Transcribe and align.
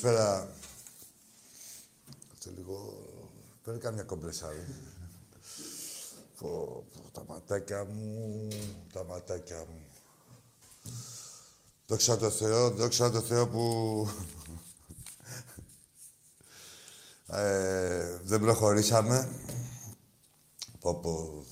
Καλησπέρα. 0.00 0.48
Αυτό 2.32 2.50
λίγο... 2.56 3.04
Πρέπει 3.62 3.78
καμιά 3.78 4.02
κομπρεσάρι. 4.02 4.66
Πω, 6.38 6.48
πω, 6.92 7.10
τα 7.12 7.24
ματάκια 7.28 7.84
μου, 7.84 8.48
τα 8.92 9.04
ματάκια 9.04 9.56
μου. 9.56 9.86
Δόξα 11.86 12.16
τω 12.16 12.30
Θεώ, 12.30 12.70
δόξα 12.70 13.10
τω 13.10 13.20
Θεώ 13.20 13.48
που... 13.48 14.08
ε, 17.26 18.18
δεν 18.22 18.40
προχωρήσαμε. 18.40 19.28
Πω, 20.80 20.94
πω, 20.94 21.44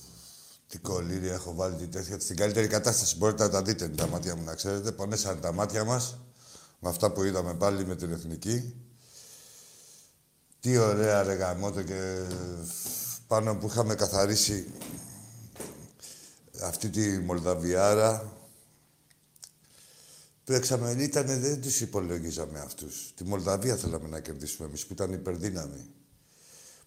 τι 0.67 0.77
κολλήρια 0.77 1.33
έχω 1.33 1.53
βάλει 1.53 1.75
την 1.75 1.91
τέτοια. 1.91 2.19
Στην 2.19 2.35
καλύτερη 2.35 2.67
κατάσταση 2.67 3.17
μπορείτε 3.17 3.43
να 3.43 3.49
τα 3.49 3.61
δείτε 3.61 3.89
τα 3.89 4.07
μάτια 4.07 4.35
μου, 4.35 4.43
να 4.43 4.55
ξέρετε. 4.55 4.91
Πονέσαν 4.91 5.41
τα 5.41 5.51
μάτια 5.51 5.83
μας 5.83 6.17
με 6.79 6.89
αυτά 6.89 7.11
που 7.11 7.23
είδαμε 7.23 7.53
πάλι 7.53 7.85
με 7.85 7.95
την 7.95 8.11
Εθνική. 8.11 8.75
Τι 10.59 10.77
ωραία 10.77 11.23
ρε 11.23 11.33
γαμώτο 11.33 11.83
και 11.83 12.21
πάνω 13.27 13.55
που 13.55 13.67
είχαμε 13.67 13.95
καθαρίσει 13.95 14.71
αυτή 16.61 16.89
τη 16.89 17.19
Μολδαβιάρα. 17.19 18.31
Παίξαμε, 20.43 20.91
ήτανε, 20.91 21.37
δεν 21.37 21.61
τους 21.61 21.81
υπολογίζαμε 21.81 22.59
αυτούς. 22.59 23.13
Τη 23.15 23.23
Μολδαβία 23.23 23.75
θέλαμε 23.75 24.07
να 24.07 24.19
κερδίσουμε 24.19 24.67
εμείς 24.67 24.85
που 24.85 24.93
ήταν 24.93 25.13
υπερδύναμη. 25.13 25.89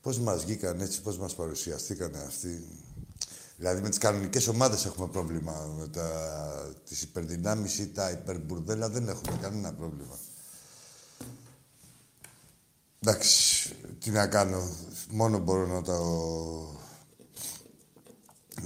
Πώς 0.00 0.18
μας 0.18 0.44
βγήκαν 0.44 0.80
έτσι, 0.80 1.02
πώς 1.02 1.18
μας 1.18 1.34
παρουσιαστήκανε 1.34 2.18
αυτοί. 2.18 2.66
Δηλαδή 3.60 3.80
με 3.80 3.88
τις 3.88 3.98
κανονικές 3.98 4.48
ομάδες 4.48 4.84
έχουμε 4.84 5.06
πρόβλημα. 5.06 5.74
Με 5.78 5.88
τα... 5.88 6.08
τις 6.88 7.02
υπερδυνάμεις 7.02 7.78
ή 7.78 7.88
τα 7.88 8.10
υπερμπουρδέλα 8.10 8.88
δεν 8.88 9.08
έχουμε 9.08 9.38
κανένα 9.40 9.72
πρόβλημα. 9.72 10.18
Εντάξει, 13.00 13.74
τι 13.98 14.10
να 14.10 14.26
κάνω. 14.26 14.68
Μόνο 15.10 15.38
μπορώ 15.38 15.66
να 15.66 15.82
το... 15.82 15.94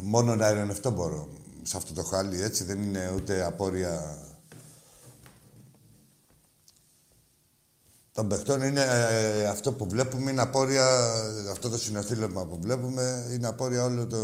Μόνο 0.02 0.36
να 0.36 0.48
ειρωνευτώ 0.48 0.90
μπορώ 0.90 1.28
σε 1.62 1.76
αυτό 1.76 1.94
το 1.94 2.02
χάλι, 2.02 2.42
έτσι. 2.42 2.64
Δεν 2.64 2.82
είναι 2.82 3.12
ούτε 3.16 3.44
απόρρια 3.44 4.18
των 8.14 8.28
παιχτών 8.28 8.62
είναι 8.62 8.80
ε, 8.80 9.46
αυτό 9.46 9.72
που 9.72 9.86
βλέπουμε, 9.88 10.30
είναι 10.30 10.40
απόρρια, 10.40 10.86
αυτό 11.50 11.68
το 11.68 11.78
συνοθήλευμα 11.78 12.46
που 12.46 12.58
βλέπουμε, 12.60 13.26
είναι 13.32 13.46
απόρρια 13.46 13.84
όλων 13.84 14.08
των 14.08 14.20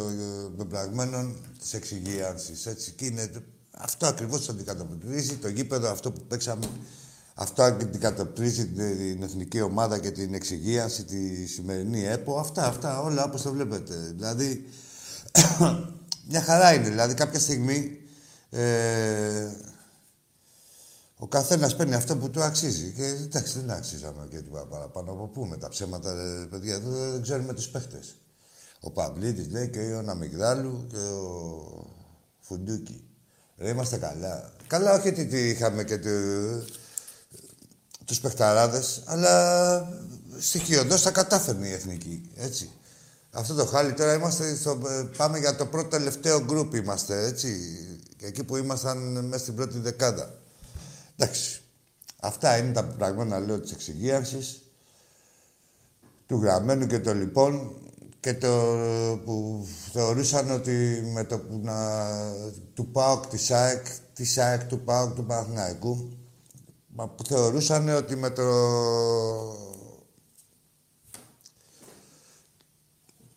πεπραγμένων 0.56 1.36
της 1.58 1.74
εξυγίανσης. 1.74 2.66
Έτσι, 2.66 2.90
και 2.90 3.04
είναι, 3.04 3.30
αυτό 3.76 4.06
ακριβώς 4.06 4.48
αντικατοπτρίζει 4.48 5.36
το 5.36 5.48
γήπεδο, 5.48 5.90
αυτό 5.90 6.12
που 6.12 6.20
παίξαμε. 6.28 6.66
Αυτό 7.34 7.62
αντικατοπτρίζει 7.62 8.66
την 8.66 9.22
εθνική 9.22 9.60
ομάδα 9.60 9.98
και 9.98 10.10
την 10.10 10.34
εξυγίανση, 10.34 11.04
τη 11.04 11.46
σημερινή 11.46 12.06
ΕΠΟ. 12.06 12.38
Αυτά, 12.38 12.66
αυτά, 12.66 13.00
όλα 13.00 13.24
όπως 13.24 13.42
το 13.42 13.52
βλέπετε. 13.52 13.94
Δηλαδή, 14.16 14.64
μια 16.30 16.42
χαρά 16.42 16.74
είναι. 16.74 16.88
Δηλαδή, 16.88 17.14
κάποια 17.14 17.40
στιγμή 17.40 17.98
ε, 18.50 19.50
ο 21.22 21.26
καθένας 21.26 21.76
παίρνει 21.76 21.94
αυτό 21.94 22.16
που 22.16 22.30
του 22.30 22.42
αξίζει. 22.42 22.92
Και 22.96 23.04
εντάξει, 23.04 23.58
δεν 23.58 23.70
αξίζαμε 23.70 24.26
και 24.30 24.36
τίποτα 24.36 24.66
παραπάνω 24.66 25.10
από 25.10 25.26
πού 25.26 25.44
με 25.44 25.56
τα 25.56 25.68
ψέματα, 25.68 26.14
ρε, 26.14 26.46
παιδιά. 26.46 26.74
Εδώ 26.74 27.10
δεν 27.10 27.22
ξέρουμε 27.22 27.54
τους 27.54 27.68
παίχτες. 27.68 28.14
Ο 28.80 28.90
Παυλίδη 28.90 29.42
λέει 29.50 29.68
και 29.68 29.78
ο 29.78 30.02
Ναμιγδάλου 30.02 30.86
και 30.88 30.96
ο 30.96 31.86
Φουντούκι. 32.40 33.04
Ρε, 33.58 33.68
είμαστε 33.68 33.96
καλά. 33.96 34.52
Καλά, 34.66 34.94
όχι 34.94 35.08
ότι 35.08 35.48
είχαμε 35.48 35.84
και 35.84 35.98
του 35.98 36.10
τους 38.04 38.20
παιχταράδες, 38.20 39.02
αλλά 39.04 39.88
στοιχειοδός 40.38 41.02
τα 41.02 41.10
κατάφερνε 41.10 41.68
η 41.68 41.72
Εθνική, 41.72 42.30
έτσι. 42.36 42.70
Αυτό 43.30 43.54
το 43.54 43.66
χάλι 43.66 43.92
τώρα 43.92 44.14
είμαστε 44.14 44.56
στο, 44.56 44.78
πάμε 45.16 45.38
για 45.38 45.56
το 45.56 45.66
πρώτο 45.66 45.88
τελευταίο 45.88 46.40
γκρουπ 46.44 46.74
είμαστε, 46.74 47.26
έτσι. 47.26 47.58
Εκεί 48.20 48.44
που 48.44 48.56
ήμασταν 48.56 49.24
μέσα 49.26 49.42
στην 49.42 49.54
πρώτη 49.54 49.78
δεκάδα. 49.78 50.39
Εντάξει. 51.20 51.60
Αυτά 52.20 52.58
είναι 52.58 52.72
τα 52.72 52.84
πράγματα, 52.84 53.40
λέω, 53.40 53.60
της 53.60 53.72
εξυγίανσης, 53.72 54.62
του 56.26 56.36
γραμμένου 56.36 56.86
και 56.86 57.00
το 57.00 57.14
λοιπόν 57.14 57.74
και 58.20 58.34
το 58.34 58.48
που 59.24 59.66
θεωρούσαν 59.92 60.50
ότι 60.50 61.02
με 61.14 61.24
το 61.24 61.38
που 61.38 61.60
να... 61.62 62.08
του 62.74 62.86
ΠΑΟΚ, 62.86 63.26
της 63.26 63.50
ΑΕΚ, 63.50 63.86
της 64.12 64.38
ΑΕΚ, 64.38 64.64
του 64.64 64.80
ΠΑΟΚ, 64.80 65.14
του 65.14 65.24
Παναθηναϊκού, 65.24 66.18
που 66.96 67.24
θεωρούσαν 67.24 67.88
ότι 67.88 68.16
με 68.16 68.30
το... 68.30 68.42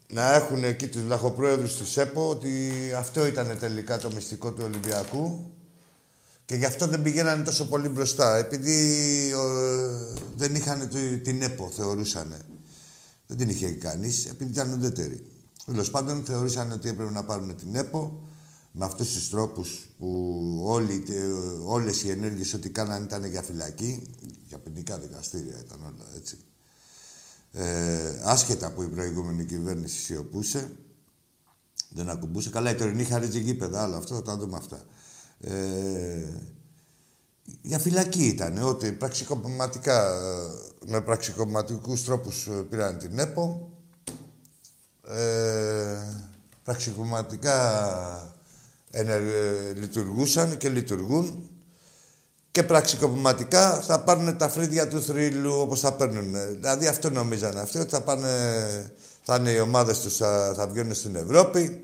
να 0.08 0.34
έχουν 0.34 0.64
εκεί 0.64 0.88
τους 0.88 1.04
λαχοπρόεδρους 1.04 1.76
του 1.76 1.86
ΣΕΠΟ, 1.86 2.30
ότι 2.30 2.72
αυτό 2.98 3.26
ήταν 3.26 3.58
τελικά 3.60 3.98
το 3.98 4.12
μυστικό 4.12 4.52
του 4.52 4.64
Ολυμπιακού 4.66 5.54
και 6.46 6.56
γι' 6.56 6.66
αυτό 6.66 6.88
δεν 6.88 7.02
πηγαίνανε 7.02 7.44
τόσο 7.44 7.68
πολύ 7.68 7.90
μπροστά. 7.90 8.38
Επειδή 8.38 9.32
δεν 10.36 10.56
είχαν 10.56 10.90
την 11.24 11.42
ΕΠΟ, 11.42 11.72
θεωρούσαν. 11.76 12.36
Δεν 13.28 13.38
την 13.38 13.50
είχε 13.50 13.72
κανείς, 13.72 14.26
επειδή 14.26 14.52
ήταν 14.52 14.72
ουδέτερη. 14.74 15.26
Τέλος 15.66 15.90
πάντων, 15.92 16.24
θεωρήσαν 16.26 16.72
ότι 16.72 16.90
έπρεπε 16.90 17.12
να 17.12 17.24
πάρουν 17.24 17.56
την 17.56 17.76
ΕΠΟ 17.76 18.28
με 18.72 18.86
αυτούς 18.86 19.14
τους 19.14 19.30
τρόπους 19.30 19.90
που 19.98 20.60
όλοι, 20.64 21.04
όλες 21.66 22.04
οι 22.04 22.10
ενέργειες 22.10 22.54
ό,τι 22.54 22.70
κάνανε 22.70 23.06
ήταν 23.06 23.26
για 23.26 23.42
φυλακή, 23.42 24.04
για 24.48 24.58
ποινικά 24.58 25.00
δικαστήρια 25.00 25.60
ήταν 25.66 25.80
όλα 25.82 26.06
έτσι. 26.16 26.38
Ε, 27.52 28.22
άσχετα 28.24 28.72
που 28.72 28.82
η 28.82 28.88
προηγούμενη 28.88 29.46
κυβέρνηση 29.46 30.00
σιωπούσε, 30.00 30.72
δεν 31.90 32.10
ακουμπούσε. 32.10 32.50
Καλά, 32.50 32.72
η 32.72 32.76
τωρινή 32.76 33.04
χαρίζει 33.04 33.40
γήπεδα, 33.40 33.84
αλλά 33.84 33.98
αυτό 33.98 34.16
θα 34.16 34.22
τα 34.22 34.38
δούμε 34.38 34.58
αυτά. 34.58 34.86
Ε, 35.48 36.24
για 37.62 37.80
φυλακή 37.80 38.24
ήταν, 38.24 38.64
ότι 38.64 38.92
πραξικοπηματικά, 38.92 40.22
με 40.86 41.02
πραξικοπηματικούς 41.02 42.04
τρόπους 42.04 42.50
πήραν 42.70 42.98
την 42.98 43.20
ΕΠΟ. 43.20 43.70
Ε, 45.08 45.98
πραξικοπηματικά 46.64 48.36
ε, 48.92 49.20
λειτουργούσαν 49.74 50.58
και 50.58 50.70
λειτουργούν 50.70 51.50
και 52.52 52.64
πραξικοπηματικά 52.64 53.82
θα 53.82 54.00
πάρουν 54.00 54.38
τα 54.38 54.50
φρύδια 54.50 54.88
του 54.88 55.02
θρύλου 55.02 55.54
όπως 55.54 55.80
θα 55.80 55.94
παίρνουν. 55.94 56.36
Δηλαδή 56.52 56.88
αυτό 56.88 57.10
νομίζανε 57.10 57.60
αυτοί, 57.60 57.78
ότι 57.80 57.90
θα, 57.90 58.02
πάνε, 58.02 58.30
θα 59.24 59.36
είναι 59.36 59.52
οι 59.52 59.60
ομάδες 59.60 60.00
τους, 60.00 60.18
θα, 60.18 60.54
θα 60.56 60.68
βγαίνουν 60.68 60.94
στην 60.94 61.16
Ευρώπη. 61.16 61.84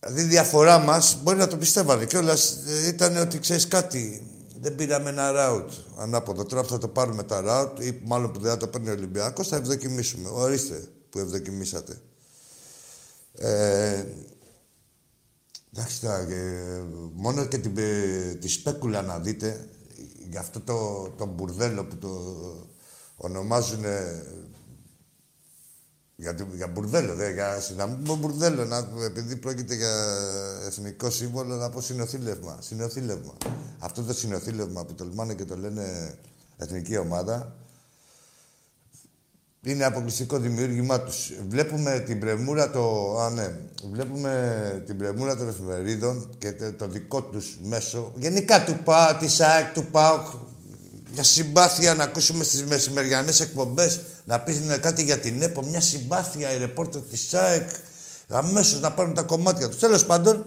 Δηλαδή 0.00 0.20
η 0.20 0.24
διαφορά 0.24 0.78
μας, 0.78 1.18
μπορεί 1.22 1.38
να 1.38 1.46
το 1.46 1.56
πιστεύανε 1.56 2.04
κιόλα 2.06 2.36
ήταν 2.86 3.16
ότι 3.16 3.38
ξέρεις 3.38 3.68
κάτι, 3.68 4.26
δεν 4.60 4.74
πήραμε 4.74 5.10
ένα 5.10 5.30
ράουτ 5.30 5.70
ανάποδο. 5.96 6.44
Τώρα 6.44 6.62
θα 6.62 6.78
το 6.78 6.88
πάρουμε 6.88 7.22
τα 7.22 7.40
ράουτ 7.40 7.80
ή 7.80 8.00
μάλλον 8.04 8.32
που 8.32 8.40
δεν 8.40 8.50
θα 8.50 8.56
το 8.56 8.68
παίρνει 8.68 8.88
ο 8.88 8.92
Ολυμπιακός, 8.92 9.48
θα 9.48 9.56
ευδοκιμήσουμε. 9.56 10.28
Ορίστε 10.28 10.88
που 11.10 11.18
ευδοκιμήσατε. 11.18 12.00
Ε, 13.38 14.04
Εντάξει 15.76 16.00
τώρα, 16.00 16.26
μόνο 17.12 17.46
και 17.46 17.58
την, 17.58 17.74
τη 18.40 18.48
σπέκουλα 18.48 19.02
να 19.02 19.18
δείτε, 19.18 19.68
για 20.30 20.40
αυτό 20.40 20.60
το, 20.60 21.08
το 21.18 21.26
μπουρδέλο 21.26 21.84
που 21.84 21.96
το 21.96 22.08
ονομάζουν 23.16 23.84
για, 26.16 26.36
για 26.54 26.66
μπουρδέλο, 26.66 27.14
δε, 27.14 27.32
για, 27.32 27.62
να 27.76 27.86
μην 27.86 28.02
πω 28.02 28.16
μπουρδέλο, 28.16 28.64
να, 28.64 28.88
επειδή 29.04 29.36
πρόκειται 29.36 29.74
για 29.74 29.92
εθνικό 30.66 31.10
σύμβολο, 31.10 31.56
να 31.56 31.70
πω 31.70 31.80
συνοθήλευμα. 31.80 32.58
Συνοθήλευμα. 32.60 33.32
Αυτό 33.78 34.02
το 34.02 34.12
συνοθήλευμα 34.12 34.84
που 34.84 34.94
τολμάνε 34.94 35.34
και 35.34 35.44
το 35.44 35.56
λένε 35.56 36.14
εθνική 36.56 36.96
ομάδα, 36.96 37.56
είναι 39.62 39.84
αποκλειστικό 39.84 40.38
δημιούργημά 40.38 41.00
τους. 41.00 41.32
Βλέπουμε 41.48 41.98
την 41.98 42.20
πρεμούρα 42.20 42.70
το... 42.70 43.16
Α, 43.20 43.30
ναι. 43.30 43.58
Βλέπουμε 43.92 44.82
την 44.86 44.96
πρεμούρα 44.98 45.36
των 45.36 45.48
εφημερίδων 45.48 46.30
και 46.38 46.52
το, 46.52 46.88
δικό 46.88 47.22
τους 47.22 47.58
μέσο. 47.62 48.12
Γενικά 48.16 48.64
του 48.64 48.78
ΠΑΟ, 48.84 49.16
της 49.16 49.40
ΑΕΚ, 49.40 49.72
του 49.72 49.84
ΠΑΟ. 49.90 50.18
Για 51.16 51.24
συμπάθεια 51.24 51.94
να 51.94 52.04
ακούσουμε 52.04 52.44
στις 52.44 52.64
μεσημεριανές 52.64 53.40
εκπομπές 53.40 54.00
να 54.24 54.40
πεις 54.40 54.60
κάτι 54.80 55.02
για 55.02 55.18
την 55.18 55.42
ΕΠΟ. 55.42 55.62
Μια 55.62 55.80
συμπάθεια 55.80 56.52
οι 56.52 56.58
ρεπόρτερ 56.58 57.00
της 57.00 57.34
ΑΕΚ. 57.34 57.68
Αμέσως 58.28 58.80
να 58.80 58.92
πάρουν 58.92 59.14
τα 59.14 59.22
κομμάτια 59.22 59.68
τους. 59.68 59.78
Τέλος 59.78 60.04
πάντων, 60.04 60.44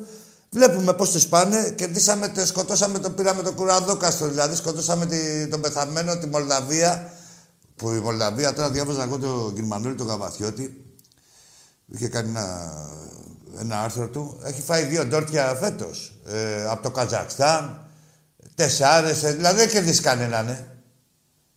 βλέπουμε 0.50 0.94
πώς 0.94 1.12
του 1.12 1.30
πάνε. 1.30 1.70
Κερδίσαμε, 1.70 2.32
σκοτώσαμε 2.46 3.00
το, 3.00 3.10
πήραμε 3.10 3.42
το 3.42 3.54
κουραδόκαστρο. 3.54 4.28
Δηλαδή, 4.28 4.56
σκοτώσαμε 4.56 5.06
τη, 5.06 5.48
τον 5.48 5.62
πεθαμένο, 5.62 6.18
τη 6.18 6.28
Μολδαβία 6.28 7.14
που 7.76 7.90
η 7.92 8.00
Μολδαβία, 8.00 8.54
τώρα 8.54 8.70
διάβαζα 8.70 9.04
εγώ 9.04 9.18
τον 9.18 9.54
Γερμανούλη 9.56 9.96
τον 9.96 10.08
Καβαθιώτη, 10.08 10.86
είχε 11.88 12.08
κάνει 12.08 12.30
ένα, 12.30 12.74
ένα 13.60 13.82
άρθρο 13.82 14.08
του, 14.08 14.40
έχει 14.44 14.62
φάει 14.62 14.84
δύο 14.84 15.06
ντόρτια 15.06 15.58
φέτος. 15.62 16.22
Ε, 16.26 16.66
από 16.70 16.84
το 16.84 16.92
Καζακστάν, 16.92 17.89
τεσσάρες, 18.60 19.24
ε, 19.24 19.32
δηλαδή 19.32 19.58
δεν 19.58 19.70
κερδίσει 19.70 20.02
κανέναν, 20.02 20.46
ναι. 20.46 20.66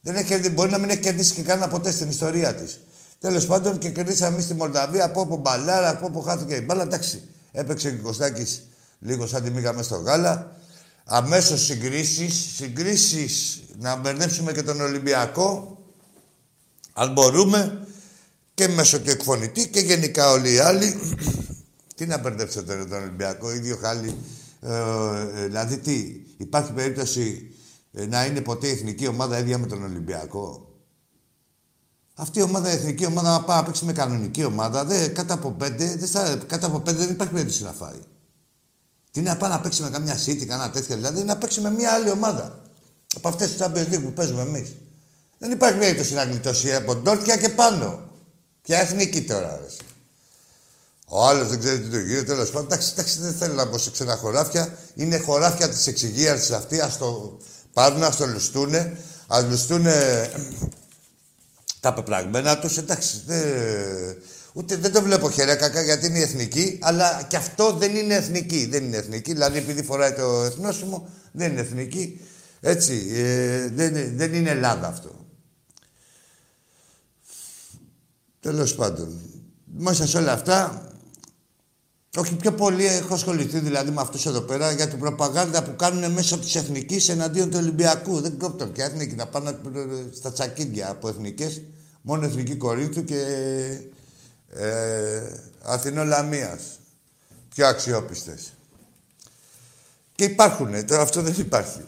Δεν 0.00 0.14
έχει, 0.14 0.50
μπορεί 0.50 0.70
να 0.70 0.78
μην 0.78 0.90
έχει 0.90 1.00
κερδίσει 1.00 1.32
και 1.32 1.42
κανένα 1.42 1.68
ποτέ 1.68 1.90
στην 1.90 2.08
ιστορία 2.08 2.54
της. 2.54 2.80
Τέλος 3.18 3.46
πάντων 3.46 3.78
και 3.78 3.90
κερδίσαμε 3.90 4.32
εμείς 4.32 4.44
στη 4.44 4.54
Μολδαβία 4.54 5.04
από 5.04 5.20
όπου 5.20 5.36
μπαλάρα, 5.36 5.88
από 5.88 6.06
όπου 6.06 6.22
χάθηκε 6.22 6.54
η 6.54 6.62
μπάλα. 6.66 6.82
Εντάξει, 6.82 7.22
έπαιξε 7.52 7.90
και 7.90 7.96
ο 8.00 8.02
Κωστάκη 8.02 8.46
λίγο 8.98 9.26
σαν 9.26 9.42
τη 9.42 9.50
μήγα 9.50 9.72
μέσα 9.72 9.84
στο 9.84 9.96
γάλα. 9.96 10.56
Αμέσως 11.04 11.64
συγκρίσεις, 11.64 12.54
συγκρίσεις 12.56 13.62
να 13.78 13.96
μπερδέψουμε 13.96 14.52
και 14.52 14.62
τον 14.62 14.80
Ολυμπιακό. 14.80 15.78
Αν 16.92 17.12
μπορούμε 17.12 17.86
και 18.54 18.68
μέσω 18.68 19.00
του 19.00 19.10
εκφωνητή 19.10 19.68
και 19.68 19.80
γενικά 19.80 20.30
όλοι 20.30 20.52
οι 20.52 20.58
άλλοι. 20.58 21.00
τι 21.96 22.06
να 22.06 22.18
μπερδέψετε 22.18 22.76
τον 22.76 22.92
Ολυμπιακό, 22.92 23.52
ίδιο 23.52 23.78
χάλι. 23.82 24.16
Ε, 24.60 24.76
ε, 25.34 25.44
δηλαδή 25.46 25.78
τι, 25.78 26.20
υπάρχει 26.42 26.72
περίπτωση 26.72 27.54
ε, 27.92 28.06
να 28.06 28.24
είναι 28.24 28.40
ποτέ 28.40 28.66
η 28.66 28.70
εθνική 28.70 29.06
ομάδα 29.06 29.38
ίδια 29.38 29.58
με 29.58 29.66
τον 29.66 29.82
Ολυμπιακό; 29.82 30.72
Αυτή 32.14 32.38
η 32.38 32.42
ομάδα, 32.42 32.70
η 32.70 32.74
εθνική 32.74 33.06
ομάδα, 33.06 33.30
να 33.30 33.42
πάει 33.42 33.56
να 33.56 33.64
παίξει 33.64 33.84
με 33.84 33.92
κανονική 33.92 34.44
ομάδα, 34.44 34.84
δε, 34.84 35.08
κάτω 35.08 35.34
από 35.34 35.50
πέντε, 35.50 35.96
δε, 35.96 36.36
κάτω 36.46 36.66
από 36.66 36.80
πέντε 36.80 36.98
δεν 36.98 37.10
υπάρχει 37.10 37.32
περίπτωση 37.32 37.62
να 37.62 37.72
φάει. 37.72 38.00
Τι 39.10 39.20
να 39.20 39.36
πάει 39.36 39.50
να 39.50 39.60
παίξει 39.60 39.82
με 39.82 39.90
καμιά 39.90 40.16
City, 40.26 40.44
κανένα 40.44 40.70
τέτοια, 40.70 40.96
δηλαδή 40.96 41.22
να 41.22 41.36
παίξει 41.36 41.60
με 41.60 41.70
μια 41.70 41.92
άλλη 41.92 42.10
ομάδα. 42.10 42.62
Από 43.16 43.28
αυτές 43.28 43.50
τις 43.50 43.66
Champions 43.66 44.02
που 44.02 44.12
παίζουμε 44.12 44.42
εμείς. 44.42 44.74
Δεν 45.38 45.50
υπάρχει 45.50 45.78
περίπτωση 45.78 46.14
να 46.14 46.24
γλιτώσει 46.24 46.74
από 46.74 46.94
ντόρτια 46.94 47.36
και 47.36 47.48
πάνω. 47.48 48.10
Ποια 48.62 48.78
εθνική 48.78 49.22
τώρα, 49.22 49.52
αρέσει. 49.52 49.78
Ο 51.14 51.26
άλλος 51.26 51.48
δεν 51.48 51.58
ξέρει 51.58 51.80
τι 51.80 51.88
το 51.88 51.98
γίνεται, 51.98 52.22
τέλος 52.22 52.50
πάντων. 52.50 52.66
Εντάξει, 52.66 52.90
εντάξει, 52.92 53.20
δεν 53.20 53.32
θέλω 53.34 53.54
να 53.54 53.68
πω 53.68 53.78
σε 53.78 53.90
ξένα 53.90 54.16
χωράφια. 54.16 54.78
Είναι 54.94 55.18
χωράφια 55.18 55.68
της 55.68 55.86
εξυγίανσης 55.86 56.50
αυτή. 56.50 56.80
Α 56.80 56.92
το 56.98 57.38
πάρουν, 57.72 58.02
ας 58.02 58.16
το 58.16 58.26
λουστούνε. 58.26 58.96
Α 59.26 59.40
λουστούνε 59.48 60.30
τα 61.80 61.94
πεπραγμένα 61.94 62.58
τους. 62.58 62.76
Εντάξει, 62.76 63.22
δεν... 63.26 63.42
Ούτε 64.52 64.76
δεν 64.76 64.92
το 64.92 65.02
βλέπω 65.02 65.30
χέρια 65.30 65.54
κακά 65.54 65.82
γιατί 65.82 66.06
είναι 66.06 66.18
εθνική, 66.18 66.78
αλλά 66.82 67.22
και 67.28 67.36
αυτό 67.36 67.72
δεν 67.72 67.96
είναι 67.96 68.14
εθνική. 68.14 68.66
Δεν 68.66 68.84
είναι 68.84 68.96
εθνική, 68.96 69.32
δηλαδή 69.32 69.58
επειδή 69.58 69.82
φοράει 69.82 70.12
το 70.12 70.42
εθνόσημο, 70.42 71.08
δεν 71.32 71.50
είναι 71.50 71.60
εθνική. 71.60 72.20
Έτσι, 72.60 73.10
ε, 73.14 73.68
δεν, 73.68 74.16
δεν 74.16 74.34
είναι 74.34 74.50
Ελλάδα 74.50 74.86
αυτό. 74.86 75.26
Τέλος 78.40 78.74
πάντων. 78.74 79.20
Μέσα 79.64 80.06
σε 80.06 80.18
όλα 80.18 80.32
αυτά, 80.32 80.86
όχι 82.16 82.36
πιο 82.36 82.52
πολύ 82.52 82.86
έχω 82.86 83.14
ασχοληθεί 83.14 83.58
δηλαδή 83.58 83.90
με 83.90 84.00
αυτούς 84.00 84.26
εδώ 84.26 84.40
πέρα 84.40 84.72
για 84.72 84.88
την 84.88 84.98
προπαγάνδα 84.98 85.62
που 85.62 85.76
κάνουν 85.76 86.12
μέσω 86.12 86.38
της 86.38 86.54
εθνικής 86.54 87.08
εναντίον 87.08 87.50
του 87.50 87.56
Ολυμπιακού. 87.60 88.20
Δεν 88.20 88.38
κόπτω 88.38 88.66
πια 88.66 88.84
εθνική 88.84 89.14
να 89.14 89.26
πάνε 89.26 89.58
στα 90.14 90.32
τσακίδια 90.32 90.90
από 90.90 91.08
εθνικές. 91.08 91.62
Μόνο 92.02 92.24
εθνική 92.24 92.56
Κορίνθου 92.56 93.04
και 93.04 93.20
ε, 94.48 95.22
Αθηνό 95.62 96.04
Λαμίας. 96.04 96.62
Πιο 97.54 97.66
αξιόπιστες. 97.66 98.52
Και 100.14 100.24
υπάρχουν, 100.24 100.86
τώρα 100.86 101.02
αυτό 101.02 101.22
δεν 101.22 101.34
υπάρχει. 101.38 101.84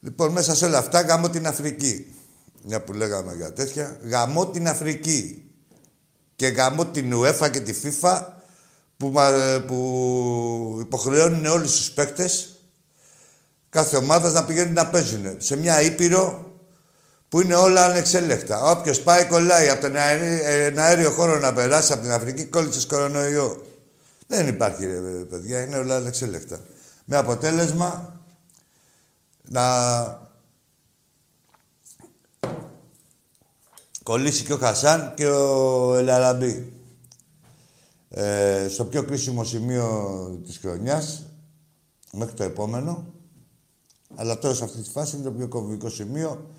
Λοιπόν, 0.00 0.32
μέσα 0.32 0.54
σε 0.54 0.64
όλα 0.64 0.78
αυτά 0.78 1.00
γαμώ 1.00 1.30
την 1.30 1.46
Αφρική. 1.46 2.14
Μια 2.62 2.82
που 2.82 2.92
λέγαμε 2.92 3.34
για 3.34 3.52
τέτοια. 3.52 3.98
Γαμώ 4.04 4.46
την 4.46 4.68
Αφρική 4.68 5.44
και 6.36 6.46
γαμώ 6.46 6.86
την 6.86 7.12
UEFA 7.14 7.50
και 7.50 7.60
τη 7.60 7.74
FIFA 7.82 8.22
που, 9.10 9.12
που 9.66 10.78
υποχρεώνουν 10.80 11.46
όλους 11.46 11.76
τους 11.76 11.90
παίκτες 11.90 12.56
κάθε 13.68 13.96
ομάδας 13.96 14.32
να 14.32 14.44
πηγαίνουν 14.44 14.72
να 14.72 14.86
παίζουν 14.86 15.36
σε 15.38 15.56
μια 15.56 15.80
ήπειρο 15.82 16.52
που 17.28 17.40
είναι 17.40 17.54
όλα 17.54 17.84
ανεξέλεκτα. 17.84 18.62
Όποιος 18.62 19.00
πάει 19.00 19.24
κολλάει 19.24 19.68
από 19.68 19.80
τον 19.80 19.96
αέριο, 19.96 20.82
αέριο 20.82 21.10
χώρο 21.10 21.38
να 21.38 21.52
περάσει 21.52 21.92
από 21.92 22.02
την 22.02 22.10
Αφρική, 22.10 22.44
κόλλησες 22.44 22.86
κορονοϊό. 22.86 23.66
Δεν 24.26 24.48
υπάρχει, 24.48 24.86
ρε, 24.86 25.00
παιδιά, 25.00 25.62
είναι 25.62 25.76
όλα 25.76 25.96
ανεξέλεκτα. 25.96 26.60
Με 27.04 27.16
αποτέλεσμα 27.16 28.20
να 29.42 29.62
κολλήσει 34.02 34.44
και 34.44 34.52
ο 34.52 34.56
Χασάν 34.56 35.12
και 35.16 35.26
ο 35.26 35.94
Ελαραμπή. 35.94 36.81
Ε, 38.14 38.68
στο 38.68 38.84
πιο 38.84 39.02
κρίσιμο 39.02 39.44
σημείο 39.44 40.40
της 40.46 40.58
χρονιάς, 40.58 41.26
μέχρι 42.12 42.34
το 42.34 42.42
επόμενο. 42.42 43.14
Αλλά 44.14 44.38
τώρα 44.38 44.54
σε 44.54 44.64
αυτή 44.64 44.82
τη 44.82 44.90
φάση 44.90 45.16
είναι 45.16 45.24
το 45.24 45.32
πιο 45.32 45.48
κομβικό 45.48 45.88
σημείο 45.88 46.50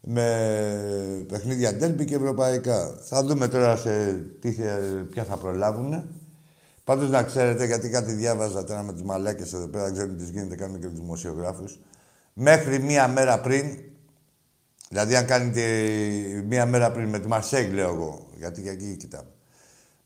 με 0.00 1.24
παιχνίδια 1.28 1.74
ντέρμπι 1.74 2.04
και 2.04 2.14
ευρωπαϊκά. 2.14 2.98
Θα 3.02 3.24
δούμε 3.24 3.48
τώρα 3.48 3.76
σε 3.76 4.12
τι, 4.40 4.50
ποια 5.10 5.24
θα 5.24 5.36
προλάβουν. 5.36 6.04
Πάντως 6.84 7.10
να 7.10 7.22
ξέρετε, 7.22 7.66
γιατί 7.66 7.88
κάτι 7.88 8.12
διάβαζα 8.12 8.64
τώρα 8.64 8.82
με 8.82 8.92
του 8.92 9.04
μαλάκες 9.04 9.52
εδώ 9.52 9.66
πέρα, 9.66 9.84
δεν 9.84 9.92
ξέρουν 9.92 10.16
τις 10.16 10.30
γίνεται, 10.30 10.54
κάνουν 10.54 10.80
και 10.80 10.86
τους 10.86 10.98
δημοσιογράφους. 10.98 11.78
Μέχρι 12.32 12.78
μία 12.78 13.08
μέρα 13.08 13.40
πριν, 13.40 13.78
δηλαδή 14.88 15.16
αν 15.16 15.26
κάνετε 15.26 15.62
μία 16.46 16.66
μέρα 16.66 16.90
πριν 16.90 17.08
με 17.08 17.18
τη 17.18 17.28
Μαρσέγ, 17.28 17.72
λέω 17.72 17.94
εγώ, 17.94 18.26
γιατί 18.36 18.62
και 18.62 18.70
εκεί 18.70 18.96
κοιτάμε. 18.96 19.28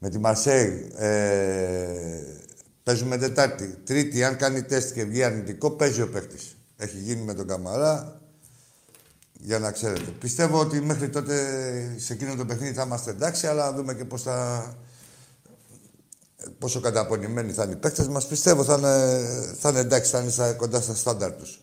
Με 0.06 0.10
τη 0.10 0.18
Μαρσέγ 0.18 0.72
ε, 0.96 2.22
παίζουμε 2.82 3.18
Τετάρτη. 3.18 3.76
Τρίτη, 3.84 4.24
αν 4.24 4.36
κάνει 4.36 4.62
τεστ 4.62 4.94
και 4.94 5.04
βγει 5.04 5.22
αρνητικό, 5.22 5.70
παίζει 5.70 6.02
ο 6.02 6.08
παίχτη. 6.08 6.36
Έχει 6.76 6.96
γίνει 6.98 7.22
με 7.22 7.34
τον 7.34 7.46
Καμαρά, 7.46 8.20
για 9.32 9.58
να 9.58 9.70
ξέρετε. 9.70 10.10
Πιστεύω 10.20 10.60
ότι 10.60 10.80
μέχρι 10.80 11.08
τότε 11.08 11.34
σε 11.96 12.12
εκείνο 12.12 12.34
το 12.34 12.44
παιχνίδι 12.44 12.74
θα 12.74 12.82
είμαστε 12.82 13.10
εντάξει, 13.10 13.46
αλλά 13.46 13.64
να 13.64 13.72
δούμε 13.72 13.94
και 13.94 14.04
πώς 14.04 14.22
θα... 14.22 14.68
πόσο 16.58 16.80
καταπονημένοι 16.80 17.52
θα 17.52 17.62
είναι 17.62 17.72
οι 17.72 17.76
παίκτες 17.76 18.08
μας. 18.08 18.26
Πιστεύω 18.26 18.64
θα 18.64 18.74
είναι, 18.74 19.54
θα 19.60 19.68
είναι 19.68 19.78
εντάξει, 19.78 20.10
θα 20.10 20.20
είναι 20.20 20.52
κοντά 20.52 20.80
στα 20.80 20.94
στάνταρ 20.94 21.32
τους. 21.32 21.60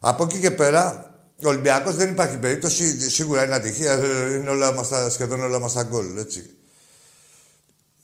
Από 0.00 0.24
εκεί 0.24 0.38
και 0.38 0.50
πέρα, 0.50 1.14
ο 1.44 1.48
Ολυμπιακός 1.48 1.96
δεν 1.96 2.10
υπάρχει 2.10 2.38
περίπτωση, 2.38 3.10
σίγουρα 3.10 3.44
είναι 3.44 3.54
ατυχία, 3.54 3.94
είναι 4.34 4.50
όλα 4.50 4.72
μας 4.72 5.12
σχεδόν 5.12 5.40
όλα 5.40 5.58
μας 5.58 5.72
τα 5.72 5.82
γκολ, 5.82 6.16
έτσι. 6.16 6.50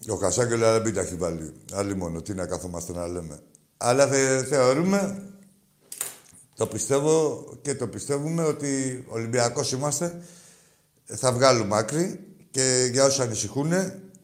Ο 0.08 0.14
Χασάκελ 0.14 0.64
αλλά 0.64 0.92
τα 0.92 1.00
έχει 1.00 1.14
βάλει. 1.14 1.52
Άλλη 1.72 1.96
μόνο, 1.96 2.22
τι 2.22 2.34
να 2.34 2.46
καθόμαστε 2.46 2.92
να 2.92 3.06
λέμε. 3.06 3.40
Αλλά 3.76 4.06
θεωρούμε 4.48 5.22
το 6.56 6.66
πιστεύω 6.66 7.44
και 7.62 7.74
το 7.74 7.88
πιστεύουμε 7.88 8.42
ότι 8.42 9.04
Ολυμπιακός 9.08 9.72
είμαστε. 9.72 10.22
Θα 11.04 11.32
βγάλουμε 11.32 11.76
άκρη 11.76 12.20
και 12.50 12.88
για 12.92 13.04
όσους 13.04 13.20
ανησυχούν 13.20 13.72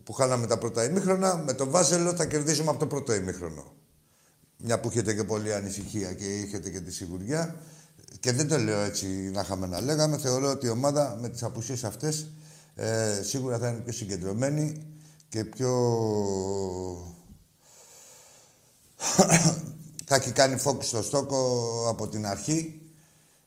που 0.05 0.13
χάναμε 0.13 0.47
τα 0.47 0.59
πρώτα 0.59 0.85
ημίχρονα, 0.85 1.37
με 1.47 1.53
τον 1.53 1.71
Βάζελο 1.71 2.15
θα 2.15 2.27
κερδίσουμε 2.27 2.71
από 2.71 2.79
το 2.79 2.87
πρώτο 2.87 3.15
ημίχρονο. 3.15 3.75
Μια 4.57 4.81
που 4.81 4.89
έχετε 4.89 5.15
και 5.15 5.25
πολλή 5.25 5.55
ανησυχία 5.55 6.13
και 6.13 6.25
έχετε 6.25 6.71
και 6.71 6.81
τη 6.81 6.93
σιγουριά. 6.93 7.55
Και 8.21 8.33
δεν 8.33 8.49
το 8.49 8.59
λέω 8.59 8.81
έτσι 8.81 9.07
να 9.07 9.41
είχαμε 9.41 9.67
να 9.67 9.81
λέγαμε. 9.81 10.19
Θεωρώ 10.19 10.51
ότι 10.51 10.67
η 10.67 10.69
ομάδα 10.69 11.19
με 11.21 11.29
τις 11.29 11.43
απουσίες 11.43 11.85
αυτές 11.85 12.31
ε, 12.75 13.23
σίγουρα 13.23 13.59
θα 13.59 13.69
είναι 13.69 13.79
πιο 13.79 13.93
συγκεντρωμένη 13.93 14.83
και 15.29 15.45
πιο 15.45 15.73
θα 20.09 20.15
έχει 20.15 20.33
κάνει 20.33 20.61
focus 20.65 20.85
στο 20.85 21.03
στόκο 21.03 21.85
από 21.89 22.09
την 22.09 22.27
αρχή 22.27 22.81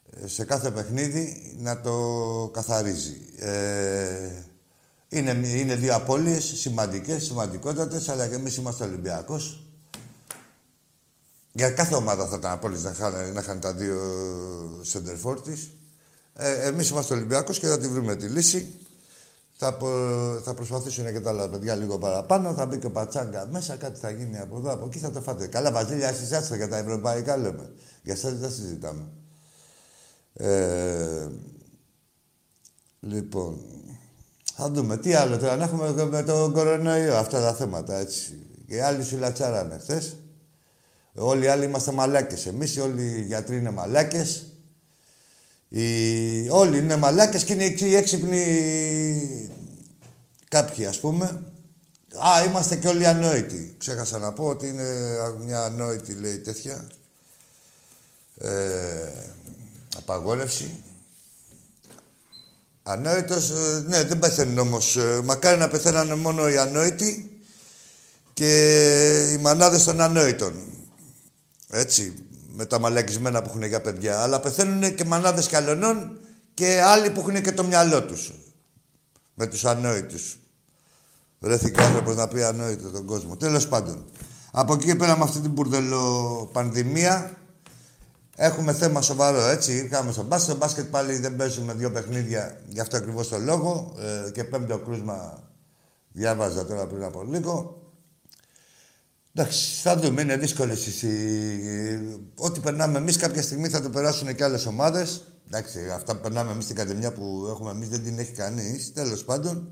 ε, 0.10 0.28
σε 0.28 0.46
κάθε 0.46 0.72
παιχνίδι 0.72 1.56
να 1.58 1.82
το 1.82 2.50
καθαρίζει. 2.54 3.18
Ε, 3.38 4.44
είναι, 5.10 5.32
είναι 5.32 5.76
δύο 5.76 5.96
απώλειες 5.96 6.44
σημαντικές, 6.44 7.24
σημαντικότατες, 7.24 8.10
αλλά 8.10 8.28
και 8.28 8.36
εμείς 8.36 8.56
είμαστε 8.56 8.84
Ολυμπιακός. 8.84 9.66
Για 11.52 11.72
κάθε 11.72 11.96
ομάδα 11.96 12.28
θα 12.28 12.36
ήταν 12.36 12.52
απώλειες 12.52 12.84
να, 12.84 13.10
να 13.10 13.40
είχαν 13.40 13.60
τα 13.60 13.74
δύο 13.74 14.00
center 14.94 15.42
Ε, 16.34 16.68
εμείς 16.68 16.90
είμαστε 16.90 17.14
Ολυμπιακός 17.14 17.60
και 17.60 17.68
θα 17.68 17.80
τη 17.80 17.88
βρούμε 17.88 18.16
τη 18.16 18.28
λύση. 18.28 18.81
Θα, 19.64 19.78
θα 20.44 20.54
προσπαθήσουν 20.54 21.12
και 21.14 21.20
τα 21.20 21.30
άλλα 21.30 21.50
παιδιά 21.50 21.76
λίγο 21.76 21.98
παραπάνω. 21.98 22.54
Θα 22.54 22.66
μπει 22.66 22.78
και 22.78 22.86
ο 22.86 22.92
Πατσάγκα 22.92 23.48
μέσα, 23.52 23.76
κάτι 23.76 24.00
θα 24.00 24.10
γίνει 24.10 24.40
από 24.40 24.58
εδώ, 24.58 24.72
από 24.72 24.86
εκεί 24.86 25.00
θα 25.00 25.12
το 25.12 25.22
φάτε. 25.22 25.48
Καλά, 25.48 25.72
Βαζίλια, 25.72 26.08
εσεί 26.08 26.56
για 26.56 26.70
τα 26.70 26.78
ευρωπαϊκά 26.78 27.38
λέμε. 27.38 27.74
Για 28.04 28.14
εσά 28.14 28.32
δεν 28.32 28.52
συζητάμε. 28.52 29.08
Ε, 30.34 31.28
λοιπόν, 33.00 33.58
θα 34.56 34.70
δούμε 34.70 34.98
τι 34.98 35.14
άλλο 35.14 35.38
τώρα. 35.38 35.56
Να 35.56 35.64
έχουμε 35.64 36.06
με 36.06 36.24
τον 36.24 36.54
κορονοϊό 36.54 37.16
αυτά 37.16 37.42
τα 37.42 37.54
θέματα 37.54 37.98
έτσι. 37.98 38.48
Και 38.68 38.76
οι 38.76 38.80
άλλοι 38.80 39.04
σου 39.04 39.18
λατσάρανε 39.18 39.78
χθες. 39.78 40.16
Όλοι 41.14 41.44
οι 41.44 41.48
άλλοι 41.48 41.66
είμαστε 41.66 41.92
μαλάκες. 41.92 42.46
Εμείς 42.46 42.78
όλοι 42.78 43.04
οι 43.04 43.22
γιατροί 43.22 43.58
είναι 43.58 43.72
μαλάκες. 43.72 44.46
Οι... 45.74 46.50
Όλοι 46.50 46.78
είναι 46.78 46.96
μαλάκες 46.96 47.44
και 47.44 47.54
είναι 47.54 47.64
οι 47.64 47.96
έξυπνοι 47.96 49.50
κάποιοι, 50.48 50.86
ας 50.86 51.00
πούμε. 51.00 51.26
Α, 52.16 52.44
είμαστε 52.44 52.76
και 52.76 52.88
όλοι 52.88 53.08
ανόητοι. 53.08 53.76
Ξέχασα 53.78 54.18
να 54.18 54.34
πω 54.34 54.46
ότι 54.46 54.68
είναι 54.68 55.16
μια 55.46 55.64
ανόητη, 55.64 56.14
λέει, 56.14 56.38
τέτοια. 56.38 56.88
Ε, 58.38 59.12
απαγόρευση. 59.98 60.84
Ανόητος, 62.84 63.50
ε, 63.50 63.84
ναι, 63.88 64.04
δεν 64.04 64.20
πεθαίνουν 64.20 64.58
όμως. 64.58 64.98
Ε, 64.98 65.22
μακάρι 65.24 65.58
να 65.58 65.68
πεθαίνανε 65.68 66.16
μόνο 66.16 66.50
οι 66.50 66.58
ανόητοι 66.58 67.42
και 68.34 69.32
οι 69.32 69.38
μανάδες 69.38 69.84
των 69.84 70.02
ανόητων. 70.02 70.54
Έτσι 71.70 72.14
με 72.54 72.66
τα 72.66 72.80
μαλακισμένα 72.80 73.42
που 73.42 73.50
έχουν 73.50 73.64
για 73.64 73.82
παιδιά. 73.82 74.22
Αλλά 74.22 74.40
πεθαίνουν 74.40 74.96
και 74.96 75.06
μανάδες 75.06 75.48
καλονών 75.48 76.20
και 76.54 76.82
άλλοι 76.82 77.10
που 77.10 77.20
έχουν 77.20 77.42
και 77.42 77.52
το 77.52 77.64
μυαλό 77.64 78.04
τους. 78.04 78.34
Με 79.34 79.48
τους 79.48 79.66
ανόητους. 79.66 80.40
Βρέθηκε 81.40 81.82
άνθρωπος 81.82 82.16
να 82.16 82.28
πει 82.28 82.44
ανόητο 82.44 82.90
τον 82.90 83.06
κόσμο. 83.06 83.38
Τέλος 83.38 83.68
πάντων. 83.68 84.06
Από 84.52 84.74
εκεί 84.74 84.86
και 84.86 84.96
πέρα 84.96 85.18
με 85.18 85.24
αυτή 85.24 85.40
την 85.40 85.52
μπουρδελοπανδημία 85.52 87.38
έχουμε 88.36 88.74
θέμα 88.74 89.02
σοβαρό, 89.02 89.42
έτσι. 89.42 89.76
Ήρθαμε 89.76 90.12
στο 90.12 90.24
μπάσκετ. 90.24 90.50
Στο 90.50 90.58
μπάσκετ 90.58 90.86
πάλι 90.86 91.18
δεν 91.18 91.36
παίζουμε 91.36 91.74
δύο 91.74 91.92
παιχνίδια 91.92 92.62
γι' 92.68 92.80
αυτό 92.80 92.98
ακριβώς 92.98 93.28
το 93.28 93.38
λόγο. 93.38 93.94
Ε, 94.00 94.32
και 94.32 94.44
πέμπτο 94.44 94.78
κρούσμα 94.78 95.44
διάβαζα 96.12 96.66
τώρα 96.66 96.88
πριν 96.88 97.04
από 97.04 97.24
λίγο. 97.24 97.81
Εντάξει, 99.34 99.82
θα 99.82 99.98
δούμε. 99.98 100.22
Είναι 100.22 100.38
δύσκολε 100.38 100.74
Ό,τι 102.36 102.60
περνάμε 102.60 102.98
εμείς, 102.98 103.18
κάποια 103.18 103.42
στιγμή 103.42 103.70
θα 103.70 103.82
το 103.82 103.90
περάσουν 103.90 104.36
και 104.36 104.44
άλλες 104.44 104.66
ομάδες. 104.66 105.24
Εντάξει, 105.48 105.80
αυτά 105.96 106.16
που 106.16 106.22
περνάμε 106.22 106.52
εμείς 106.52 106.64
στην 106.64 106.80
Ακαδημία 106.80 107.12
που 107.12 107.48
έχουμε 107.50 107.72
εμείς 107.72 107.88
δεν 107.88 108.04
την 108.04 108.20
έχει 108.20 108.32
κανείς. 108.32 108.94
Τέλος 108.94 109.24
πάντων. 109.24 109.70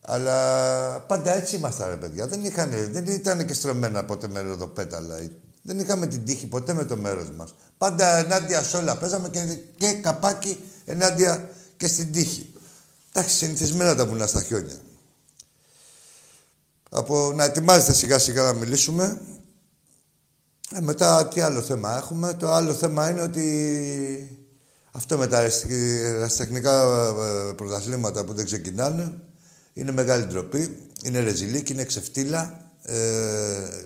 Αλλά 0.00 1.00
πάντα 1.00 1.34
έτσι 1.34 1.56
ήμασταν, 1.56 1.88
ρε 1.88 1.96
παιδιά. 1.96 2.26
Δεν, 2.26 2.44
είχαν, 2.44 2.70
δεν 2.90 3.06
ήταν 3.06 3.46
και 3.46 3.54
στρωμένα 3.54 4.04
ποτέ 4.04 4.28
με 4.28 4.40
ροδοπέταλα. 4.40 5.16
Δεν 5.62 5.78
είχαμε 5.78 6.06
την 6.06 6.24
τύχη 6.24 6.46
ποτέ 6.46 6.72
με 6.72 6.84
το 6.84 6.96
μέρος 6.96 7.30
μας. 7.30 7.54
Πάντα 7.78 8.16
ενάντια 8.16 8.62
σε 8.62 8.76
όλα 8.76 8.96
παίζαμε 8.96 9.28
και, 9.28 9.58
και 9.76 9.92
καπάκι 9.92 10.58
ενάντια 10.84 11.50
και 11.76 11.86
στην 11.86 12.12
τύχη. 12.12 12.54
Εντάξει, 13.12 13.36
συνηθισμένα 13.36 13.94
τα 13.94 14.06
βουνά 14.06 14.26
στα 14.26 14.42
χιόνια 14.42 14.76
από 16.94 17.32
να 17.34 17.44
ετοιμάζετε 17.44 17.92
σιγά 17.92 18.18
σιγά 18.18 18.42
να 18.42 18.52
μιλήσουμε. 18.52 19.20
Ε, 20.74 20.80
μετά 20.80 21.28
τι 21.28 21.40
άλλο 21.40 21.60
θέμα 21.60 21.96
έχουμε. 21.96 22.34
Το 22.34 22.52
άλλο 22.52 22.74
θέμα 22.74 23.10
είναι 23.10 23.22
ότι 23.22 24.46
αυτό 24.92 25.18
με 25.18 25.26
τα 25.26 25.38
αεραστεχνικά 25.38 26.82
ε, 26.82 27.52
πρωταθλήματα 27.52 28.24
που 28.24 28.34
δεν 28.34 28.44
ξεκινάνε 28.44 29.12
είναι 29.72 29.92
μεγάλη 29.92 30.24
ντροπή. 30.24 30.76
Είναι 31.02 31.20
ρεζιλίκ, 31.20 31.68
είναι 31.68 31.84
ξεφτύλα. 31.84 32.70
Ε, 32.82 32.96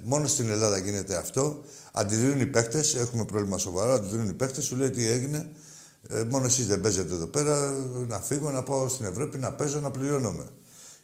μόνο 0.02 0.26
στην 0.26 0.50
Ελλάδα 0.50 0.78
γίνεται 0.78 1.16
αυτό. 1.16 1.64
Αντιδρούν 1.92 2.40
οι 2.40 2.46
παίχτε, 2.46 2.84
έχουμε 2.96 3.24
πρόβλημα 3.24 3.58
σοβαρό. 3.58 3.92
Αντιδρούν 3.92 4.28
οι 4.28 4.34
παίχτε, 4.34 4.60
σου 4.60 4.76
λέει 4.76 4.90
τι 4.90 5.06
έγινε. 5.06 5.48
Ε, 6.08 6.22
μόνο 6.22 6.46
εσείς 6.46 6.66
δεν 6.66 6.80
παίζετε 6.80 7.14
εδώ 7.14 7.26
πέρα. 7.26 7.70
Να 8.08 8.20
φύγω, 8.20 8.50
να 8.50 8.62
πάω 8.62 8.88
στην 8.88 9.06
Ευρώπη, 9.06 9.38
να 9.38 9.52
παίζω, 9.52 9.80
να 9.80 9.90
πληρώνομαι 9.90 10.44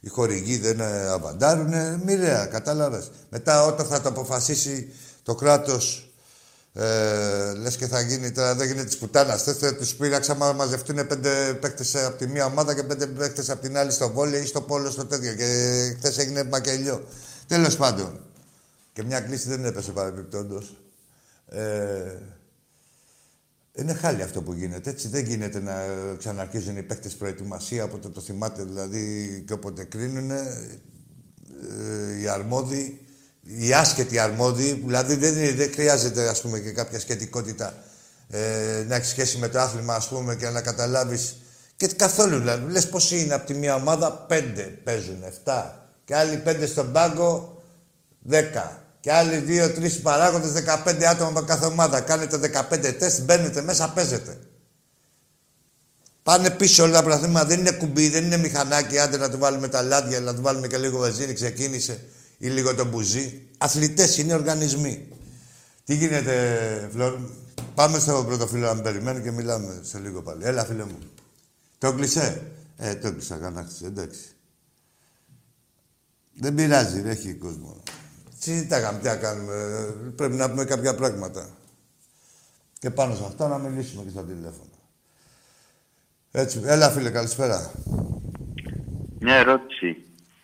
οι 0.04 0.09
χορηγοί 0.09 0.59
δεν 0.59 0.80
ε, 0.80 1.09
αβαντάρουν. 1.09 2.00
Μοιραία, 2.04 2.47
κατάλαβες. 2.47 3.11
Μετά 3.30 3.66
όταν 3.66 3.87
θα 3.87 4.00
το 4.00 4.09
αποφασίσει 4.09 4.92
το 5.23 5.35
κράτος, 5.35 6.12
ε, 6.75 7.52
λες 7.54 7.76
και 7.76 7.87
θα 7.87 8.00
γίνει 8.00 8.30
τώρα, 8.30 8.54
δεν 8.54 8.66
γίνεται 8.66 8.88
τη 8.88 8.97
πουτάνας. 8.97 9.42
Θες 9.42 9.75
τους 9.76 9.94
πείραξα 9.94 10.35
να 10.35 10.52
μαζευτούν 10.52 11.06
πέντε 11.06 11.59
παίκτες 11.61 11.94
από 11.94 12.16
τη 12.18 12.26
μία 12.26 12.44
ομάδα 12.44 12.75
και 12.75 12.82
πέντε 12.82 13.06
παίκτες 13.06 13.50
από 13.50 13.62
την 13.62 13.76
άλλη 13.76 13.90
στο 13.90 14.11
βόλιο 14.11 14.38
ή 14.38 14.47
στο 14.47 14.61
πόλο 14.61 14.90
στο 14.90 15.06
τέτοιο. 15.06 15.35
Και 15.35 15.47
χθες 15.99 16.18
έγινε 16.18 16.44
μακελιό. 16.44 17.04
Τέλος 17.47 17.76
πάντων. 17.76 18.21
Και 18.92 19.02
μια 19.04 19.21
κλίση 19.21 19.49
δεν 19.49 19.64
έπεσε 19.64 19.90
παρεμπιπτόντως. 19.90 20.76
Ε, 21.49 21.62
είναι 23.75 23.95
χάλι 23.95 24.23
αυτό 24.23 24.43
που 24.43 24.52
γίνεται. 24.52 24.91
Έτσι 24.91 25.09
δεν 25.09 25.25
γίνεται 25.25 25.61
να 25.61 25.75
ξαναρχίζουν 26.19 26.76
οι 26.76 26.83
παίκτες 26.83 27.14
προετοιμασία 27.14 27.85
όποτε 27.85 28.09
το 28.09 28.21
θυμάται 28.21 28.62
δηλαδή 28.62 29.45
και 29.47 29.52
όποτε 29.52 29.85
κρίνουν. 29.85 30.31
Ε, 30.31 30.71
οι 32.21 32.29
αρμόδιοι, 32.29 33.00
οι 33.43 33.73
άσχετοι 33.73 34.19
αρμόδιοι, 34.19 34.73
δηλαδή 34.73 35.14
δεν, 35.14 35.57
δεν 35.57 35.73
χρειάζεται 35.73 36.29
ας 36.29 36.41
πούμε 36.41 36.59
και 36.59 36.71
κάποια 36.71 37.00
σχετικότητα 37.00 37.75
ε, 38.31 38.85
να 38.88 38.95
έχεις 38.95 39.09
σχέση 39.09 39.38
με 39.38 39.49
το 39.49 39.59
άθλημα 39.59 39.95
ας 39.95 40.09
πούμε 40.09 40.37
και 40.37 40.49
να 40.49 40.61
καταλάβεις 40.61 41.37
και 41.76 41.87
καθόλου 41.87 42.38
δηλαδή. 42.38 42.73
Λες 42.73 42.88
πόσοι 42.88 43.21
είναι 43.21 43.35
από 43.35 43.47
τη 43.47 43.55
μία 43.55 43.75
ομάδα, 43.75 44.12
πέντε 44.12 44.62
παίζουν, 44.62 45.23
εφτά. 45.23 45.88
Και 46.05 46.17
άλλοι 46.17 46.37
πέντε 46.37 46.67
στον 46.67 46.93
πάγκο, 46.93 47.62
δέκα. 48.21 48.82
Και 49.02 49.12
άλλοι 49.12 49.37
δύο-τρει 49.37 49.90
παράγοντες, 49.90 50.52
15 50.52 51.04
άτομα 51.04 51.28
από 51.28 51.40
κάθε 51.40 51.66
ομάδα. 51.66 52.00
Κάνετε 52.00 52.37
15 52.71 52.94
τεστ, 52.99 53.21
μπαίνετε 53.21 53.62
μέσα, 53.62 53.92
παίζετε. 53.92 54.38
Πάνε 56.23 56.50
πίσω 56.50 56.82
όλα 56.82 56.92
τα 56.92 57.02
πράγματα. 57.02 57.47
Δεν 57.47 57.59
είναι 57.59 57.73
κουμπί, 57.73 58.09
δεν 58.09 58.25
είναι 58.25 58.37
μηχανάκι. 58.37 58.99
Άντε 58.99 59.16
να 59.16 59.30
του 59.30 59.38
βάλουμε 59.38 59.68
τα 59.68 59.82
λάδια, 59.82 60.21
να 60.21 60.35
του 60.35 60.42
βάλουμε 60.42 60.66
και 60.66 60.78
λίγο 60.78 60.99
βαζίνη, 60.99 61.32
ξεκίνησε. 61.32 62.04
Ή 62.38 62.49
λίγο 62.49 62.75
το 62.75 62.85
μπουζί. 62.85 63.49
Αθλητές 63.59 64.18
είναι 64.18 64.35
οργανισμοί. 64.35 65.09
Τι 65.85 65.94
γίνεται, 65.94 66.88
Φλόρ. 66.92 67.18
Πάμε 67.75 67.99
στο 67.99 68.25
πρώτο 68.26 68.47
φίλο 68.47 68.66
να 68.66 68.75
με 68.75 68.82
περιμένει 68.82 69.23
και 69.23 69.30
μιλάμε 69.30 69.80
σε 69.82 69.99
λίγο 69.99 70.23
πάλι. 70.23 70.44
Έλα, 70.44 70.64
φίλε 70.64 70.85
μου. 70.85 70.99
Το 71.78 71.92
κλεισέ. 71.92 72.42
Ε, 72.76 72.94
το 72.94 73.12
κλείσα, 73.12 73.37
κανάξι, 73.37 73.85
εντάξει. 73.85 74.21
Δεν 76.35 76.54
πειράζει, 76.54 77.00
δεν 77.00 77.11
έχει 77.11 77.35
κόσμο. 77.35 77.82
Συζητάγαμε 78.45 78.99
τι 78.99 79.07
να 79.07 79.17
κάνουμε. 79.17 79.55
Πρέπει 80.17 80.35
να 80.35 80.51
πούμε 80.51 80.65
κάποια 80.65 80.95
πράγματα. 80.95 81.49
Και 82.79 82.91
πάνω 82.91 83.15
σε 83.15 83.23
αυτό 83.27 83.49
να 83.49 83.59
μιλήσουμε 83.59 84.03
και 84.03 84.11
στα 84.11 84.25
τηλέφωνα. 84.25 84.71
Έτσι, 86.31 86.61
έλα 86.65 86.91
φίλε, 86.91 87.11
καλησπέρα. 87.11 87.71
Μια 89.21 89.35
ερώτηση. 89.35 89.97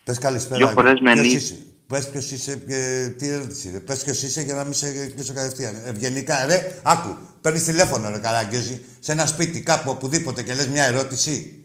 Πες 0.03 0.17
καλησπέρα. 0.17 0.57
Δύο 0.57 0.67
φορές 0.67 0.99
με 0.99 1.11
Ποιος 1.13 1.25
νύχτα. 1.25 1.37
είσαι; 1.37 1.55
Πες 1.87 2.09
ποιος 2.09 2.31
είσαι 2.31 2.55
και 2.55 3.09
τι 3.17 3.27
ερώτηση 3.27 3.67
είναι. 3.67 3.79
Πες 3.79 4.03
ποιος 4.03 4.23
είσαι 4.23 4.41
για 4.41 4.53
να 4.53 4.63
μην 4.63 4.73
σε 4.73 5.07
κλείσω 5.07 5.33
κατευθείαν. 5.33 5.75
Ευγενικά, 5.85 6.45
ρε, 6.45 6.79
άκου. 6.83 7.17
Παίρνεις 7.41 7.63
τηλέφωνο, 7.63 8.09
ρε 8.09 8.19
Καραγκιόζη, 8.19 8.81
σε 8.99 9.11
ένα 9.11 9.25
σπίτι, 9.25 9.61
κάπου, 9.61 9.91
οπουδήποτε 9.91 10.43
και 10.43 10.53
λες 10.53 10.67
μια 10.67 10.83
ερώτηση. 10.83 11.63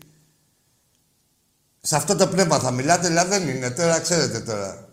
Σε 1.80 1.96
αυτό 1.96 2.16
το 2.16 2.26
πνεύμα 2.26 2.58
θα 2.58 2.70
μιλάτε, 2.70 3.08
δηλαδή 3.08 3.28
δεν 3.28 3.48
είναι. 3.48 3.70
Τώρα 3.70 4.00
ξέρετε 4.00 4.40
τώρα. 4.40 4.88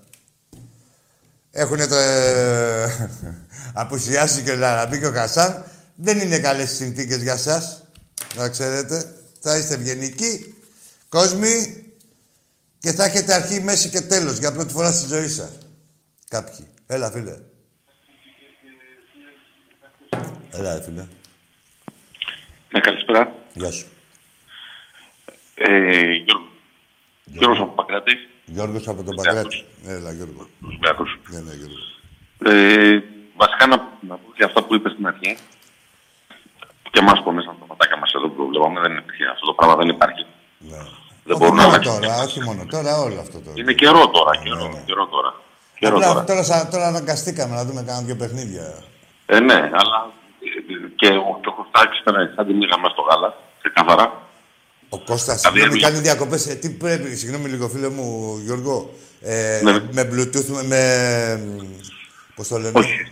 Έχουνε 1.51 1.88
το... 1.88 1.96
ε, 1.96 3.10
απουσιάσει 3.74 4.43
και 4.43 4.51
ο 4.51 4.55
Λαραμπή 4.55 5.00
και 5.00 5.08
ο 5.08 5.12
Κασάν. 5.12 5.65
Δεν 5.96 6.20
είναι 6.20 6.39
καλές 6.39 6.72
οι 6.72 6.75
συνθήκες 6.75 7.22
για 7.22 7.38
σας. 7.38 7.84
Να 8.36 8.50
ξέρετε. 8.50 9.15
Θα 9.39 9.58
είστε 9.58 9.74
ευγενικοί, 9.74 10.55
κόσμοι 11.10 11.84
και 12.79 12.91
θα 12.91 13.03
έχετε 13.03 13.34
αρχή, 13.34 13.62
μέση 13.62 13.89
και 13.89 14.01
τέλος 14.01 14.38
για 14.38 14.51
πρώτη 14.51 14.74
φορά 14.74 14.91
στη 14.91 15.08
ζωή 15.08 15.27
σας. 15.27 15.58
Κάποιοι. 16.27 16.67
Έλα, 16.88 17.12
φίλε. 17.12 17.38
Έλα, 20.51 20.74
ρε, 20.74 20.84
φίλε. 20.84 21.08
Ναι, 22.70 22.79
καλησπέρα. 22.79 23.36
Γεια 23.53 23.72
σου. 23.72 23.88
Ε, 25.55 26.13
Γιώργο. 26.13 26.50
Γιώργος 27.24 27.60
από 27.60 27.72
Παγκράτης. 27.72 28.31
Γιώργος 28.46 28.88
από 28.88 29.04
τον 29.04 29.16
Παγκράτη. 29.16 29.66
Έλα, 29.86 30.12
Γιώργο. 30.12 30.48
Ολυμπιακός. 30.66 31.20
Ναι, 31.32 31.40
ναι, 31.40 31.54
Γιώργο. 31.60 31.80
Ε, 32.52 33.04
βασικά 33.42 33.66
να, 33.68 33.76
να 34.10 34.16
πω 34.16 34.28
για 34.36 34.46
αυτά 34.46 34.64
που 34.64 34.76
είπες 34.76 34.92
στην 34.92 35.08
αρχή. 35.08 35.38
Και 36.92 37.00
εμάς 37.00 37.24
πονέσαν 37.24 37.56
τα 37.60 37.66
ματάκια 37.70 37.98
μας 37.98 38.12
εδώ 38.14 38.28
που 38.30 38.48
βλέπαμε. 38.48 38.80
Δεν 38.80 38.94
υπήρχε. 38.98 39.26
Αυτό 39.34 39.46
το 39.46 39.54
πράγμα 39.54 39.76
δεν 39.76 39.88
υπάρχει. 39.96 40.26
Ναι. 40.58 40.82
Δεν 41.24 41.34
όχι 41.36 41.40
μπορούν 41.40 41.56
να 41.56 41.62
μόνο 41.64 41.74
αλλάξουν. 41.76 42.02
τώρα, 42.02 42.16
όχι 42.28 42.40
μόνο 42.48 42.62
τώρα, 42.76 42.92
όλο 43.06 43.20
αυτό 43.20 43.38
το. 43.46 43.52
Είναι 43.56 43.74
καιρό 43.74 44.10
τώρα. 44.10 44.32
Ναι, 44.38 44.44
Καιρό, 44.44 44.68
ναι. 44.74 44.82
καιρό 44.86 45.06
τώρα. 45.08 45.32
Καιρό 45.80 45.96
Απλά 45.96 46.08
τώρα. 46.08 46.24
τώρα, 46.24 46.44
σα- 46.44 46.68
τώρα 46.68 46.88
αναγκαστήκαμε 46.88 47.56
να 47.56 47.64
δούμε 47.66 47.82
κάνα 47.88 48.02
δύο 48.02 48.16
παιχνίδια. 48.16 48.66
Ε, 49.26 49.40
ναι, 49.40 49.60
αλλά 49.82 49.98
ε, 50.44 50.88
και 51.00 51.08
ο, 51.08 51.40
και 51.42 51.50
ο 51.52 51.54
Κωστάκης 51.58 52.00
ήταν 52.00 52.16
σαν 52.36 52.48
τη 52.48 52.54
μίγα 52.54 52.78
μας 52.80 52.92
στο 52.92 53.02
γάλα. 53.02 53.30
Ξεκάθαρα. 53.62 54.06
Ο 54.94 55.00
Κώστας, 55.00 55.42
Δηλαδή, 55.42 55.58
συγγνώμη, 55.60 55.80
εμείς- 55.80 55.84
κάνει 55.84 55.98
διακοπές. 56.00 56.48
Ε, 56.48 56.54
τι 56.56 56.70
πρέπει, 56.70 57.16
συγγνώμη 57.16 57.50
λίγο 57.50 57.68
φίλε 57.68 57.90
μου, 57.90 58.38
Γιώργο. 58.46 58.94
Ε, 59.22 59.60
Ναι. 59.64 59.72
Με 59.92 60.10
Bluetooth, 60.12 60.46
με... 60.48 60.64
με 60.68 60.82
πώς 62.36 62.48
το 62.48 62.58
λένε; 62.58 62.80
Όχι. 62.80 63.12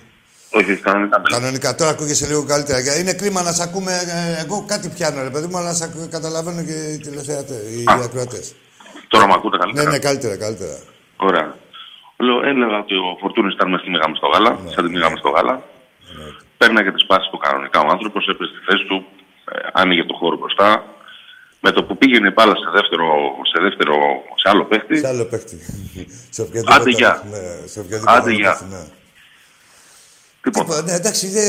Όχι, 0.52 0.76
κανονικά. 0.76 1.22
Κανονικά, 1.30 1.76
τώρα 1.76 1.89
ακούγεσαι 1.89 2.28
λίγο 2.28 2.46
καλύτερα. 2.46 2.82
Και 2.84 3.00
Είναι 3.00 3.13
κρίμα 3.13 3.42
να 3.42 3.52
σε 3.52 3.63
ακούμε. 3.63 3.92
ε, 3.92 4.44
Εγώ 4.44 4.65
κάτι 4.68 4.89
πιάνω, 4.89 5.24
ρε 5.24 5.30
παιδί 5.30 5.48
μου, 5.48 5.58
αλλά 5.58 5.68
να 5.68 5.74
σε 5.74 5.84
ακού- 5.84 6.10
καταλαβαίνω 6.10 6.63
και 6.63 6.72
οι 6.94 6.98
τηλεθεατές, 6.98 7.58
οι 7.76 7.84
Α. 7.88 7.94
ακροατές. 8.04 8.56
Τώρα 9.08 9.28
με 9.28 9.34
ακούτε 9.34 9.58
Ναι, 9.58 9.63
καλύτερα; 9.63 9.89
ναι, 9.92 10.00
καλύτερα, 10.00 10.38
καλύτερα. 10.38 10.78
Ωραία. 11.18 11.56
Λέω, 12.18 12.38
έλεγα 12.50 12.78
ότι 12.80 12.96
ο 12.96 13.18
Φορτούνης 13.20 13.54
ήταν 13.54 13.70
μέσα 13.70 13.82
στη 13.82 13.89
μηγά 13.92 14.08
μου 14.10 14.15
στο 14.15 14.28
γάλα, 14.34 14.52
Ναι. 14.63 14.72
σαν 14.72 14.86
τη 14.86 14.92
μηγά 14.92 15.10
μου 15.10 15.18
στο 15.18 15.30
γάλα. 15.30 15.56
Παίρναγε 16.58 16.92
τις 16.92 17.06
πάσει 17.06 17.28
του 17.32 17.38
κανονικά 17.38 17.80
ο 17.80 17.88
άνθρωπος, 17.96 18.28
έπαιζε 18.32 18.52
στη 18.54 18.62
θέση 18.72 18.84
του, 18.89 18.98
ε, 19.52 19.58
άνοιγε 19.74 20.04
το 20.06 20.13
χώρο 20.20 20.38
μπροστά. 20.38 20.70
Με 21.60 21.72
το 21.72 21.84
που 21.84 21.98
πήγαινε 21.98 22.28
η 22.28 22.32
μπάλα 22.36 22.56
σε 22.56 22.69
δεύτερο, 22.74 23.06
σε 23.52 23.63
δεύτερο, 23.63 23.95
σε 24.41 24.50
άλλο 24.50 24.63
παίχτη, 24.65 24.98
Σε 24.98 25.08
άλλο 25.08 25.26
παίχτη. 25.26 25.58
σε 26.36 26.41
οποιαδήποτε. 26.41 26.80
Άντε, 26.80 26.89
γεια. 26.89 27.24
Ναι, 27.32 27.67
σε 27.67 27.80
οποιαδήποτε. 27.80 28.17
Άντε, 28.17 28.32
γεια. 28.32 28.50
παίχτη, 28.52 28.65
ναι. 28.69 28.84
τίποτα. 30.41 30.63
Τίποτα, 30.63 30.82
ναι, 30.82 30.91
εντάξει, 30.93 31.28
δε, 31.28 31.43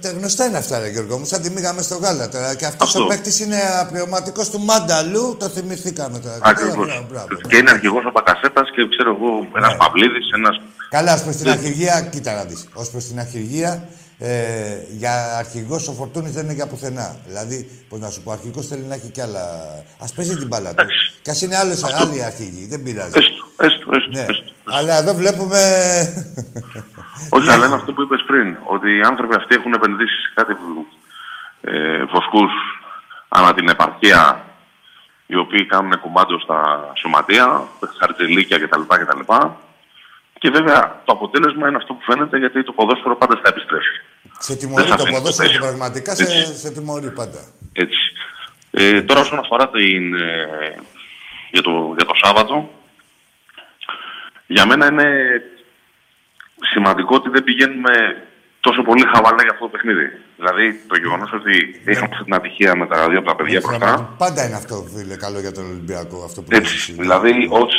τα 0.00 0.10
γνωστά 0.10 0.46
είναι 0.46 0.56
αυτά, 0.58 0.78
ρε 0.78 0.88
Γιώργο 0.88 1.18
μου. 1.18 1.24
Σαν 1.24 1.42
τη 1.42 1.50
μήγαμε 1.50 1.82
στο 1.82 1.96
γάλα 1.96 2.28
τώρα. 2.28 2.54
Και 2.54 2.66
αυτός 2.66 2.88
Αυτό. 2.88 3.02
ο 3.04 3.06
παίκτη 3.06 3.42
είναι 3.42 3.58
απληρωματικό 3.80 4.42
του 4.52 4.60
Μάνταλου. 4.60 5.36
Το 5.38 5.48
θυμηθήκαμε 5.48 6.18
τώρα. 6.18 6.38
Ακριβώς. 6.42 6.86
Μπράβο, 6.86 7.06
μπράβο, 7.10 7.26
ναι. 7.30 7.48
Και 7.48 7.56
είναι 7.56 7.70
αρχηγός 7.70 8.04
ο 8.04 8.10
Μπακασέτα 8.10 8.62
και 8.74 8.88
ξέρω 8.96 9.10
εγώ, 9.16 9.46
ένας 9.56 9.76
Παυλίδης, 9.76 10.30
ένας. 10.34 10.60
Καλά, 10.90 11.14
ως 11.14 11.22
προς 11.22 11.36
την 11.36 11.44
Ναι. 11.46 11.50
αρχηγία, 11.52 12.08
κοίτα 12.10 12.34
να 12.34 12.44
δεις. 12.44 12.68
Ω 12.74 12.90
προς 12.92 13.04
την 13.04 13.18
αρχηγία, 13.20 13.88
ε, 14.22 14.78
για 14.90 15.36
αρχηγός 15.36 15.88
ο 15.88 15.92
Φορτούνης 15.92 16.32
δεν 16.32 16.44
είναι 16.44 16.52
για 16.52 16.66
πουθενά. 16.66 17.16
Δηλαδή, 17.26 17.84
πώς 17.88 17.98
να 18.00 18.10
σου 18.10 18.22
πω, 18.22 18.30
αρχηγός 18.32 18.66
θέλει 18.66 18.82
να 18.82 18.94
έχει 18.94 19.10
κι 19.10 19.20
άλλα. 19.20 19.42
Α 20.04 20.06
παίζει 20.16 20.36
την 20.36 20.46
μπάλα 20.46 20.74
του. 20.74 20.80
Εντάξει. 20.80 21.12
Κι 21.22 21.30
ας 21.30 21.42
είναι 21.42 21.56
άλλος, 21.56 21.84
άλλοι 21.84 22.24
αρχηγοί, 22.24 22.66
δεν 22.66 22.82
πειράζει. 22.82 23.12
Έστω, 23.18 23.44
έστω, 23.56 23.90
έστω. 23.96 24.10
Ναι. 24.10 24.20
έστω. 24.20 24.52
Αλλά 24.64 24.98
εδώ 24.98 25.14
βλέπουμε. 25.14 25.60
Όχι, 27.36 27.50
αλλά 27.50 27.66
είναι 27.66 27.74
αυτό 27.74 27.92
που 27.92 28.02
είπες 28.02 28.24
πριν. 28.26 28.56
Ότι 28.64 28.96
οι 28.96 29.00
άνθρωποι 29.00 29.34
αυτοί 29.34 29.54
έχουν 29.54 29.72
επενδύσει 29.72 30.20
σε 30.20 30.32
κάτι 30.34 30.56
ε, 31.60 32.04
βοσκούς 32.04 32.52
ανά 33.28 33.54
την 33.54 33.68
επαρχία, 33.68 34.44
οι 35.26 35.36
οποίοι 35.36 35.66
κάνουν 35.66 36.00
κουμπάντο 36.00 36.38
στα 36.38 36.92
σωματεία, 36.96 37.68
χαρτζελίκια 37.98 38.58
κτλ. 38.58 38.80
κτλ. 38.80 39.32
Και 40.38 40.50
βέβαια 40.50 41.00
το 41.04 41.12
αποτέλεσμα 41.12 41.68
είναι 41.68 41.76
αυτό 41.76 41.94
που 41.94 42.02
φαίνεται 42.02 42.38
γιατί 42.38 42.64
το 42.64 42.72
ποδόσφαιρο 42.72 43.16
πάντα 43.16 43.40
θα 43.42 43.48
επιστρέψει. 43.48 44.02
Σε 44.40 44.56
τιμωρεί 44.56 44.82
Δεν 44.82 44.90
θα 44.90 44.96
το 44.96 45.02
αφήνεις 45.02 45.18
ποδόσφαιρο 45.20 45.48
το 45.48 45.52
και 45.54 45.58
πέσιο. 45.58 45.68
πραγματικά 45.76 46.14
σε, 46.14 46.22
Έτσι. 46.22 46.58
σε 46.58 46.70
τιμωρεί 46.70 47.10
πάντα. 47.10 47.40
Έτσι. 47.72 47.98
Ε, 48.70 49.02
τώρα 49.02 49.20
όσον 49.20 49.38
αφορά 49.38 49.68
την, 49.70 50.14
ε, 50.14 50.74
για, 51.50 51.62
το, 51.62 51.94
για 51.96 52.06
το 52.06 52.14
Σάββατο, 52.22 52.70
για 54.46 54.66
μένα 54.66 54.86
είναι 54.86 55.08
σημαντικό 56.72 57.14
ότι 57.16 57.28
δεν 57.28 57.44
πηγαίνουμε 57.44 57.92
τόσο 58.60 58.82
πολύ 58.82 59.04
χαβαλά 59.14 59.42
για 59.42 59.50
αυτό 59.52 59.64
το 59.64 59.70
παιχνίδι. 59.70 60.06
Δηλαδή 60.36 60.84
το 60.88 60.96
γεγονός 60.96 61.32
ότι 61.32 61.80
είχαμε 61.86 62.08
αυτή 62.12 62.24
την 62.24 62.34
ατυχία 62.34 62.76
με 62.76 62.86
τα 62.86 63.08
δύο 63.08 63.18
από 63.18 63.28
τα 63.28 63.36
παιδιά 63.36 63.60
μπροστά. 63.64 64.14
Πάντα 64.18 64.46
είναι 64.46 64.56
αυτό, 64.56 64.74
φίλε, 64.96 65.16
καλό 65.16 65.40
για 65.40 65.52
τον 65.52 65.64
Ολυμπιακό. 65.64 66.24
Αυτό 66.24 66.42
που 66.42 66.50
λες 66.50 66.58
Έτσι. 66.60 66.74
εσύ. 66.74 66.92
Δηλαδή 66.92 67.46
ως, 67.50 67.72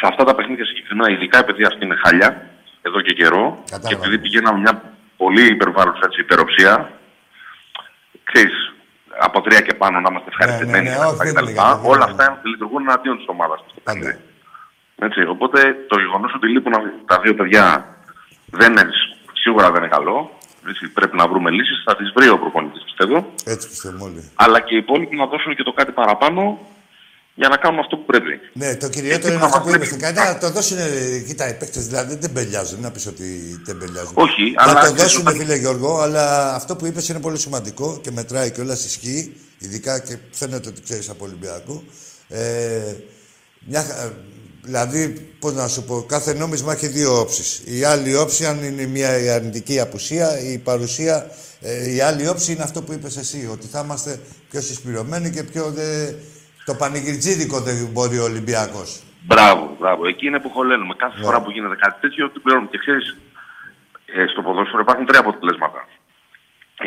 σε 0.00 0.06
αυτά 0.10 0.24
τα 0.24 0.34
παιχνίδια 0.34 0.64
συγκεκριμένα, 0.64 1.10
ειδικά 1.14 1.38
επειδή 1.38 1.64
αυτή 1.64 1.84
είναι 1.84 1.96
χάλια 2.04 2.46
εδώ 2.82 3.00
και 3.00 3.12
καιρό, 3.12 3.62
Κατάλαβα. 3.70 3.88
και 3.88 3.94
επειδή 3.94 4.18
πηγαίναμε 4.18 4.58
μια 4.58 4.82
πολύ 5.16 5.46
υπερβάλλουσα 5.46 6.04
έτσι, 6.04 6.20
υπεροψία, 6.20 6.90
ξέρεις, 8.22 8.74
από 9.18 9.40
τρία 9.40 9.60
και 9.60 9.74
πάνω 9.74 10.00
να 10.00 10.08
είμαστε 10.10 10.28
ευχαριστημένοι 10.32 10.88
ναι, 10.88 10.94
κτλ, 10.94 11.06
όχι, 11.06 11.16
δεν 11.16 11.34
κτλ. 11.34 11.42
είναι 11.42 11.52
για 11.52 11.78
το 11.82 11.88
Όλα 11.88 12.04
ναι. 12.04 12.10
αυτά 12.10 12.40
λειτουργούν 12.42 12.82
εναντίον 12.82 13.16
της 13.16 13.26
ομάδας. 13.28 13.64
Πάντα. 13.82 14.18
Έτσι, 14.98 15.20
οπότε 15.26 15.76
το 15.88 15.98
γεγονός 15.98 16.34
ότι 16.34 16.46
λείπουν 16.48 16.72
τα 17.06 17.20
δύο 17.20 17.34
παιδιά 17.34 17.96
δεν 18.46 18.72
είναι, 18.72 18.88
σίγουρα 19.32 19.70
δεν 19.70 19.82
είναι 19.82 19.94
καλό. 19.96 20.30
Έτσι, 20.68 20.88
πρέπει 20.92 21.16
να 21.16 21.28
βρούμε 21.28 21.50
λύσεις. 21.50 21.82
Θα 21.84 21.96
τις 21.96 22.12
βρει 22.16 22.28
ο 22.28 22.38
προπονητής, 22.38 22.82
πιστεύω. 22.84 23.32
Έτσι 23.44 23.68
πιστεύουμε 23.68 24.02
όλοι. 24.02 24.30
Αλλά 24.34 24.60
και 24.60 24.74
οι 24.74 24.78
υπόλοιποι 24.78 25.16
να 25.16 25.26
δώσουν 25.26 25.54
και 25.56 25.62
το 25.62 25.72
κάτι 25.72 25.92
παραπάνω 25.92 26.58
για 27.38 27.48
να 27.48 27.56
κάνουν 27.56 27.78
αυτό 27.78 27.96
που 27.96 28.04
πρέπει. 28.04 28.32
Ναι, 28.52 28.76
το 28.76 28.86
Εκεί 28.86 28.94
κυριότερο 29.00 29.32
είναι 29.32 29.40
θα 29.40 29.46
αυτό 29.46 29.58
μας 29.58 29.66
που 29.68 29.74
είπες 29.74 29.88
λείπει. 29.90 30.00
στην 30.02 30.14
Κανada. 30.14 30.26
Να 30.32 30.38
το 30.38 30.50
δώσουν. 30.50 30.76
Κοίτα, 31.26 31.48
οι 31.48 31.54
παίκτες 31.54 31.86
δηλαδή 31.86 32.10
δεν 32.10 32.20
τεμπελιάζουν. 32.20 32.80
Να 32.80 32.90
πεις 32.90 33.06
ότι 33.06 33.26
τεμπελιάζουν. 33.64 34.12
Όχι, 34.14 34.42
να 34.56 34.62
αλλά 34.62 34.72
το 34.72 34.80
ξέρεις, 34.80 35.02
δώσουν, 35.02 35.20
όταν- 35.26 35.36
φίλε 35.36 35.54
Γιώργο, 35.56 36.00
αλλά 36.00 36.54
αυτό 36.54 36.76
που 36.76 36.86
είπες 36.86 37.08
είναι 37.08 37.20
πολύ 37.20 37.38
σημαντικό 37.38 37.98
και 38.02 38.10
μετράει 38.10 38.50
και 38.50 38.60
όλα 38.60 38.72
ισχύει. 38.72 39.36
Ειδικά 39.58 39.98
και 39.98 40.16
φαίνεται 40.30 40.68
ότι 40.68 40.80
ξέρεις 40.82 41.08
από 41.08 41.24
Ολυμπιακού. 41.24 41.84
Ε, 42.28 42.94
μια, 43.66 43.82
χα- 43.82 44.12
δηλαδή, 44.62 45.08
πώς 45.38 45.52
να 45.54 45.68
σου 45.68 45.82
πω, 45.82 46.02
κάθε 46.08 46.34
νόμισμα 46.34 46.72
έχει 46.72 46.86
δύο 46.86 47.20
όψεις. 47.20 47.62
Η 47.64 47.84
άλλη 47.84 48.16
όψη, 48.16 48.46
αν 48.46 48.62
είναι 48.64 48.86
μια 48.86 49.18
η 49.18 49.28
αρνητική 49.28 49.80
απουσία, 49.80 50.40
η 50.40 50.58
παρουσία, 50.58 51.30
ε, 51.60 51.92
η 51.94 52.00
άλλη 52.00 52.28
όψη 52.28 52.52
είναι 52.52 52.62
αυτό 52.62 52.82
που 52.82 52.92
είπες 52.92 53.16
εσύ, 53.16 53.48
ότι 53.52 53.66
θα 53.66 53.82
είμαστε 53.84 54.20
πιο 54.50 54.60
συσπηρωμένοι 54.60 55.30
και 55.30 55.42
πιο. 55.42 55.70
Δε, 55.74 56.12
το 56.66 56.74
πανηγυρτζίδικο 56.74 57.60
δεν 57.60 57.76
μπορεί 57.92 58.18
ο 58.18 58.22
Ολυμπιακός. 58.30 59.02
Μπράβο, 59.28 59.76
μπράβο. 59.80 60.06
Εκεί 60.06 60.26
είναι 60.26 60.40
που 60.40 60.50
χωλένουμε. 60.50 60.94
Κάθε 60.96 61.18
Ναι. 61.18 61.24
φορά 61.24 61.40
που 61.42 61.50
γίνεται 61.50 61.76
κάτι 61.84 61.96
τέτοιο, 62.00 62.30
την 62.30 62.42
πληρώνουμε. 62.42 62.68
Και 62.72 62.78
ξέρεις, 62.78 63.16
ε, 64.06 64.26
στο 64.32 64.42
ποδόσφαιρο 64.42 64.80
υπάρχουν 64.80 65.06
τρία 65.06 65.20
αποτελέσματα. 65.20 65.80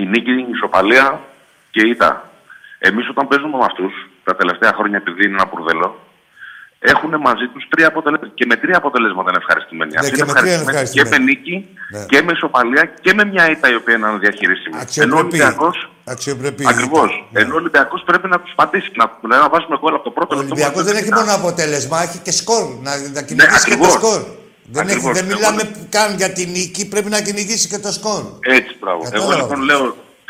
Η 0.01 0.05
νίκη, 0.05 0.31
η 0.31 0.45
ισοπαλία 0.55 1.05
και 1.71 1.81
η 1.85 1.89
ήττα. 1.89 2.29
Εμείς 2.79 3.09
όταν 3.09 3.27
παίζουμε 3.27 3.57
με 3.57 3.65
αυτούς, 3.71 3.93
τα 4.23 4.35
τελευταία 4.35 4.73
χρόνια, 4.77 4.97
επειδή 4.97 5.25
είναι 5.25 5.33
ένα 5.39 5.45
μπουρδέλο, 5.49 5.89
έχουν 6.79 7.11
μαζί 7.27 7.47
τους 7.53 7.63
τρία 7.69 7.87
αποτελέσματα. 7.87 8.31
Και 8.35 8.45
με 8.45 8.55
τρία 8.55 8.77
αποτελέσματα 8.77 9.29
είναι 9.29 9.39
ευχαριστημένοι. 9.43 9.91
Ναι, 9.91 9.99
Αυτοί 9.99 10.11
και 10.11 10.21
είναι 10.23 10.31
με 10.33 10.39
τρία 10.39 10.53
είναι 10.53 10.63
ευχαριστημένοι 10.69 11.09
και 11.09 11.17
με 11.17 11.25
ευχαριστημένοι. 11.25 11.57
νίκη 11.59 11.77
Ναι. 11.95 12.05
και 12.11 12.19
με 12.25 12.31
ισοπαλία 12.37 12.83
και 13.03 13.13
με 13.13 13.23
μια 13.25 13.49
ήττα 13.53 13.67
η 13.73 13.75
οποία 13.75 13.95
είναι 13.95 14.17
διαχειρίσιμη. 14.25 14.75
Ενώ 15.05 15.15
ο 15.15 15.19
Αξιοπρεπή. 15.19 15.37
Ολυμπιακός 16.09 16.15
Αξιοπρεπή. 16.15 16.63
Ακριβώς. 16.73 17.09
Ναι. 17.31 17.39
Ενώ 17.41 17.53
ο 17.53 17.57
Ολυμπιακός 17.63 18.01
πρέπει 18.09 18.27
να 18.33 18.39
τους 18.43 18.53
πατήσει. 18.59 18.89
Να, 18.99 19.05
δηλαδή 19.23 19.41
να 19.45 19.49
βάζουμε 19.53 19.75
γκολ 19.81 19.93
από 19.99 20.03
το 20.09 20.13
πρώτο 20.17 20.31
Ο 20.35 20.37
λεπτό 20.39 20.53
Ολυμπιακός 20.53 20.83
μέχρι 20.83 20.91
δεν 20.93 20.95
το 20.95 21.01
έχει 21.05 21.11
final. 21.13 21.19
μόνο 21.19 21.31
αποτέλεσμα, 21.39 21.95
έχει 22.07 22.17
και 22.25 22.31
σκορ. 22.41 22.63
Να, 22.85 22.91
να 23.17 23.21
κυνηγήσει 23.27 23.65
και 23.69 23.75
το 23.77 23.85
ακριβώς. 23.85 23.91
σκορ. 23.99 24.19
Δεν, 24.75 24.83
έχει, 24.87 24.95
Ακριβώς. 24.95 25.13
δεν 25.17 25.25
Εγώ 25.29 25.33
μιλάμε 25.35 25.61
λέω- 25.63 25.85
καν 25.95 26.09
για 26.21 26.29
την 26.37 26.47
νίκη, 26.55 26.81
πρέπει 26.93 27.09
να 27.15 27.19
κυνηγήσει 27.27 27.67
και 27.71 27.79
το 27.85 27.91
σκορ. 27.99 28.21
Έτσι, 28.57 28.71
μπράβο. 28.81 29.01
Εγώ 29.01 29.11
Κατάλαβα. 29.11 29.35
λοιπόν, 29.41 29.59
λέω, 29.69 29.83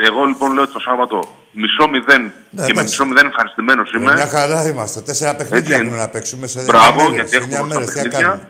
εγώ 0.10 0.22
λοιπόν 0.32 0.50
λέω 0.54 0.68
το 0.68 0.80
Σάββατο 0.88 1.18
μισό 1.52 1.88
μηδέν 1.94 2.22
Ναι, 2.22 2.32
και 2.32 2.34
με 2.56 2.64
εντάξει. 2.64 2.84
μισό 2.84 3.06
μηδέν 3.06 3.26
ευχαριστημένος 3.26 3.92
είμαι. 3.94 4.14
Μια 4.14 4.28
χαρά 4.28 4.68
είμαστε. 4.68 5.02
Τέσσερα 5.02 5.36
παιχνίδια 5.36 5.76
Έτσι. 5.76 5.86
έχουμε 5.86 5.98
να 6.04 6.10
παίξουμε 6.10 6.48
σε 6.48 6.62
Μπράβο, 6.62 7.02
εννιά 7.02 7.24
γιατί 7.24 7.48
μέρες. 7.48 7.58
έχουμε 7.58 8.50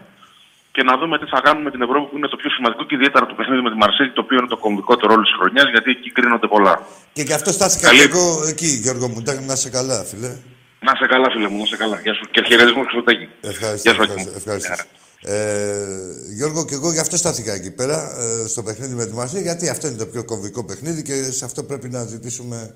Και 0.72 0.84
να 0.90 0.94
δούμε 1.00 1.16
τι 1.20 1.26
θα 1.34 1.40
κάνουμε 1.46 1.64
με 1.68 1.72
την 1.76 1.82
Ευρώπη 1.88 2.06
που 2.10 2.18
είναι 2.18 2.28
το 2.34 2.38
πιο 2.42 2.50
σημαντικό 2.56 2.82
και 2.88 2.96
ιδιαίτερα 2.96 3.26
το 3.26 3.36
παιχνίδι 3.38 3.62
με 3.68 3.72
τη 3.74 3.78
Μαρσέλη, 3.84 4.12
το 4.18 4.22
οποίο 4.26 4.38
είναι 4.38 4.48
το 4.56 4.58
κομβικότερο 4.66 5.14
όλη 5.16 5.24
της 5.28 5.36
χρονιάς, 5.40 5.68
γιατί 5.76 5.90
εκεί 5.96 6.10
κρίνονται 6.18 6.48
πολλά. 6.48 6.74
Και 7.14 7.22
γι' 7.22 7.34
αυτό 7.40 7.50
στάθηκα 7.52 7.88
Καλή- 7.88 8.00
και 8.00 8.06
εγώ 8.12 8.26
εκεί, 8.52 8.68
Γιώργο 8.84 9.08
μου. 9.12 9.20
Να 9.48 9.54
είσαι 9.54 9.70
καλά, 9.70 9.98
φίλε. 10.10 10.32
Να 10.88 10.94
σε 11.00 11.06
καλά, 11.14 11.28
φίλε 11.34 11.48
μου, 11.50 11.58
να 11.60 11.66
σε 11.66 11.78
καλά. 11.84 12.00
Γεια 12.06 12.14
σου. 12.14 12.26
Και 12.32 12.42
χαιρετισμό 12.48 12.84
στο 12.92 13.04
Τέκη. 13.04 13.28
Ευχαριστώ. 13.42 13.84
Γεια 13.90 13.94
σου, 13.94 14.02
ευχαριστώ, 14.02 14.14
Άκη 14.22 14.30
μου. 14.30 14.36
ευχαριστώ. 14.42 14.74
Γεια. 14.74 14.86
Ε, 15.22 16.34
Γιώργο, 16.38 16.66
και 16.66 16.74
εγώ 16.74 16.92
γι' 16.92 17.00
αυτό 17.00 17.18
στάθηκα 17.18 17.54
εκεί 17.54 17.72
πέρα, 17.72 17.98
ε, 18.20 18.48
στο 18.48 18.64
παιχνίδι 18.64 18.94
με 18.96 19.06
τη 19.06 19.14
Μαρσία, 19.14 19.42
γιατί 19.42 19.70
αυτό 19.70 19.88
είναι 19.88 19.98
το 19.98 20.06
πιο 20.06 20.24
κομβικό 20.26 20.66
παιχνίδι 20.66 21.02
και 21.04 21.14
σε 21.24 21.46
αυτό 21.46 21.64
πρέπει 21.64 21.90
να 21.90 22.04
ζητήσουμε 22.04 22.76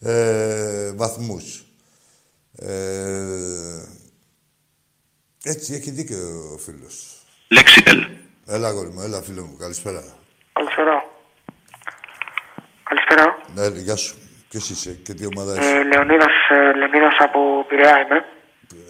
ε, 0.00 0.92
βαθμούς. 0.92 1.62
Ε, 2.58 3.82
έτσι, 5.42 5.74
έχει 5.74 5.90
δίκιο 5.90 6.50
ο 6.54 6.58
φίλος. 6.58 7.17
Λέξιτελ. 7.48 8.06
Έλα, 8.46 8.68
αγόρι 8.68 8.88
μου, 8.90 9.00
έλα, 9.00 9.22
φίλο 9.22 9.42
μου, 9.44 9.56
καλησπέρα. 9.56 10.02
Καλησπέρα. 10.52 11.04
Καλησπέρα. 12.82 13.38
Ναι, 13.54 13.80
γεια 13.80 13.96
σου. 13.96 14.16
Ποιος 14.48 14.70
είσαι 14.70 14.90
και 14.90 15.14
τι 15.14 15.26
ομάδα 15.26 15.52
είσαι; 15.60 15.70
Ε, 15.70 15.82
Λεωνίδας, 15.84 16.34
ε, 16.50 16.76
Λεωνίδας 16.76 17.16
από 17.18 17.64
Πειραιά 17.68 18.00
είμαι. 18.00 18.24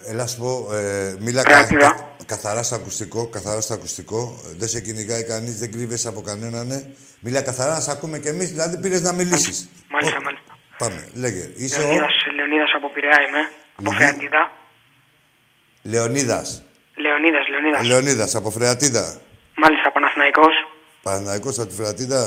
Έλα 0.07 0.27
σου 0.27 0.37
πω, 0.37 0.73
ε, 0.75 1.15
μίλα 1.19 1.43
κα, 1.43 1.49
Κρατήρα. 1.49 1.91
κα- 1.91 2.15
καθαρά 2.25 2.63
στο 2.63 2.75
ακουστικό, 2.75 3.27
καθαρά 3.27 3.61
στο 3.61 3.73
ακουστικό. 3.73 4.39
Ε, 4.45 4.53
Δεν 4.57 4.67
σε 4.67 4.81
κυνηγάει 4.81 5.23
κανείς, 5.23 5.59
δεν 5.59 5.71
κρύβεσαι 5.71 6.07
από 6.07 6.21
κανέναν. 6.21 6.67
Ναι. 6.67 6.83
Μίλα 7.19 7.41
καθαρά, 7.41 7.73
να 7.73 7.79
σε 7.79 7.91
ακούμε 7.91 8.19
κι 8.19 8.27
εμείς, 8.27 8.49
δηλαδή 8.49 8.79
πήρες 8.79 9.01
να 9.01 9.13
μιλήσεις. 9.13 9.69
Μάλιστα, 9.89 10.17
Ω, 10.17 10.21
μάλιστα. 10.23 10.57
Πάμε, 10.77 11.07
λέγε. 11.13 11.51
Είσαι 11.55 11.79
ο 11.79 11.83
Λεωνίδας, 11.83 12.13
Λεωνίδας 12.35 12.71
από 12.75 12.89
Πειραιά 12.89 13.21
είμαι. 13.27 13.39
Από 13.75 13.91
Λυβύη. 13.91 14.05
Φρεατίδα. 14.07 14.51
Λεωνίδας. 15.83 16.63
Λεωνίδας, 17.03 17.45
Λεωνίδας. 17.51 17.85
Λεωνίδας, 17.87 18.35
από 18.35 18.49
Φρεατίδα. 18.49 19.05
Μάλιστα, 19.55 19.91
Παναθηναϊκός. 19.91 20.53
Παναθηναϊκός 21.03 21.59
από 21.59 21.67
τη 21.69 21.75
Φρεατίδα. 21.75 22.21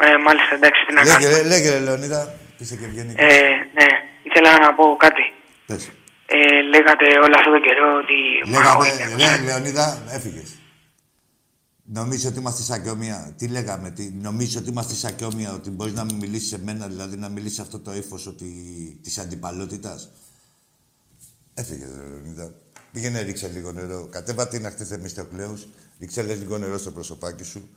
Ε, 0.00 0.16
μάλιστα, 0.26 0.54
εντάξει, 0.54 0.80
τι 0.86 0.92
να 0.94 1.02
Λέγε, 1.02 1.12
κάνω. 1.12 1.36
ρε, 1.36 1.42
λέγε, 1.42 1.70
ρε, 1.70 1.78
Λεωνίδα. 1.78 2.34
Είσαι 2.58 2.76
και 2.76 2.84
ευγενικός. 2.84 3.24
Ε, 3.24 3.30
ναι, 3.76 3.86
ήθελα 4.22 4.58
να 4.58 4.74
πω 4.74 4.96
κάτι. 4.98 5.24
Πες. 5.66 5.90
Ε, 6.26 6.62
λέγατε 6.72 7.04
όλο 7.24 7.34
αυτό 7.38 7.50
τον 7.50 7.62
καιρό 7.62 7.86
ότι... 8.02 8.16
Λέγαμε, 8.50 8.88
Ολυμπιακός- 8.88 9.38
ρε, 9.38 9.44
Λεωνίδα, 9.44 10.02
έφυγες. 10.10 10.54
Νομίζω 11.92 12.28
ότι 12.28 12.38
είμαστε 12.38 12.62
σαν 12.62 12.82
και 12.82 12.90
όμοια. 12.90 13.34
Τι 13.38 13.48
λέγαμε, 13.48 13.90
τι, 13.90 14.10
νομίζω 14.12 14.58
ότι 14.58 14.68
είμαστε 14.70 14.94
σαν 14.94 15.14
και 15.16 15.24
όμοια, 15.24 15.52
ότι 15.52 15.70
μπορείς 15.70 15.92
να 15.92 16.04
μην 16.04 16.16
μιλήσεις 16.16 16.48
σε 16.48 16.58
μένα, 16.64 16.86
δηλαδή 16.86 17.16
να 17.16 17.28
μιλήσεις 17.28 17.58
αυτό 17.58 17.78
το 17.78 17.94
ύφος 17.94 18.26
ότι... 18.26 18.46
της 19.02 19.18
αντιπαλότητας; 19.18 20.10
Έφυγε, 21.54 21.84
ρε, 21.84 22.08
Λεωνίδα. 22.08 22.52
Πήγαινε, 22.92 23.20
ρίξε 23.20 23.50
λίγο 23.54 23.72
νερό. 23.72 24.06
Κατέβα 24.10 24.48
την 24.48 24.66
ακτή 24.66 24.84
Θεμιστοκλέους, 24.84 25.66
ρίξε 26.00 26.22
λες, 26.22 26.38
λίγο 26.38 26.58
νερό 26.58 26.78
στο 26.78 26.90
προσωπάκι 26.90 27.44
σου. 27.44 27.68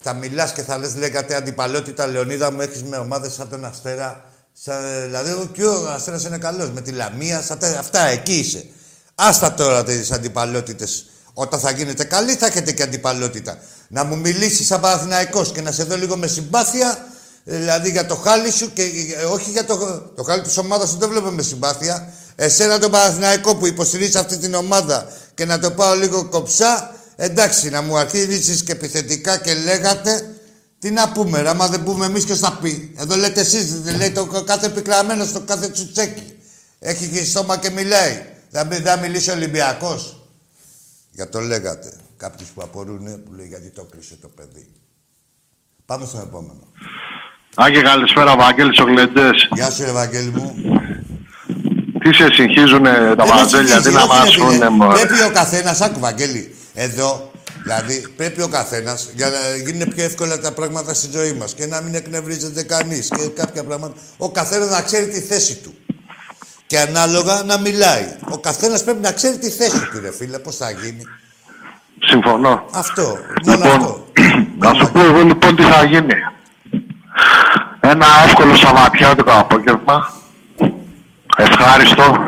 Θα 0.00 0.12
μιλάς 0.12 0.52
και 0.52 0.62
θα 0.62 0.78
λες, 0.78 0.94
λέγατε 0.96 1.34
αντιπαλότητα, 1.34 2.06
Λεωνίδα 2.06 2.52
μου, 2.52 2.60
έχεις 2.60 2.82
με 2.82 2.96
ομάδε 2.96 3.30
σαν 3.30 3.48
τον 3.48 3.64
Αστέρα. 3.64 4.24
Σαν, 4.52 4.76
δηλαδή, 5.04 5.30
ο, 5.30 5.48
και 5.52 5.64
ο 5.64 5.88
Αστέρας 5.88 6.24
είναι 6.24 6.38
καλός. 6.38 6.70
Με 6.70 6.80
τη 6.80 6.90
Λαμία, 6.90 7.42
σαν, 7.42 7.58
τε- 7.58 7.76
αυτά, 7.76 8.00
εκεί 8.00 8.38
είσαι. 8.38 8.66
Άστα 9.14 9.54
τώρα 9.54 9.84
τις 9.84 10.10
αντιπαλότητες. 10.12 11.06
Όταν 11.32 11.60
θα 11.60 11.70
γίνετε 11.70 12.04
καλοί, 12.04 12.34
θα 12.34 12.46
έχετε 12.46 12.72
και 12.72 12.82
αντιπαλότητα. 12.82 13.58
Να 13.88 14.04
μου 14.04 14.16
μιλήσεις 14.18 14.66
σαν 14.66 14.80
Παναθηναϊκός 14.80 15.52
και 15.52 15.60
να 15.60 15.72
σε 15.72 15.84
δω 15.84 15.96
λίγο 15.96 16.16
με 16.16 16.26
συμπάθεια, 16.26 17.06
ε, 17.44 17.58
δηλαδή 17.58 17.90
για 17.90 18.06
το 18.06 18.14
χάλι 18.14 18.50
σου 18.50 18.72
και 18.72 18.82
ε, 19.18 19.24
όχι 19.24 19.50
για 19.50 19.64
το, 19.64 19.76
το 20.16 20.22
χάλι 20.22 20.42
της 20.42 20.56
ομάδας 20.58 20.88
σου, 20.88 20.96
δεν 20.98 21.08
βλέπω 21.08 21.30
με 21.30 21.42
συμπάθεια. 21.42 22.12
Εσένα 22.40 22.78
τον 22.78 22.90
Παναθηναϊκό 22.90 23.56
που 23.56 23.66
υποστηρίζεις 23.66 24.14
αυτή 24.16 24.36
την 24.38 24.54
ομάδα 24.54 25.12
και 25.34 25.44
να 25.44 25.58
το 25.58 25.70
πάω 25.70 25.94
λίγο 25.94 26.24
κοψά, 26.28 26.94
εντάξει, 27.16 27.68
να 27.70 27.82
μου 27.82 27.96
αρχίζεις 27.98 28.62
και 28.62 28.72
επιθετικά 28.72 29.38
και 29.38 29.54
λέγατε, 29.54 30.36
τι 30.78 30.90
να 30.90 31.12
πούμε, 31.12 31.40
ρε, 31.40 31.48
άμα 31.48 31.68
δεν 31.68 31.82
πούμε 31.82 32.06
εμείς 32.06 32.24
και 32.24 32.34
θα 32.34 32.52
πει. 32.62 32.94
Εδώ 32.98 33.16
λέτε 33.16 33.40
εσείς, 33.40 33.80
δεν 33.82 33.96
λέει 33.96 34.10
το 34.10 34.26
κάθε 34.26 34.68
πικραμένο 34.68 35.24
στο 35.24 35.40
κάθε 35.40 35.68
τσουτσέκι. 35.68 36.36
Έχει 36.78 37.08
και 37.08 37.24
στόμα 37.24 37.56
και 37.58 37.70
μιλάει. 37.70 38.22
Θα, 38.50 38.64
μι- 38.64 38.86
θα 38.86 38.96
μιλήσει 38.96 39.30
ο 39.30 39.32
Ολυμπιακός. 39.32 40.26
Για 41.10 41.28
το 41.28 41.40
λέγατε. 41.40 41.92
Κάποιοι 42.16 42.46
που 42.54 42.62
απορρούνε 42.62 43.10
που 43.10 43.32
λέει 43.32 43.46
γιατί 43.46 43.70
το 43.70 43.84
κλείσε 43.84 44.16
το 44.20 44.28
παιδί. 44.28 44.66
Πάμε 45.86 46.06
στον 46.06 46.20
επόμενο. 46.20 46.72
Άκη, 47.54 47.82
καλησπέρα, 47.82 48.36
Βαγγέλης 48.36 48.78
ο 48.78 48.84
Γλεντές. 48.84 49.48
Γεια 49.54 49.70
σου, 49.70 49.82
Ευαγγέλη 49.82 50.30
μου. 50.30 50.54
Τι 52.08 52.14
σε 52.14 52.30
συγχύζουνε 52.32 53.14
τα 53.16 53.24
Δεν 53.24 53.34
με 53.34 53.34
μαντζέλια, 53.34 53.76
τι 53.76 53.82
συγχύζει, 53.82 53.94
να 53.94 54.02
όχι, 54.02 54.12
ρε 54.12 54.18
μας 54.18 54.30
φίλε. 54.34 54.44
πούνε, 54.44 54.68
μωρέ. 54.68 55.06
Πρέπει 55.06 55.22
ο 55.22 55.30
καθένας, 55.30 55.80
άκου 55.80 56.00
Βαγγέλη, 56.00 56.54
εδώ, 56.74 57.30
δηλαδή 57.62 58.06
πρέπει 58.16 58.42
ο 58.42 58.48
καθένας 58.48 59.08
για 59.14 59.28
να 59.28 59.38
γίνουν 59.70 59.94
πιο 59.94 60.04
εύκολα 60.04 60.38
τα 60.40 60.52
πράγματα 60.52 60.94
στη 60.94 61.08
ζωή 61.12 61.32
μας 61.32 61.54
και 61.54 61.66
να 61.66 61.80
μην 61.80 61.94
εκνευρίζεται 61.94 62.62
κανείς 62.62 63.08
και 63.08 63.28
κάποια 63.28 63.64
πράγματα. 63.64 63.94
Ο 64.16 64.30
καθένας 64.30 64.70
να 64.70 64.82
ξέρει 64.82 65.08
τη 65.08 65.20
θέση 65.20 65.56
του. 65.56 65.74
Και 66.66 66.78
ανάλογα 66.78 67.42
να 67.42 67.58
μιλάει. 67.58 68.16
Ο 68.30 68.38
καθένας 68.38 68.84
πρέπει 68.84 69.00
να 69.00 69.12
ξέρει 69.12 69.38
τη 69.38 69.50
θέση 69.50 69.88
του, 69.92 70.00
ρε 70.00 70.12
φίλε. 70.12 70.38
Πώς 70.38 70.56
θα 70.56 70.70
γίνει. 70.70 71.02
Συμφωνώ. 72.04 72.64
Αυτό. 72.70 73.02
Μόνο 73.44 73.56
Λοιπόν, 73.56 73.70
αυτό. 73.70 74.06
να 74.58 74.74
σου 74.74 74.92
πω 74.92 75.00
εγώ 75.00 75.22
λοιπόν 75.22 75.56
τι 75.56 75.62
θα 75.62 75.84
γίνει. 75.84 76.14
Ένα 77.80 78.06
εύκολο 78.26 78.56
Σαββατιάτικο 78.56 79.30
απόγευμα. 79.32 80.17
Ευχάριστο. 81.40 82.24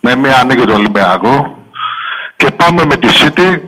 Με 0.00 0.16
μία 0.16 0.44
νίκη 0.46 0.64
του 0.66 0.72
Ολυμπιακού. 0.76 1.56
Και 2.36 2.50
πάμε 2.50 2.84
με 2.84 2.96
τη 2.96 3.08
City. 3.10 3.58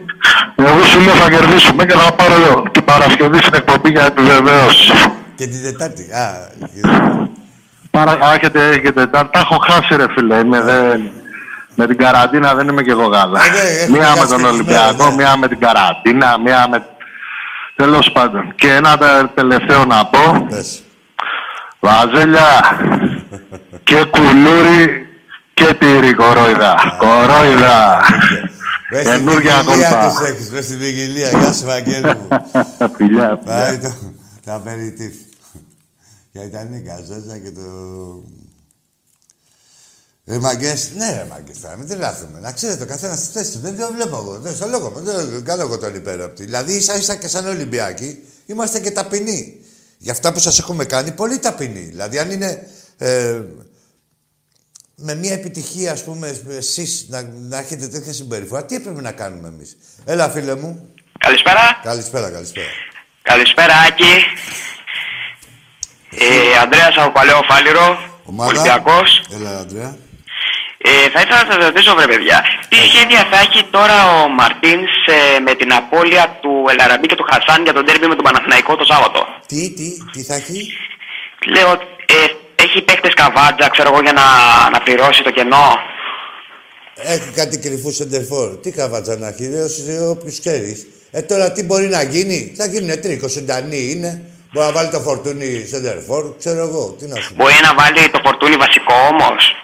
Εγώ 0.57 0.83
σου 0.85 1.01
λέω 1.01 1.14
θα 1.14 1.31
κερδίσουμε 1.31 1.85
και 1.85 1.92
θα 1.92 2.12
πάρω 2.12 2.62
την 2.70 2.85
Παρασκευή 2.85 3.38
στην 3.38 3.55
εκπομπή 3.55 3.90
για 3.90 4.05
επιβεβαίωσης. 4.05 5.07
Και 5.35 5.47
την 5.47 5.62
Τετάρτη. 5.62 6.03
Α, 6.12 6.49
Παρα... 7.90 8.12
Α, 8.12 8.33
έχετε, 8.35 8.68
έχετε, 8.68 9.07
τα, 9.07 9.31
τα 9.31 9.38
έχω 9.38 9.57
χάσει 9.59 9.97
ρε 9.97 10.07
φίλε. 10.14 10.37
Είμαι, 10.38 10.61
δεν... 10.61 11.11
Με 11.75 11.87
την 11.87 11.97
καραντίνα 11.97 12.55
δεν 12.55 12.68
είμαι 12.68 12.83
και 12.83 12.90
εγώ 12.90 13.09
καλά. 13.09 13.40
Ε, 13.44 13.49
ναι, 13.51 13.59
έχουμε 13.59 13.99
μία 13.99 14.11
με 14.11 14.18
χάσει 14.18 14.29
τον 14.29 14.37
και 14.38 14.42
τις 14.44 14.53
Ολυμπιακό, 14.53 14.97
μέρες, 14.97 15.14
ναι. 15.16 15.23
μία 15.23 15.37
με 15.37 15.49
την 15.49 15.59
καραντίνα, 15.61 16.38
μία 16.44 16.66
με... 16.70 16.87
Τέλος 17.77 18.12
πάντων. 18.12 18.53
Και 18.55 18.73
ένα 18.75 18.99
τε- 18.99 19.31
τελευταίο 19.35 19.85
να 19.85 20.05
πω. 20.07 20.47
πες. 20.49 20.83
Βαζέλια 21.81 22.47
και 23.85 24.05
κουλούρι 24.11 25.07
και 25.55 25.75
τυρί 25.79 26.14
κορόιδα. 26.14 26.75
Κορόιδα. 26.99 28.01
Μες 28.90 29.07
στην 29.07 29.12
Καινούργια 29.12 29.59
ποικιλία 29.64 29.88
κόλπα. 29.90 30.09
τους 30.18 30.29
έχεις, 30.29 30.51
μες 30.51 30.64
στην 30.64 30.79
ποικιλία. 30.79 31.29
Γεια 31.29 31.53
σου, 31.53 31.64
Βαγγέλη 31.64 32.07
μου. 32.14 32.29
Φιλιά, 32.97 33.38
Πάει 33.44 33.73
φιλιά. 33.75 33.88
το, 33.88 33.94
το 34.44 34.55
απεριτήφ. 34.55 35.14
Και 36.33 36.38
ήταν 36.40 36.75
η 36.75 36.81
καζόζα 36.83 37.38
και 37.38 37.51
το... 37.51 37.62
Ρε 40.27 40.38
μαγκές, 40.38 40.90
ναι 40.97 41.12
ρε 41.12 41.27
μαγκές 41.31 41.61
τώρα, 41.61 41.77
μην 41.77 41.88
τρελάθουμε. 41.88 42.40
Να 42.40 42.53
ξέρετε, 42.53 42.83
ο 42.83 42.87
καθένας 42.87 43.18
στη 43.18 43.33
θέση 43.33 43.53
του. 43.53 43.59
Δεν 43.59 43.79
το 43.79 43.92
βλέπω 43.92 44.16
εγώ. 44.16 44.38
Δεν 44.38 44.55
στο 44.55 44.66
λόγο 44.68 44.90
μου. 44.90 45.01
Δεν 45.01 45.44
κάνω 45.44 45.62
εγώ 45.62 45.79
τον 45.79 45.94
υπέροπτη. 45.94 46.44
Δηλαδή, 46.44 46.73
ίσα 46.73 46.97
ίσα 46.97 47.14
και 47.14 47.29
σαν 47.29 47.47
Ολυμπιακοί, 47.47 48.18
είμαστε 48.47 48.81
και 48.81 48.90
ταπεινοί. 48.90 49.61
Για 49.99 50.12
αυτά 50.12 50.33
που 50.33 50.38
σας 50.38 50.59
έχουμε 50.59 50.85
κάνει, 50.85 51.11
πολύ 51.12 51.38
ταπεινοί. 51.38 51.81
Δηλαδή, 51.81 52.18
αν 52.18 52.31
είναι 52.31 52.66
ε, 52.99 53.40
με 54.97 55.15
μια 55.15 55.33
επιτυχία, 55.33 55.93
ας 55.93 56.05
πούμε, 56.05 56.41
εσείς 56.49 57.07
να, 57.09 57.23
να 57.23 57.59
έχετε 57.59 57.89
τέτοια 57.89 58.13
συμπεριφορά, 58.13 58.65
τι 58.65 58.75
έπρεπε 58.75 59.01
να 59.01 59.13
κάνουμε 59.13 59.49
εμείς; 59.49 59.77
Έλα, 60.05 60.29
φίλε 60.29 60.55
μου. 60.57 60.95
Καλησπέρα. 61.19 61.81
Καλησπέρα, 61.83 62.31
καλησπέρα. 62.31 62.67
Καλησπέρα, 63.23 63.75
Άκη. 63.89 64.15
Ε, 66.11 66.59
Ανδρέας 66.63 66.97
από 66.97 67.13
Παλαιό 67.13 67.41
Φάληρο. 67.49 67.99
Ομάδα. 68.25 68.51
Ολυμπιακός. 68.51 69.23
Έλα, 69.35 69.59
Αντρέα. 69.59 69.97
Ε, 70.87 71.09
θα 71.13 71.21
ήθελα 71.21 71.45
να 71.45 71.53
σας 71.53 71.65
ρωτήσω, 71.65 71.95
βρε 71.95 72.07
παιδιά, 72.07 72.45
τι 72.69 72.77
σχέδια 72.77 73.29
θα 73.31 73.39
έχει 73.39 73.65
τώρα 73.65 74.23
ο 74.23 74.29
Μαρτίνς 74.29 74.93
ε, 75.07 75.41
με 75.41 75.55
την 75.55 75.73
απώλεια 75.73 76.39
του 76.43 76.65
Ελαραμπή 76.71 77.07
και 77.07 77.15
του 77.15 77.27
Χασάν 77.31 77.63
για 77.63 77.73
τον 77.73 77.85
τέρμι 77.85 78.07
με 78.07 78.15
τον 78.15 78.25
Παναθηναϊκό 78.25 78.77
το 78.77 78.85
Σάββατο; 78.85 79.21
Τι, 79.47 79.73
τι, 79.77 79.89
τι 80.13 80.23
θα 80.23 80.35
έχει; 80.35 80.61
Λέω, 81.55 81.71
ε, 82.07 82.27
έχει 82.64 82.83
παίχτες 82.83 83.14
καβάτζα, 83.14 83.68
ξέρω 83.68 83.88
εγώ, 83.92 84.00
για 84.00 84.12
να, 84.12 84.24
να 84.70 84.79
πληρώσει 84.81 85.22
το 85.22 85.31
κενό. 85.31 85.68
Έχει 86.96 87.31
κάτι 87.31 87.59
κρυφού 87.59 87.90
σεντερφόρ. 87.92 88.57
Τι 88.62 88.70
καβάτσα 88.70 89.16
να 89.16 89.29
έχει, 89.29 89.46
ρε, 89.87 90.07
όποιος 90.07 90.38
ξέρεις. 90.38 90.87
Ε, 91.11 91.22
τώρα 91.22 91.53
τι 91.53 91.62
μπορεί 91.62 91.87
να 91.87 92.03
γίνει; 92.03 92.55
Θα 92.57 92.66
γίνουν 92.66 93.00
τρίκο, 93.00 93.29
ζωντανοί 93.29 93.90
είναι. 93.90 94.22
Μπορεί 94.53 94.66
να 94.66 94.72
βάλει 94.72 94.90
το 94.90 95.00
φορτούνι 95.00 95.66
σε 95.68 95.79
ντερφόρ, 95.81 96.37
ξέρω 96.38 96.62
εγώ. 96.68 96.96
Τι 96.98 97.07
να 97.07 97.20
σου 97.20 97.35
πω. 97.35 97.42
Μπορεί 97.42 97.55
να 97.62 97.74
βάλει 97.74 98.09
το 98.11 98.20
φορτούνι 98.24 98.57
βασικό 98.57 98.94
όμως. 99.11 99.57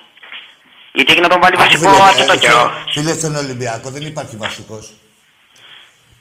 Γιατί 0.93 1.13
έχει 1.13 1.21
να 1.21 1.29
τον 1.29 1.41
βάλει 1.41 1.55
Άκου, 1.59 1.65
βασικό 1.65 1.91
φίλε, 1.91 2.03
αρκετό 2.03 2.33
ε, 2.33 2.37
καιρό. 2.37 2.73
Φίλε, 2.93 3.13
στον 3.13 3.37
Ολυμπιακό 3.37 3.91
δεν 3.91 4.03
υπάρχει 4.03 4.37
βασικός. 4.37 4.93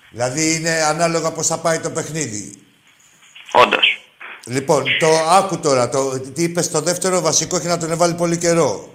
Δηλαδή 0.09 0.55
είναι 0.55 0.69
ανάλογα 0.69 1.31
πώς 1.31 1.47
θα 1.47 1.57
πάει 1.57 1.79
το 1.79 1.89
παιχνίδι. 1.89 2.61
Όντως. 3.51 3.88
Λοιπόν, 4.49 4.83
το 4.99 5.07
άκου 5.29 5.59
τώρα. 5.59 5.89
Το, 5.89 6.19
τι 6.19 6.43
είπες 6.43 6.65
στο 6.65 6.81
δεύτερο 6.81 7.21
βασικό 7.21 7.55
έχει 7.55 7.67
να 7.67 7.77
τον 7.77 7.97
βάλει 7.97 8.13
πολύ 8.13 8.38
καιρό. 8.38 8.93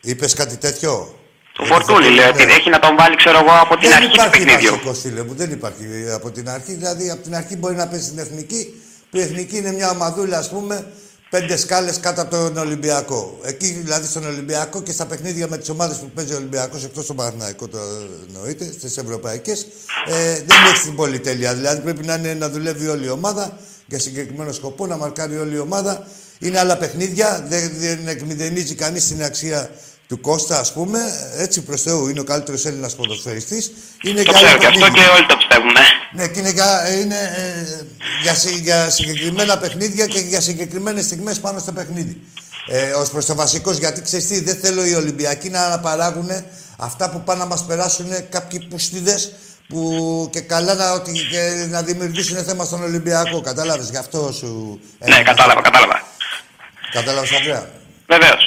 Είπες 0.00 0.34
κάτι 0.34 0.56
τέτοιο; 0.56 1.18
Το 1.52 1.64
φορτούνι 1.64 2.08
λέει 2.08 2.28
ότι 2.28 2.44
Ναι. 2.44 2.52
έχει 2.52 2.70
να 2.70 2.78
τον 2.78 2.96
βάλει, 2.96 3.16
ξέρω 3.16 3.38
εγώ, 3.38 3.50
από 3.60 3.76
την 3.76 3.88
Δεν 3.88 3.96
αρχή 3.96 4.08
του 4.08 4.14
υπάρχει 4.14 4.30
παιχνίδιου. 4.44 4.70
βασικό, 4.70 4.94
φίλε 4.94 5.22
μου. 5.22 5.34
Δεν 5.34 5.50
υπάρχει 5.50 5.84
ε, 6.06 6.12
από 6.12 6.30
την 6.30 6.48
αρχή. 6.48 6.72
Δηλαδή, 6.74 7.10
από 7.10 7.22
την 7.22 7.34
αρχή 7.36 7.56
μπορεί 7.56 7.74
να 7.74 7.86
παίζει 7.88 8.04
στην 8.06 8.18
εθνική, 8.18 8.82
που 9.10 9.16
η 9.16 9.20
εθνική 9.20 9.56
είναι 9.56 9.72
μια 9.72 9.90
ομαδούλα, 9.90 10.38
ας 10.38 10.48
πούμε, 10.48 10.86
πέντε 11.40 11.56
σκάλες 11.56 12.00
κάτω 12.00 12.22
από 12.22 12.30
τον 12.30 12.56
Ολυμπιακό. 12.56 13.38
Εκεί 13.42 13.66
δηλαδή 13.66 14.06
στον 14.06 14.26
Ολυμπιακό 14.26 14.82
και 14.82 14.92
στα 14.92 15.06
παιχνίδια 15.06 15.48
με 15.48 15.58
τις 15.58 15.68
ομάδες 15.68 15.96
που 15.96 16.10
παίζει 16.14 16.32
ο 16.32 16.36
Ολυμπιακός, 16.36 16.84
εκτός 16.84 17.06
τον 17.06 17.16
Παναθηναϊκό 17.16 17.68
το 17.68 17.78
εννοείται, 18.28 18.72
στις 18.72 18.96
ευρωπαϊκές, 18.96 19.66
ε, 20.06 20.34
δεν 20.34 20.56
έχει 20.72 20.82
την 20.82 20.94
πολυτέλεια. 20.94 21.54
Δηλαδή 21.54 21.80
πρέπει 21.80 22.06
να, 22.06 22.14
είναι, 22.14 22.34
να 22.34 22.48
δουλεύει 22.48 22.88
όλη 22.88 23.06
η 23.06 23.08
ομάδα 23.08 23.58
για 23.86 23.98
συγκεκριμένο 23.98 24.52
σκοπό, 24.52 24.86
να 24.86 24.96
μαρκάρει 24.96 25.38
όλη 25.38 25.54
η 25.54 25.58
ομάδα. 25.58 26.06
Είναι 26.38 26.58
άλλα 26.58 26.76
παιχνίδια, 26.76 27.46
δεν, 27.48 27.70
δεν 27.78 28.08
εκμηδενίζει 28.08 28.74
κανείς 28.74 29.08
την 29.08 29.24
αξία 29.24 29.70
του 30.08 30.20
Κώστα, 30.20 30.58
ας 30.58 30.72
πούμε. 30.72 30.98
Έτσι 31.36 31.62
προς 31.62 31.82
Θεού 31.82 32.08
είναι 32.08 32.20
ο 32.20 32.24
καλύτερος 32.24 32.64
Έλληνας 32.64 32.94
ποδοσφαιριστής. 32.94 33.72
Είναι 34.02 34.22
Το 34.22 34.30
για 34.30 34.38
άλλα 34.38 34.46
ξέρω 34.46 34.58
και 34.60 34.66
αυτό 34.66 34.80
παιχνίδια. 34.80 35.04
και 35.04 35.10
όλοι 35.16 35.26
το 35.26 35.36
πιστεύουμε. 35.36 35.80
Ναι, 36.12 36.28
και 36.28 36.38
είναι, 36.38 36.50
για, 36.50 36.90
είναι 37.00 37.14
ε, 37.36 37.82
για, 38.22 38.34
συ- 38.34 38.60
για 38.62 38.90
συγκεκριμένα 38.90 39.58
παιχνίδια 39.58 40.06
και 40.06 40.18
για 40.18 40.40
συγκεκριμένες 40.40 41.04
στιγμές 41.04 41.40
πάνω 41.40 41.58
στο 41.58 41.72
παιχνίδι. 41.72 42.20
Ε, 42.68 42.90
Ω 42.92 43.06
προς 43.12 43.26
το 43.26 43.34
βασικό, 43.34 43.72
γιατί 43.72 44.00
ξέρεις 44.02 44.26
τι, 44.26 44.40
δεν 44.40 44.56
θέλω 44.56 44.84
οι 44.86 44.94
Ολυμπιακοί 44.94 45.48
να 45.50 45.64
αναπαράγουν 45.64 46.28
αυτά 46.76 47.10
που 47.10 47.20
πάνε 47.22 47.38
να 47.40 47.46
μας 47.46 47.64
περάσουν 47.64 48.06
κάποιοι 48.30 48.66
πουστίδες 48.70 49.32
που 49.68 50.28
και 50.32 50.40
καλά 50.40 50.74
να, 50.74 50.92
ότι, 50.92 51.12
και 51.30 51.66
να 51.68 51.82
δημιουργήσουν 51.82 52.44
θέμα 52.44 52.64
στον 52.64 52.82
Ολυμπιακό. 52.82 53.40
Κατάλαβες, 53.40 53.88
γι' 53.90 53.96
αυτό 53.96 54.32
σου. 54.32 54.80
Ναι, 54.98 55.22
κατάλαβα, 55.22 55.60
κατάλαβα. 55.60 56.02
Κατάλαβες, 56.92 57.32
Αντρέα. 57.32 57.70
Βεβαίως. 58.06 58.45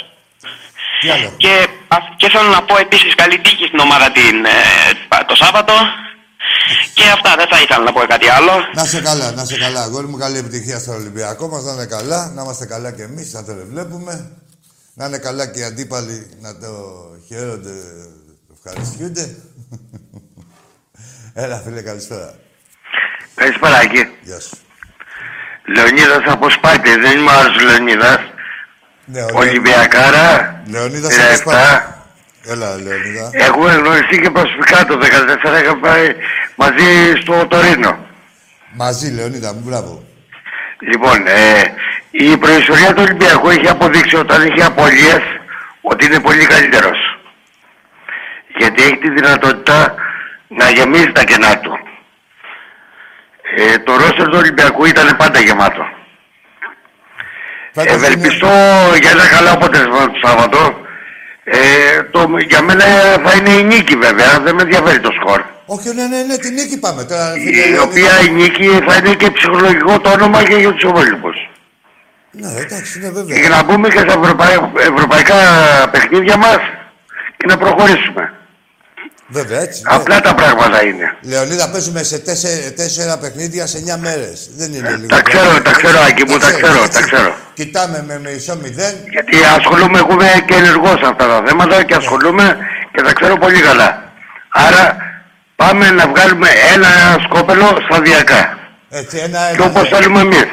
Τι 1.02 1.10
άλλο; 1.10 1.34
Και, 1.38 1.68
α- 1.88 2.14
και 2.18 2.30
θέλω 2.30 2.50
να 2.50 2.62
πω 2.64 2.78
επίσης 2.78 3.16
καλή 3.16 3.40
τύχη 3.40 3.66
στην 3.66 3.80
ομάδα 3.80 4.12
την, 4.12 4.46
ε, 4.46 5.22
το 5.28 5.36
Σάββατο. 5.36 5.74
Και 6.94 7.04
αυτά, 7.10 7.36
δεν 7.36 7.48
θα 7.48 7.62
ήθελα 7.62 7.84
να 7.84 7.92
πω 7.92 8.00
κάτι 8.00 8.30
άλλο. 8.30 8.52
Να 8.74 8.86
σε 8.86 9.02
καλά, 9.02 9.32
να 9.32 9.46
σε 9.46 9.58
καλά. 9.58 9.82
Αγόρι 9.84 10.08
μου, 10.08 10.18
καλή 10.18 10.38
επιτυχία 10.38 10.80
στο 10.80 10.92
Ολυμπιακό 10.94 11.48
μας. 11.48 11.64
Να 11.64 11.72
είναι 11.72 11.86
καλά, 11.86 12.32
να 12.36 12.42
είμαστε 12.42 12.66
καλά 12.66 12.92
κι 12.92 13.02
εμείς, 13.02 13.34
να 13.34 13.44
το 13.44 13.54
βλέπουμε. 13.72 14.32
Να 14.94 15.06
είναι 15.06 15.18
καλά 15.18 15.48
και 15.52 15.60
οι 15.60 15.64
αντίπαλοι 15.64 16.38
να 16.42 16.58
το 16.58 16.68
χαίρονται, 17.28 17.76
ευχαριστούνται. 18.56 19.36
Έλα, 21.44 21.62
φίλε, 21.66 21.82
καλησπέρα. 21.82 22.36
Καλησπέρα, 23.36 23.78
Άκη. 23.78 24.02
Γεια 24.22 24.40
σου. 24.40 24.58
Λεωνίδας 25.76 26.24
από 26.26 26.50
Σπάτη, 26.50 26.90
δεν 26.96 27.18
είμαι 27.20 27.32
ο 27.32 27.34
άλλος 27.40 27.64
Λεωνίδας. 27.64 28.20
Ναι, 29.12 29.22
ο 29.22 29.30
Ολυμπιακάρα, 29.34 30.62
Λεωνίδας 30.72 31.18
ε, 31.18 31.22
από 31.22 31.32
εφτά. 31.32 31.36
Σπάτη. 31.36 32.52
Έλα, 32.52 32.76
Λεωνίδα. 32.76 33.30
Έχουμε 33.32 33.72
γνωριστεί 33.72 34.20
και 34.20 34.30
προσωπικά 34.30 34.86
το 34.86 35.00
2014, 35.02 35.62
είχα 35.64 35.76
πάει 35.78 36.16
μαζί 36.56 37.14
στο 37.22 37.48
Τωρίνο. 37.48 38.06
Μαζί, 38.72 39.12
Λεωνίδα 39.12 39.54
μου, 39.54 39.62
μπράβο. 39.66 40.04
Λοιπόν, 40.80 41.28
ε, 41.28 41.64
η 42.12 42.38
προϊστορία 42.38 42.94
του 42.94 43.04
Ολυμπιακού 43.06 43.50
έχει 43.50 43.68
αποδείξει 43.68 44.16
όταν 44.16 44.42
έχει 44.42 44.64
απολύες 44.64 45.24
ότι 45.82 46.06
είναι 46.06 46.20
πολύ 46.20 46.46
καλύτερος. 46.46 46.98
Γιατί 48.58 48.84
έχει 48.84 48.98
τη 48.98 49.10
δυνατότητα 49.10 49.96
να 50.48 50.70
γεμίζει 50.70 51.12
τα 51.12 51.24
κενά 51.24 51.60
του. 51.60 51.72
Ε, 53.58 53.78
το 53.78 53.92
ρόστερ 53.96 54.28
του 54.28 54.38
Ολυμπιακού 54.38 54.86
ήταν 54.86 55.18
πάντα 55.18 55.40
γεμάτο. 55.40 55.84
Φέτος 57.74 57.96
Ευελπιστώ 57.96 58.48
είναι- 58.88 58.98
για 59.02 59.12
ένα 59.12 59.28
καλό 59.28 59.50
αποτέλεσμα 59.52 60.06
το 60.06 60.20
Σάββατο. 60.26 60.60
Ε, 61.44 61.58
το, 62.12 62.28
για 62.48 62.62
μένα 62.62 62.84
θα 63.26 63.32
είναι 63.38 63.50
η 63.50 63.64
νίκη 63.64 63.96
βέβαια, 63.96 64.40
δεν 64.44 64.56
με 64.56 64.62
ενδιαφέρει 64.62 65.00
το 65.00 65.12
σκορ. 65.22 65.42
Όχι, 65.66 65.88
ναι, 65.94 66.06
ναι, 66.08 66.22
ναι, 66.24 66.38
την 66.38 66.54
νίκη 66.54 66.80
πάμε 66.80 67.04
τώρα. 67.04 67.32
φίλε 67.32 67.50
Η 67.50 67.70
Λεωνίδα. 67.70 67.82
οποία 67.84 68.12
η 68.28 68.30
νίκη 68.32 68.68
θα 68.88 68.96
είναι 68.96 69.14
και 69.16 69.32
ψυχολογικό 69.32 70.00
το 70.00 70.10
όνομα 70.12 70.44
και 70.44 70.56
για 70.56 70.72
τους 70.74 70.90
υπόλοιπους. 70.90 71.36
Ναι, 72.32 72.48
εντάξει, 72.62 73.00
είναι 73.00 73.08
Και 73.08 73.14
βέβαια. 73.14 73.40
για 73.40 73.50
να 73.50 73.64
μπούμε 73.64 73.88
και 73.90 73.98
στα 74.00 74.14
ευρωπαϊ- 74.22 74.78
ευρωπαϊκά 74.94 75.36
παιχνίδια 75.92 76.38
μας 76.38 76.58
και 77.38 77.46
να 77.48 77.58
προχωρήσουμε. 77.58 78.34
Βέβαια, 79.32 79.60
έτσι. 79.62 79.82
ναι. 79.90 79.96
Απλά 79.96 80.22
τα 80.22 80.36
πράγματα 80.36 80.84
είναι. 80.86 81.18
Λεωνίδα, 81.22 81.70
παίζουμε 81.70 82.04
σε 82.04 82.20
τέσσερα, 82.20 82.72
τέσσερα 82.74 83.18
παιχνίδια 83.18 83.68
σε 83.68 83.78
9 83.78 83.98
μέρες. 83.98 84.50
Δεν 84.58 84.74
είναι 84.74 84.90
λίγο. 84.90 85.08
Τα 85.08 85.22
ξέρω, 85.22 85.62
τα 85.62 85.72
ξέρω, 85.72 86.00
Άκη 86.08 86.24
μου, 86.28 86.38
τα 86.38 86.52
ξέρω, 86.52 86.84
έτσι. 86.84 87.00
τα 87.00 87.02
ξέρω. 87.08 87.36
Κοιτάμε 87.54 88.04
με 88.08 88.20
μισό 88.24 88.56
μηδέν. 88.62 88.94
Γιατί 89.12 89.38
ασχολούμαι, 89.58 89.98
εγώ 89.98 90.12
είμαι 90.14 90.32
και 90.48 90.54
ενεργός 90.56 90.98
σε 91.00 91.06
αυτά 91.12 91.28
τα 91.28 91.44
θέματα 91.48 91.84
και 91.84 91.96
ασχολούμαι 91.96 92.58
και 92.94 93.02
τα 93.02 93.14
ξέρω 93.14 93.38
πολύ 93.38 93.60
καλά. 93.62 94.04
Άρα 94.50 94.98
πάμε 95.56 95.92
να 95.92 96.08
βγάλουμε 96.08 96.48
ένα 96.74 96.90
σκόπελο 97.24 97.78
σταδιακά. 97.90 98.58
Έτσι, 98.90 99.18
ένα, 99.18 99.40
Και 99.50 99.56
ένα. 99.56 99.66
όπως 99.66 99.90
θέλουμε 99.90 100.20
εμείς. 100.22 100.46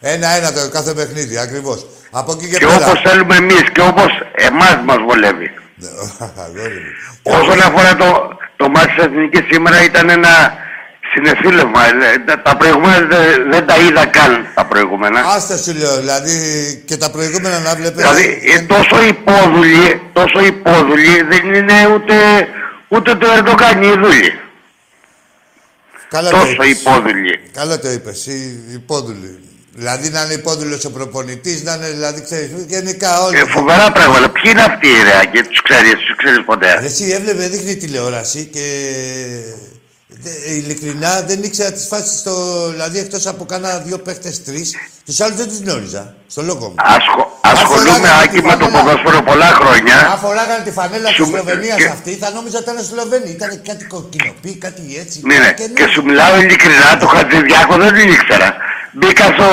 Ένα, 0.00 0.28
ένα 0.36 0.52
το 0.52 0.68
κάθε 0.72 0.92
παιχνίδι, 0.94 1.38
ακριβώς. 1.38 1.86
Από 2.10 2.32
εκεί 2.32 2.48
και, 2.50 2.56
Και 2.58 2.66
πέρα. 2.66 2.86
όπως 2.86 3.00
θέλουμε 3.10 3.36
εμείς 3.36 3.62
και 3.72 3.80
όπως 3.80 4.10
εμάς 4.36 4.76
μας 4.84 4.96
βολεύει. 5.08 5.50
Ναι, 5.78 5.88
αγόρι 6.44 6.74
μου. 7.22 7.32
Όσον 7.38 7.60
αφορά 7.60 7.96
το, 7.96 8.38
το 8.56 8.68
μάτι 8.68 8.94
της 8.94 9.04
Εθνικής 9.04 9.40
σήμερα 9.50 9.84
ήταν 9.84 10.08
ένα 10.10 10.54
συνεφίλευμα. 11.14 11.82
Ε, 11.86 12.18
τα- 12.26 12.42
Τα 12.42 12.56
προηγούμενα 12.56 13.06
δεν, 13.06 13.50
δεν 13.50 13.66
τα 13.66 13.76
είδα 13.76 14.06
καν 14.06 14.46
τα 14.54 14.66
προηγούμενα. 14.66 15.20
Άστα 15.20 15.56
σου 15.56 15.74
λέω, 15.74 15.96
δηλαδή 15.96 16.36
και 16.86 16.96
τα 16.96 17.10
προηγούμενα 17.10 17.58
να 17.58 17.74
βλέπεις. 17.74 17.96
Δηλαδή 18.02 18.42
ε, 18.56 18.60
τόσο 18.60 19.02
υπόδουλοι, 19.04 20.00
τόσο 20.12 20.40
υπόδουλοι 20.46 21.22
δεν 21.22 21.54
είναι 21.54 21.86
ούτε, 21.94 22.14
ούτε 22.88 23.14
το 23.14 23.26
Ερντογάν 23.36 23.82
η 23.82 23.90
δούλη. 24.02 24.38
Καλά 26.08 26.30
το 26.30 26.36
Τόσο 26.36 26.52
είπες. 26.52 26.68
υπόδουλοι. 26.80 27.40
Καλά 27.52 27.78
το 27.78 27.90
είπες. 27.90 28.26
Υπόδουλοι. 28.74 29.40
Δηλαδή 29.78 30.08
να 30.10 30.22
είναι 30.24 30.32
υπόδουλος 30.34 30.84
ο 30.84 30.90
προπονητής, 30.90 31.62
να 31.62 31.74
είναι 31.74 31.90
δηλαδή 31.90 32.20
ξέρεις. 32.22 32.50
Γενικά 32.66 33.22
όλοι. 33.22 33.38
Ε, 33.38 33.44
φοβερά 33.44 33.92
πράγματα. 33.92 34.30
Ποιοι 34.30 34.42
είναι 34.54 34.62
αυτοί 34.62 34.86
οι 34.86 35.02
ρε 35.02 35.26
και 35.32 35.42
τους 35.48 35.62
ξέρεις, 35.62 35.92
τους 35.92 36.16
ξέρεις 36.16 36.44
ποτέ. 36.44 36.80
Εσύ 36.82 37.04
έβλεπε, 37.10 37.46
δείχνει 37.48 37.76
τηλεόραση 37.76 38.44
και 38.52 38.60
δε- 38.60 39.85
ειλικρινά 40.48 41.22
δεν 41.26 41.42
ήξερα 41.42 41.72
τις 41.72 41.86
φάσεις 41.86 42.18
στο. 42.18 42.34
Δηλαδή 42.70 42.98
εκτός 42.98 43.26
από 43.26 43.44
κάνα 43.44 43.78
δύο 43.78 43.98
παίχτες 43.98 44.44
τρεις, 44.44 44.74
τους 45.06 45.20
άλλους 45.20 45.36
δεν 45.36 45.48
τους 45.48 45.58
γνώριζα. 45.58 46.14
Στο 46.26 46.42
λόγο 46.42 46.66
μου. 46.68 46.74
Ασχο, 46.76 47.38
ασχολούμαι 47.40 47.88
φοράγανε 47.90 48.22
άκη 48.22 48.36
τη 48.40 48.42
με 48.46 48.52
το 48.56 48.64
φανέλα. 48.64 48.82
ποδόσφαιρο 48.82 49.22
πολλά 49.22 49.46
χρόνια. 49.60 49.96
Αν 50.12 50.18
φοράγανε 50.18 50.62
τη 50.64 50.70
φανέλα 50.70 51.06
της 51.08 51.14
Σου- 51.16 51.26
Σλοβενίας 51.26 51.76
και- 51.76 51.88
αυτή, 51.96 52.12
θα 52.22 52.30
νόμιζα 52.30 52.58
ότι 52.58 52.70
ήταν 52.70 52.84
Σλοβενία. 52.90 53.30
Ήταν 53.38 53.50
κάτι 53.68 53.84
κοκκινοπή, 53.94 54.52
κάτι 54.66 54.82
έτσι. 55.02 55.16
Ναι, 55.28 55.36
ναι. 55.42 55.50
Και 55.58 55.66
Και 55.78 55.86
σου 55.92 56.02
μιλάω 56.08 56.34
ειλικρινά, 56.40 56.88
το 57.00 57.06
Χατζηδιάκο 57.06 57.74
δεν 57.82 57.92
την 57.94 58.08
ήξερα. 58.16 58.48
Μπήκα 58.98 59.24
στο, 59.36 59.48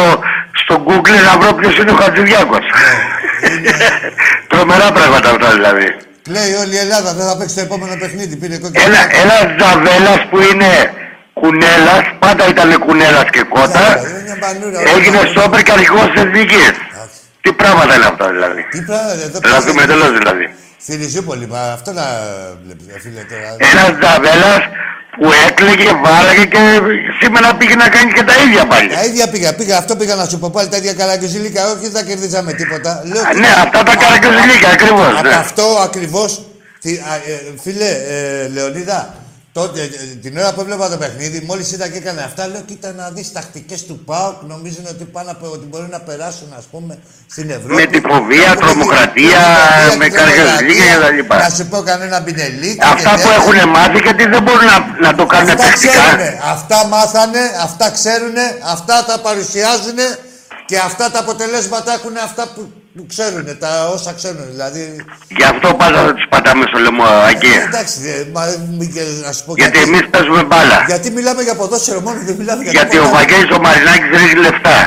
στο 0.61 0.73
Google 0.87 1.17
να 1.29 1.33
βρω 1.39 1.53
ποιος 1.59 1.75
είναι 1.77 1.91
ο 1.91 1.95
Χατζηδιάκος. 2.01 2.65
Τρομερά 4.49 4.91
πράγματα 4.91 5.29
αυτά 5.29 5.49
δηλαδή. 5.57 5.87
Λέει 6.27 6.53
όλη 6.53 6.73
η 6.75 6.77
Ελλάδα 6.77 7.13
δεν 7.13 7.25
θα 7.27 7.37
παίξει 7.37 7.55
το 7.55 7.61
επόμενο 7.61 7.95
παιχνίδι. 8.01 8.35
Πήρε 8.35 8.57
κόκκινο. 8.57 8.83
Ένα, 8.85 9.01
ένας 9.23 9.45
Ζαβέλας 9.59 10.21
που 10.29 10.37
είναι 10.49 10.71
κουνέλας, 11.33 12.03
πάντα 12.19 12.47
ήταν 12.47 12.79
κουνέλας 12.79 13.27
και 13.29 13.41
κότα, 13.55 13.79
Ζαβέλα, 13.87 14.19
είναι 14.19 14.37
μπανούρα, 14.41 14.79
έγινε 14.95 15.17
όλα. 15.17 15.27
στόπερ 15.31 15.61
και 15.63 15.71
αρχηγός 15.71 16.07
της 16.13 16.21
Εθνικής. 16.23 16.65
Εντάξει. 16.67 17.17
Τι 17.41 17.51
πράγματα 17.53 17.95
είναι 17.95 18.05
αυτά 18.05 18.25
δηλαδή. 18.35 18.61
Τι 18.71 18.81
πράγμα, 18.81 19.11
εδώ 19.27 19.39
Τραβούμε 19.39 19.85
τέλος 19.85 20.11
δηλαδή. 20.19 20.45
Στη 20.83 20.95
Ριζούπολη, 20.95 21.47
μα 21.47 21.59
αυτό 21.59 21.91
να 21.91 22.05
βλέπεις, 22.63 22.85
ρε 22.93 22.99
φίλε 22.99 23.23
τώρα. 23.31 23.55
Ένας 23.71 23.91
Ζαβέλας 24.03 24.63
που 25.17 25.29
έκλαιγε, 25.47 25.91
βάραγε 26.03 26.45
και 26.45 26.59
σήμερα 27.21 27.55
πήγε 27.55 27.75
να 27.75 27.89
κάνει 27.89 28.11
και 28.11 28.23
τα 28.23 28.33
ίδια 28.45 28.65
πάλι. 28.65 28.89
Τα 28.89 29.03
ίδια 29.03 29.29
πήγα, 29.29 29.53
πήγα, 29.55 29.77
αυτό 29.77 29.95
πήγα 29.95 30.15
να 30.15 30.25
σου 30.25 30.39
πω 30.39 30.49
πάλι 30.49 30.67
τα 30.67 30.77
ίδια 30.77 30.93
καραγκιουζιλίκα. 30.93 31.65
Όχι, 31.71 31.81
δεν 31.81 31.91
θα 31.91 32.03
κερδίζαμε 32.03 32.53
τίποτα. 32.53 33.01
Λέω, 33.05 33.21
Α, 33.21 33.33
Ναι, 33.33 33.47
αυτά 33.65 33.83
τα 33.83 33.95
καραγκιουζιλίκα 33.95 34.69
ακριβώς. 34.69 35.07
Από 35.17 35.27
ναι. 35.27 35.35
αυτό 35.35 35.63
ακριβώς, 35.83 36.41
φίλε 37.63 37.89
ε, 38.09 38.47
Λεωνίδα, 38.47 39.13
Τότε, 39.59 39.81
ε, 39.81 39.87
την 40.21 40.37
ώρα 40.37 40.53
που 40.53 40.61
έβλεπα 40.61 40.89
το 40.89 40.97
παιχνίδι, 40.97 41.39
μόλις 41.49 41.71
είδα 41.71 41.87
και 41.87 41.97
έκανε 41.97 42.21
αυτά, 42.21 42.47
λέω: 42.47 42.61
Κοίτα 42.61 42.91
να 42.91 43.09
δεις 43.09 43.31
τακτικέ 43.31 43.77
του 43.87 43.97
ΠΑΟΚ. 44.05 44.41
Νομίζουν 44.47 44.85
ότι, 44.89 45.03
πάνε, 45.03 45.31
από- 45.31 45.47
ότι 45.55 45.65
μπορεί 45.69 45.87
να 45.91 45.99
περάσουν, 45.99 46.53
ας 46.57 46.65
πούμε, 46.71 46.97
στην 47.29 47.49
Ευρώπη. 47.49 47.73
Με 47.81 47.85
τη 47.85 47.99
φοβία, 48.09 48.47
Να 48.47 48.53
πούνε 48.55 48.65
τρομοκρατία, 48.65 49.41
τη- 49.91 49.97
με 49.97 50.05
τη 50.05 50.11
καρδιολίγια 50.11 50.85
τρομοκρατία, 50.99 51.23
κτλ. 51.23 51.43
Να 51.43 51.49
σου 51.57 51.65
πω 51.71 51.81
κανένα 51.89 52.19
μπινελίκι. 52.19 52.79
Αυτά 52.81 53.09
και 53.09 53.15
που 53.15 53.29
τέτοια. 53.29 53.35
έχουν 53.39 53.69
μάθει 53.75 53.99
γιατί 54.07 54.23
δεν 54.33 54.41
μπορούν 54.43 54.65
να, 54.73 54.77
να 55.05 55.11
το 55.19 55.25
κάνουν 55.25 55.49
Αυτά 55.49 55.63
πρακτικά. 55.63 55.91
ξέρουνε, 55.91 56.29
αυτά 56.53 56.77
μάθανε, 56.93 57.43
αυτά 57.67 57.85
ξέρουνε, 57.97 58.45
αυτά 58.73 58.95
τα 59.09 59.15
παρουσιάζουν 59.25 59.99
και 60.69 60.77
αυτά 60.89 61.05
τα 61.11 61.19
αποτελέσματα 61.19 61.89
έχουν 61.97 62.15
αυτά 62.27 62.43
που, 62.53 62.61
που 62.95 63.05
ξέρουν, 63.13 63.57
τα 63.59 63.71
όσα 63.95 64.11
ξέρουν. 64.19 64.45
Δηλαδή. 64.51 64.83
Γι' 65.37 65.43
αυτό 65.43 65.67
πάντα 65.81 65.99
θα 66.05 66.13
του 66.13 66.27
πατάμες 66.29 66.67
στο 66.69 66.79
λαιμό, 66.79 67.03
Άκη. 67.29 67.45
Ε, 67.47 67.63
εντάξει, 67.69 67.97
ε, 68.13 68.25
μα, 68.33 68.43
μη- 68.77 68.91
και 68.95 69.01
να 69.25 69.31
σου 69.31 69.43
πω 69.45 69.53
Γιατί 69.57 69.77
κάτι. 69.79 69.89
εμείς 69.89 70.03
παίζουμε 70.09 70.43
μπάλα. 70.43 70.83
Γιατί 70.87 71.07
μιλάμε 71.11 71.41
για 71.47 71.55
ποδόσφαιρο 71.55 71.99
μόνο, 72.07 72.17
δεν 72.27 72.35
μιλάμε 72.39 72.61
για 72.63 72.71
Γιατί 72.71 72.97
ο 72.97 73.01
τίποτα 73.01 73.17
άλλο. 73.17 73.17
Βαγγέλης 73.17 73.51
ο 73.57 73.59
Μαρινάκης 73.65 74.09
ρίχνει 74.19 74.39
λεφτά. 74.47 74.77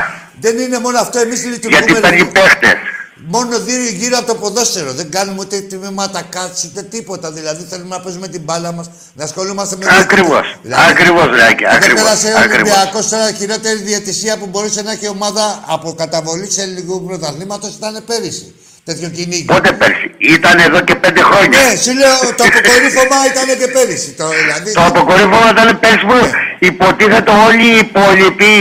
Δεν 0.43 0.57
είναι 0.63 0.79
μόνο 0.85 0.97
αυτό, 1.05 1.17
εμείς 1.19 1.39
Γιατί 1.43 1.67
λειτουργούμε. 1.67 1.99
παίρνει 1.99 2.25
παίχτες. 2.25 2.75
Μόνο 3.25 3.59
δύο 3.59 3.79
γύρω 3.99 4.17
από 4.17 4.27
το 4.27 4.35
ποδόσφαιρο. 4.35 4.91
Δεν 4.93 5.11
κάνουμε 5.11 5.37
ούτε 5.39 5.59
τμήματα 5.61 6.21
κάτση, 6.29 6.67
ούτε 6.71 6.81
τίποτα. 6.81 7.31
Δηλαδή 7.31 7.65
θέλουμε 7.69 7.95
να 7.95 8.01
παίζουμε 8.01 8.27
την 8.27 8.41
μπάλα 8.41 8.71
μας, 8.71 8.89
να 9.13 9.23
ασχολούμαστε 9.23 9.75
με. 9.75 9.85
Ακριβώς. 9.99 10.55
Δηλαδή, 10.61 10.91
Ακριβώς, 10.91 11.25
Ράκη. 11.25 11.63
Δεν 11.63 11.73
Ακριβώς. 11.75 12.01
πέρασε 12.03 12.27
ο 12.27 12.37
Ακριβώς. 12.37 12.55
Ολυμπιακός 12.55 13.09
τώρα 13.09 13.31
χειρότερη 13.31 13.79
διαιτησία 13.79 14.37
που 14.37 14.45
μπορούσε 14.45 14.81
να 14.81 14.91
έχει 14.91 15.05
η 15.05 15.07
ομάδα 15.07 15.63
από 15.67 15.93
καταβολή 15.93 16.51
σε 16.51 16.61
ελληνικού 16.61 17.05
πρωταθλήματος 17.05 17.73
ήταν 17.75 18.03
πέρυσι. 18.05 18.55
Τέτοιο 18.83 19.09
κυνήγι. 19.09 19.43
Πότε 19.43 19.71
πέρσι. 19.71 20.11
Ήταν 20.17 20.59
εδώ 20.59 20.79
και 20.81 20.95
πέντε 20.95 21.21
χρόνια. 21.21 21.59
Ναι, 21.59 21.75
σου 21.83 21.93
λέω 21.93 22.17
το 22.37 22.43
αποκορύφωμα 22.49 23.17
ήταν 23.31 23.47
και 23.59 23.67
πέρυσι. 23.67 24.09
Το, 24.11 24.25
δηλαδή, 24.29 24.71
Το 24.73 24.83
αποκορύφωμα 24.85 25.49
ήταν 25.51 25.79
πέρσι 25.79 26.05
που 26.09 26.17
υποτίθεται 26.59 27.31
όλοι 27.47 27.65
οι 27.73 27.77
υπόλοιποι 27.77 28.53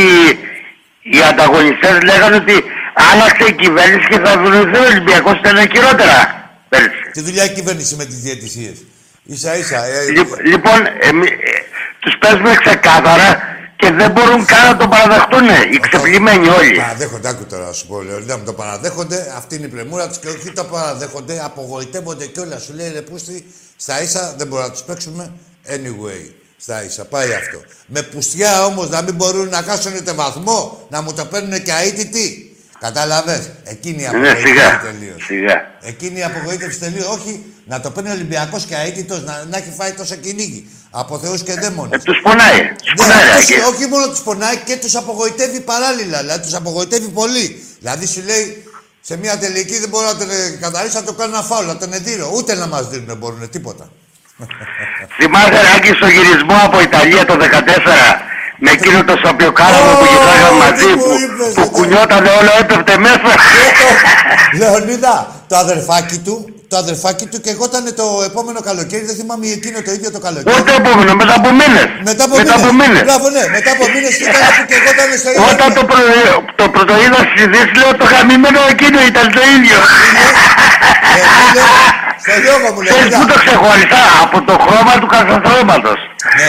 οι 1.12 1.18
ανταγωνιστές 1.30 1.94
λέγανε 2.08 2.36
ότι 2.36 2.64
άλλαξε 3.10 3.44
η 3.48 3.52
κυβέρνηση 3.62 4.06
και 4.10 4.18
θα 4.24 4.32
βρεθεί 4.38 4.78
ο 4.78 4.86
Ολυμπιακός 4.90 5.36
ήταν 5.38 5.56
χειρότερα 5.72 6.18
πέρσι. 6.68 6.88
Τη 7.12 7.20
δουλειά 7.20 7.42
έχει 7.42 7.52
η 7.52 7.54
κυβέρνηση 7.54 7.94
με 7.96 8.04
τις 8.04 8.18
διαιτησίες; 8.20 8.76
σα 9.32 9.56
ίσα. 9.56 9.84
Ε, 9.84 10.04
Λι- 10.10 10.40
Λοιπόν, 10.52 10.78
εμεί, 11.00 11.26
ε, 11.26 11.58
τους 12.00 12.14
παίζουμε 12.20 12.54
ξεκάθαρα 12.64 13.28
και 13.76 13.90
δεν 13.90 14.10
μπορούν 14.10 14.44
καν 14.44 14.64
να 14.66 14.76
το 14.76 14.88
παραδεχτούν 14.88 15.44
οι 15.72 15.78
ξεπλημένοι 15.80 16.48
όλοι. 16.48 16.76
Παραδέχονται, 16.76 17.28
άκου 17.28 17.44
τώρα 17.44 17.66
να 17.66 17.72
σου 17.72 17.86
πω, 17.86 18.02
Λεωνίδα 18.02 18.38
μου 18.38 18.44
το 18.44 18.52
παραδέχονται. 18.52 19.32
Αυτή 19.36 19.54
είναι 19.54 19.66
η 19.66 19.68
πρεμούρα 19.68 20.08
τους 20.08 20.18
και 20.18 20.28
όχι 20.28 20.50
το 20.52 20.64
παραδέχονται, 20.64 21.40
απογοητεύονται 21.44 22.26
κιόλα. 22.26 22.58
Σου 22.58 22.72
λέει 22.74 22.90
Ρεπούστη, 22.94 23.46
στα 23.76 24.02
ίσα 24.02 24.34
δεν 24.38 24.46
μπορούμε 24.46 24.66
να 24.68 24.72
τους 24.74 24.82
παίξουμε 24.82 25.32
anyway. 25.68 26.30
Στα 26.58 26.84
ίσα, 26.84 27.04
πάει 27.04 27.32
αυτό. 27.32 27.60
Με 27.86 28.02
πουστιά 28.02 28.64
όμως 28.64 28.88
να 28.88 29.02
μην 29.02 29.14
μπορούν 29.14 29.48
να 29.48 29.62
χάσουν 29.62 29.92
ούτε 29.96 30.12
βαθμό, 30.12 30.86
να 30.90 31.02
μου 31.02 31.12
το 31.12 31.24
παίρνουν 31.24 31.62
και 31.62 31.72
αίτητοι. 31.84 32.45
Κατάλαβες; 32.86 33.50
Εκείνη 33.64 34.02
η 34.02 34.04
Ναι, 34.04 34.08
απογοήτευση 34.08 34.46
σιγά. 34.46 34.80
τελείω. 34.80 35.16
Σιγά. 35.26 35.56
Εκείνη 35.82 36.18
η 36.18 36.22
απογοήτευση 36.22 36.78
τελείω. 36.78 37.10
Όχι 37.16 37.44
να 37.64 37.80
το 37.80 37.90
παίρνει 37.90 38.08
ο 38.10 38.12
Ολυμπιακός 38.12 38.64
και 38.64 38.74
αίτητος, 38.86 39.22
να, 39.24 39.44
να 39.50 39.56
έχει 39.56 39.72
φάει 39.78 39.92
τόσο 39.92 40.14
κυνήγι. 40.14 40.68
Από 40.90 41.18
Θεούς 41.18 41.42
και 41.42 41.54
δαίμονες. 41.54 42.00
Ε, 42.00 42.02
τους 42.04 42.18
πονάει. 42.22 42.60
Τους 42.84 42.92
Ναι, 42.92 42.94
πονάει, 42.96 43.28
αυτούς 43.30 43.50
Άκη. 43.50 43.74
όχι 43.74 43.86
μόνο 43.92 44.08
τους 44.08 44.20
πονάει 44.20 44.56
και 44.56 44.76
τους 44.76 44.94
απογοητεύει 44.94 45.60
παράλληλα. 45.60 46.18
Δηλαδή 46.20 46.42
τους 46.42 46.54
απογοητεύει 46.54 47.08
πολύ. 47.08 47.64
Δηλαδή 47.80 48.06
σου 48.06 48.22
λέει 48.26 48.64
σε 49.00 49.16
μια 49.16 49.38
τελική 49.38 49.78
δεν 49.78 49.88
μπορώ 49.88 50.06
να 50.06 50.16
τον 50.16 50.30
ε, 50.30 50.34
καθαρίσω, 50.60 50.98
να 51.00 51.04
το 51.04 51.12
κάνω 51.12 51.34
ένα 51.34 51.42
φάουλ, 51.44 51.66
να 51.66 51.76
τον 51.76 51.92
εντύρω. 51.92 52.32
Ούτε 52.36 52.54
να 52.54 52.66
μας 52.66 52.88
δίνουν 52.88 53.06
δεν 53.06 53.16
μπορούν 53.16 53.50
τίποτα. 53.50 53.90
Θυμάσαι 55.20 55.60
Ράκη 55.72 55.92
στο 55.98 56.06
γυρισμό 56.06 56.56
από 56.64 56.80
Ιταλία 56.80 57.24
το 57.24 57.34
14 57.52 57.66
με 58.58 58.70
εκείνο 58.70 59.04
το 59.04 59.14
σαπιοκάραβο 59.24 59.90
που 59.98 60.04
Ω, 60.04 60.10
γυρνάγαμε 60.10 60.58
μαζί 60.64 60.86
τι 60.86 60.94
μου 60.94 61.02
που, 61.02 61.10
είπες, 61.22 61.52
που 61.54 61.60
ρε. 61.60 61.66
κουνιότανε 61.66 62.28
όλο 62.40 62.50
έπεφτε 62.60 62.98
μέσα. 62.98 63.30
Λεωνίδα, 64.58 65.16
το 65.48 65.56
αδερφάκι 65.56 66.18
του, 66.18 66.36
το 66.70 66.76
αδερφάκι 66.82 67.26
του 67.30 67.38
και 67.44 67.50
εγώ 67.54 67.64
ήταν 67.70 67.84
το 68.00 68.06
επόμενο 68.30 68.60
καλοκαίρι, 68.68 69.04
δεν 69.10 69.16
θυμάμαι 69.20 69.46
εκείνο 69.58 69.78
το 69.86 69.90
ίδιο 69.96 70.10
το 70.16 70.20
καλοκαίρι. 70.26 70.56
Ούτε 70.60 70.72
επόμενο, 70.82 71.12
μετά 71.22 71.34
από 71.40 71.50
μήνες. 71.60 71.88
Μετά 72.08 72.22
από 72.26 72.34
μετά 72.40 72.54
από 72.60 72.70
μήνες. 72.72 72.88
μήνες. 72.88 73.02
Μπράβο, 73.08 73.26
ναι, 73.36 73.44
μετά 73.56 73.70
από 73.76 73.84
μήνες 73.94 74.12
και 74.18 74.26
ήταν 74.30 74.42
που 74.56 74.62
και 74.68 74.76
εγώ 74.80 74.88
ήταν 74.96 75.08
στο 75.22 75.30
ίδιο. 75.32 75.42
Όταν 75.52 75.68
το, 75.76 75.82
προ... 75.90 76.00
το 76.60 76.64
πρωτοείδα 76.74 77.20
στις 77.26 77.38
ειδήσεις 77.44 77.74
λέω 77.80 77.90
το 78.00 78.06
χαμημένο 78.12 78.60
εκείνο 78.74 78.98
ήταν 79.12 79.26
το 79.36 79.42
ίδιο. 79.56 79.78
Ε, 81.18 81.22
φίλε, 81.36 81.64
Στο 82.24 82.34
Γιώργο 82.44 82.68
μου 82.74 82.80
λέει. 82.84 82.90
Ξέρεις 82.92 83.08
«Κοίτα, 83.08 83.18
που 83.20 83.26
το 83.32 83.36
ξεχωριστά 83.44 84.02
από 84.24 84.38
το 84.48 84.54
χρώμα 84.64 84.94
του 85.00 85.08
καθαστρώματος. 85.14 86.00
Ναι. 86.38 86.48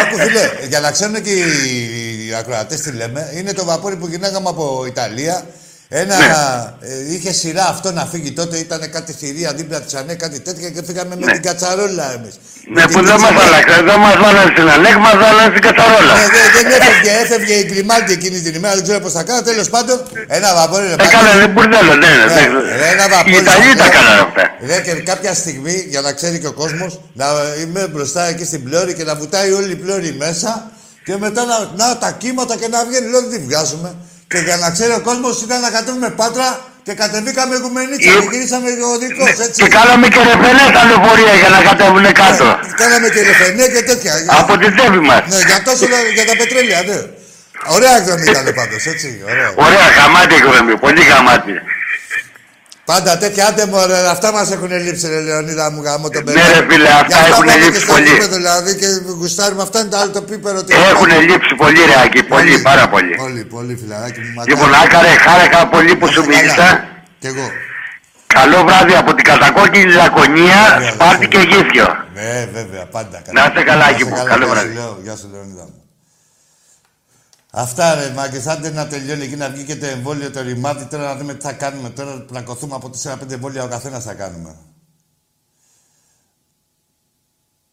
Άκου 0.00 0.16
φίλε, 0.24 0.44
για 0.72 0.80
να 0.84 0.90
ξέρουν 0.94 1.16
και 1.26 1.32
οι 1.38 2.34
ακροατές 2.40 2.80
τι 2.84 2.90
λέμε, 3.00 3.22
είναι 3.38 3.52
το 3.58 3.64
βαπόρι 3.70 3.96
που 4.00 4.06
γυρνάγαμε 4.10 4.48
από 4.54 4.64
Ιταλία. 4.92 5.36
Ένα, 5.88 6.16
Ναι. 6.18 6.26
ε, 6.88 7.12
είχε 7.14 7.32
σειρά 7.32 7.66
αυτό 7.68 7.92
να 7.92 8.04
φύγει 8.06 8.32
τότε, 8.32 8.56
ήταν 8.56 8.90
κάτι 8.90 9.12
θηρία 9.12 9.52
δίπλα 9.52 9.80
της 9.80 9.94
ΑΝΕ, 9.94 10.14
κάτι 10.14 10.40
τέτοια 10.40 10.70
και 10.70 10.82
φύγαμε 10.86 11.16
με 11.16 11.24
Ναι. 11.26 11.32
την 11.32 11.42
κατσαρόλα 11.42 12.06
εμείς. 12.16 12.34
Με 12.68 12.80
Ναι, 12.80 12.86
την 12.86 12.92
που 12.98 13.04
δεν 13.04 13.20
μας 13.20 13.30
πίτσα. 13.30 13.44
άλλαξε. 13.46 13.82
Δεν 13.88 13.98
μας 14.04 14.16
βάλανε 14.22 14.50
στην 14.54 14.68
Αλέκ, 14.74 14.96
μας 15.06 15.16
βάλανε 15.22 15.48
στην 15.52 15.62
Κατσαρόλα. 15.66 16.12
Ναι, 16.18 16.26
δεν, 16.34 16.46
δεν 16.56 16.66
έφευγε, 16.78 17.10
έφευγε 17.24 17.54
η 17.62 17.64
Γκριμάλτη 17.70 18.12
εκείνη 18.18 18.38
την 18.40 18.54
ημέρα, 18.54 18.74
δεν 18.74 18.82
ξέρω 18.86 19.00
πώς 19.00 19.12
θα 19.12 19.22
κάνω. 19.28 19.42
Τέλος 19.42 19.68
πάντων, 19.74 19.96
ένα 20.38 20.48
βαπόρι 20.54 20.86
ρε 20.86 20.96
Έκανανε 21.06 21.46
μπουρδέλο, 21.52 21.92
ναι, 22.02 22.06
ναι. 22.06 22.24
Ναι, 22.34 22.44
ναι. 22.68 22.76
ρε, 22.80 22.86
ένα 22.94 23.04
βαπόρι. 23.12 23.34
Οι 23.34 23.38
Ιταλοί 23.44 23.70
τα 23.80 23.84
ρε. 23.84 23.88
έκαναν 23.90 24.18
αυτά. 24.26 24.42
Ρε, 24.68 24.76
και 24.86 24.92
κάποια 25.10 25.32
στιγμή, 25.34 25.76
για 25.92 26.00
να 26.00 26.10
ξέρει 26.18 26.36
και 26.42 26.46
ο 26.46 26.52
κόσμος, 26.62 27.00
να 27.20 27.26
είμαι 27.62 27.82
μπροστά 27.92 28.22
εκεί 28.32 28.44
στην 28.44 28.62
πλώρη 28.66 28.92
και 28.94 29.04
να 29.04 29.14
βουτάει 29.14 29.50
όλη 29.52 29.70
η 29.72 29.76
πλώρη 29.84 30.10
μέσα 30.24 30.70
και 31.04 31.14
μετά 31.24 31.42
να, 31.44 31.56
να 31.84 31.96
τα 31.98 32.10
κύματα 32.22 32.54
και 32.60 32.68
να 32.68 32.84
βγαίνει. 32.88 33.06
Λέω, 33.10 33.20
δεν 33.20 33.30
τη 33.30 33.38
βγάζουμε. 33.48 33.90
Και 34.30 34.38
για 34.46 34.56
να 34.56 34.68
ξέρει 34.74 34.92
ο 34.92 35.02
κόσμος 35.08 35.34
ήταν 35.46 35.60
να 35.66 35.70
κατέβουμε 35.76 36.10
πάτρα 36.20 36.46
και 36.86 36.92
κατεβήκαμε 37.02 37.54
γουμενίτσα 37.62 38.10
Ε, 38.10 38.14
και 38.20 38.28
γυρίσαμε 38.32 38.68
οδικό. 38.94 39.22
Έτσι. 39.26 39.62
Και 39.62 39.68
κάναμε 39.78 40.06
και 40.14 40.20
ρεφενές 40.28 40.68
τα 40.76 40.82
λεωφορεία 40.88 41.34
για 41.40 41.50
να 41.54 41.60
κατέβουνε 41.68 42.10
κάτω. 42.22 42.44
Ναι, 42.44 42.72
Κάναμε 42.82 43.06
και 43.14 43.20
λεφενέ 43.28 43.66
και 43.74 43.82
τέτοια. 43.90 44.12
Από 44.40 44.52
την 44.60 44.70
τέβη 44.78 45.00
μας. 45.08 45.22
Ναι, 45.32 45.38
για 45.50 45.58
τόσο 45.68 45.84
για 46.16 46.24
τα 46.30 46.34
πετρέλαια, 46.40 46.80
ναι. 46.88 46.98
Ωραία 47.76 47.94
εκδρομή 47.98 48.26
ήταν 48.34 48.46
πάντως, 48.60 48.82
έτσι. 48.92 49.08
Ωραία. 49.30 49.48
Ωραία, 49.66 49.86
γαμάτι 49.98 50.34
εκδομή, 50.40 50.74
πολύ 50.84 51.02
γαμάτι. 51.10 51.52
Πάντα 52.90 53.12
τέτοια, 53.18 53.46
άντε 53.46 53.66
μωρέ, 53.66 53.98
αυτά 54.14 54.32
μας 54.32 54.50
έχουν 54.54 54.70
λείψει 54.84 55.08
ρε 55.08 55.20
Λεωνίδα 55.20 55.70
μου 55.72 55.82
γάμο 55.82 56.08
τον 56.10 56.22
Ναι, 56.24 56.32
παιδί. 56.32 56.38
ρε, 56.52 56.66
φίλε, 56.70 56.88
αυτά 56.88 57.06
Γι' 57.06 57.14
αυτό 57.14 57.26
έχουν 57.32 57.44
πάμε 57.46 57.52
και 57.52 57.64
λείψει 57.64 57.80
στο 57.80 57.92
πολύ. 57.92 58.08
γήπεδο, 58.08 58.36
δηλαδή 58.36 58.70
και 58.80 58.86
γουστάρουμε, 59.20 59.62
αυτά 59.62 59.78
είναι 59.80 59.88
το 59.88 59.96
άλλο 60.00 60.10
το 60.10 60.22
πίπερο. 60.22 60.58
του- 60.64 60.72
Έχουν 60.90 61.08
λείψει 61.30 61.54
πολύ 61.62 61.80
ρε 61.90 61.96
Άκη, 62.04 62.22
πολύ, 62.22 62.58
πάρα 62.68 62.88
πολύ. 62.88 63.14
Πολύ, 63.16 63.44
πολύ 63.44 63.72
φιλαράκι 63.80 64.20
μου. 64.20 64.32
μακάρι. 64.36 64.50
Λοιπόν, 64.50 64.74
Άκαρε, 64.82 65.12
χάρηκα 65.26 65.60
πολύ 65.74 65.92
που 65.96 66.06
σου 66.12 66.22
Καλά. 66.22 66.26
μίλησα. 66.36 66.68
Κι 67.20 67.26
εγώ. 67.32 67.46
Καλό 68.26 68.58
βράδυ 68.68 68.94
από 69.02 69.14
την 69.14 69.24
κατακόκκινη 69.24 69.92
Λακωνία, 69.92 70.60
Ωραία, 70.76 70.90
Σπάρτη 70.92 71.26
και 71.28 71.38
βέβαια. 71.38 71.52
Γήθιο. 71.56 71.86
Ναι, 72.14 72.48
βέβαια, 72.56 72.84
πάντα. 72.96 73.16
Να 73.36 73.42
είστε 73.46 73.62
καλά, 73.70 73.84
Να 73.84 73.86
Άκη 73.90 74.02
είστε 74.02 74.10
μου. 74.10 74.16
καλά, 74.16 74.28
Καλό 74.30 74.44
γεια 74.46 74.54
σου, 74.54 74.60
βράδυ. 74.60 74.74
Λέω, 74.78 74.98
Γεια 75.06 75.16
σου, 75.20 75.26
Λεωνίδα 75.32 75.62
μου. 75.70 75.76
Αυτά 77.58 77.94
ρε 77.94 78.10
μάγκες, 78.10 78.46
άντε 78.46 78.70
να 78.70 78.86
τελειώνει 78.86 79.24
εκεί 79.24 79.36
να 79.36 79.50
βγει 79.50 79.64
και 79.64 79.76
το 79.76 79.86
εμβόλιο 79.86 80.30
το 80.30 80.40
ρημάδι 80.40 80.84
τώρα 80.84 81.04
να 81.04 81.16
δούμε 81.16 81.34
τι 81.34 81.40
θα 81.40 81.52
κάνουμε 81.52 81.90
τώρα 81.90 82.20
πλακωθούμε 82.20 82.74
από 82.74 82.90
4-5 83.02 83.30
εμβόλια 83.30 83.64
ο 83.64 83.68
καθένας 83.68 84.04
θα 84.04 84.14
κάνουμε. 84.14 84.56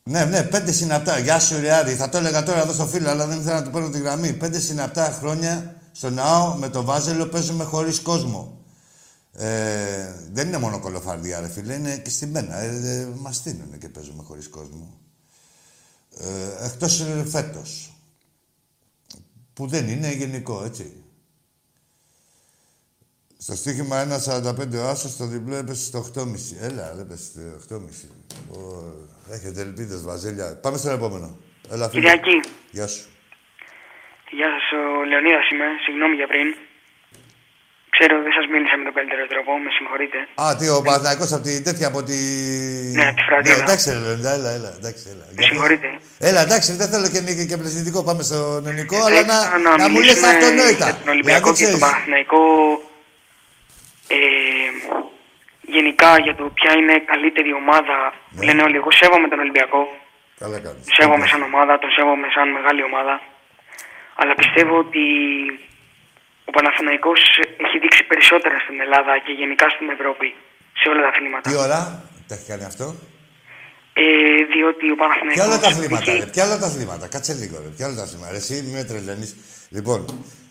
Ναι, 0.04 0.26
ναι, 0.26 0.44
πέντε 0.44 0.72
συναπτά. 0.72 1.20
Γεια 1.20 1.40
σου, 1.40 1.60
Ριάρη. 1.60 1.96
Θα 1.96 2.10
το 2.10 2.18
έλεγα 2.18 2.44
τώρα 2.44 2.62
εδώ 2.62 2.74
στο 2.74 2.88
φίλο, 2.88 3.10
αλλά 3.10 3.28
δεν 3.28 3.40
ήθελα 3.40 3.56
να 3.56 3.64
του 3.64 3.70
παίρνω 3.70 3.90
τη 3.90 4.00
γραμμή. 4.00 4.34
Πέντε 4.34 4.60
συναπτά 4.60 5.18
χρόνια 5.20 5.76
στο 5.92 6.10
ναό 6.10 6.56
με 6.56 6.70
το 6.70 6.84
βάζελο 6.84 7.26
παίζουμε 7.26 7.64
χωρίς 7.64 8.00
κόσμο. 8.00 8.58
Ε, 9.34 10.14
δεν 10.32 10.48
είναι 10.48 10.58
μόνο 10.58 10.80
κολοφαρδιά, 10.80 11.40
ρε 11.40 11.50
φίλε, 11.50 11.74
είναι 11.74 11.98
και 11.98 12.10
στημένα. 12.10 12.58
Ε, 12.58 12.68
ε, 12.68 13.08
Μας 13.16 13.36
στείλουν 13.36 13.78
και 13.78 13.90
παίζουμε 13.90 14.24
χωρίς 14.24 14.50
κόσμο. 14.50 14.98
Ε, 16.20 16.66
Εκτός 16.66 17.06
φέτος. 17.30 17.93
Που 19.54 19.68
δεν 19.68 19.88
είναι 19.88 20.12
γενικό, 20.12 20.64
έτσι. 20.64 21.04
Στο 23.38 23.56
στοίχημα 23.56 24.08
1,45 24.26 24.78
ο 24.78 24.88
Άσος, 24.88 25.18
το 25.18 25.26
διπλό 25.26 25.56
έπεσε 25.56 25.84
στο 25.84 26.00
8,5. 26.00 26.56
Έλα, 26.62 26.94
δεν 26.96 27.06
έπεσε 27.06 27.24
στο 27.60 27.76
8,5. 27.76 28.08
Ω, 28.52 28.84
Έχετε 29.30 29.62
ελπίδες, 29.62 30.04
Βαζέλια. 30.04 30.60
Πάμε 30.62 30.78
στον 30.78 30.94
επόμενο. 30.94 31.38
Έλα, 31.72 31.90
φίλε. 31.90 32.02
Κυριακή. 32.02 32.50
Γεια 32.72 32.88
σου. 32.88 33.08
Γεια 34.32 34.48
σας, 34.50 34.80
ο 34.80 35.04
Λεωνίδας 35.04 35.50
είμαι. 35.52 35.66
Συγγνώμη 35.86 36.16
για 36.16 36.28
πριν. 36.28 36.48
Ξέρω, 37.96 38.16
δεν 38.26 38.34
σας 38.38 38.46
μίλησα 38.52 38.76
με 38.80 38.84
τον 38.88 38.94
καλύτερο 38.98 39.24
τρόπο, 39.34 39.52
με 39.64 39.70
συγχωρείτε. 39.78 40.20
Α, 40.44 40.46
τι, 40.58 40.66
ο 40.78 40.80
Παναθηναϊκός 40.86 41.30
από 41.36 41.44
τη 41.48 41.54
τέτοια, 41.68 41.88
από 41.92 42.00
τη... 42.10 42.18
Ναι, 42.98 43.06
από 43.10 43.18
τη 43.20 43.24
Φραντίνα. 43.30 43.56
Ναι, 43.56 43.64
εντάξει, 43.66 43.86
ρε, 43.94 44.00
Λεωνίδα, 44.06 44.32
έλα, 44.38 44.52
έλα, 44.58 44.72
εντάξει, 44.80 45.04
έλα. 45.14 45.26
Με 45.36 45.42
συγχωρείτε. 45.48 45.90
Έλα, 46.30 46.42
εντάξει, 46.48 46.70
δεν 46.82 46.88
θέλω 46.94 47.08
και 47.14 47.22
νίκη 47.26 47.44
και 47.50 47.58
πλαισθητικό. 47.62 48.00
Πάμε 48.10 48.22
στον 48.30 48.68
ελληνικό, 48.68 48.98
αλλά 49.08 49.20
Θα 49.22 49.30
να, 49.32 49.38
ήθελα 49.40 49.78
να 49.82 49.88
μου 49.92 50.00
λες 50.00 50.00
μιλήσουμε 50.00 50.30
αυτονόητα. 50.34 50.86
Για 50.90 50.98
τον 51.02 51.10
Ολυμπιακό 51.16 51.50
Δηλαδή, 51.50 51.58
και 51.58 51.66
τον 51.66 51.80
ξέρεις, 51.80 51.84
Παναθηναϊκό. 51.86 52.42
Ε, 54.16 54.20
γενικά 55.76 56.10
για 56.26 56.36
το 56.40 56.44
ποια 56.58 56.72
είναι 56.80 56.96
καλύτερη 57.12 57.52
ομάδα. 57.62 57.98
Ναι. 58.10 58.36
που 58.36 58.44
Λένε 58.48 58.62
όλοι, 58.68 58.78
εγώ 58.82 58.92
σέβομαι 59.00 59.28
τον 59.32 59.40
Ολυμπιακό. 59.44 59.82
Καλά 60.42 60.58
κάνεις. 60.66 60.84
Σέβομαι 60.98 61.26
σαν 61.32 61.42
ομάδα, 61.50 61.74
τον 61.82 61.90
σέβομαι 61.96 62.28
σαν 62.36 62.48
μεγάλη 62.58 62.82
ομάδα. 62.90 63.16
Αλλά 64.20 64.34
πιστεύω 64.42 64.76
ότι 64.86 65.06
ο 66.50 66.52
Παναθηναϊκός 66.58 67.20
έχει 67.66 67.78
δείξει 67.84 68.04
περισσότερα 68.12 68.58
στην 68.66 68.78
Ελλάδα 68.86 69.14
και 69.26 69.32
γενικά 69.42 69.66
στην 69.76 69.88
Ευρώπη 69.96 70.28
σε 70.80 70.86
όλα 70.92 71.02
τα 71.06 71.10
αθλήματα. 71.14 71.46
Τι 71.50 71.56
ώρα 71.66 71.80
τα 72.28 72.34
έχει 72.38 72.48
κάνει 72.52 72.66
αυτό; 72.72 72.88
Ε, 73.94 74.04
διότι 74.54 74.86
ο 74.96 74.98
Παναθηναϊκός... 75.02 75.38
Ποια 75.40 75.46
όλα 75.52 75.60
τα 75.66 75.68
αθλήματα, 75.74 76.12
έχει- 76.12 76.20
ρε. 76.20 76.26
Ποια 76.36 76.44
όλα 76.48 76.58
τα 76.64 76.68
αθλήματα. 76.72 77.06
Κάτσε 77.14 77.34
λίγο, 77.42 77.56
ρε. 77.64 77.70
Ποια 77.76 77.86
όλα 77.88 77.96
τα 77.96 78.04
αθλήματα. 78.08 78.32
Ρε, 78.36 78.38
εσύ 78.44 78.56
μην 78.66 78.74
με 78.78 78.84
τρελαίνεις. 78.90 79.32
Λοιπόν, 79.78 80.00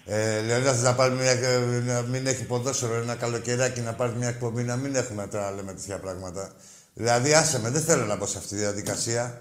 ε, 0.07 0.41
Λεωνίδα, 0.47 0.73
θες 0.73 0.83
να 0.83 0.95
πάρεις 0.95 1.15
μια, 1.23 1.31
ε, 1.31 1.59
να 1.93 2.01
μην 2.13 2.27
έχει 2.27 2.45
ποδόσφαιρο 2.47 2.95
ένα 2.95 3.15
καλοκαιράκι, 3.15 3.81
να 3.81 3.93
πάρεις 3.93 4.15
μια 4.15 4.29
εκπομπή, 4.29 4.63
να 4.63 4.77
μην 4.77 4.95
έχουμε 4.95 5.27
τώρα 5.27 5.45
να 5.45 5.57
λέμε 5.57 5.73
τέτοια 5.73 5.99
πράγματα. 5.99 6.53
Δηλαδή, 6.95 7.35
άσε 7.35 7.61
με, 7.61 7.71
δεν 7.71 7.83
θέλω 7.83 8.05
να 8.05 8.17
μπω 8.17 8.27
σε 8.27 8.39
αυτή 8.39 8.49
τη 8.55 8.57
διαδικασία. 8.57 9.41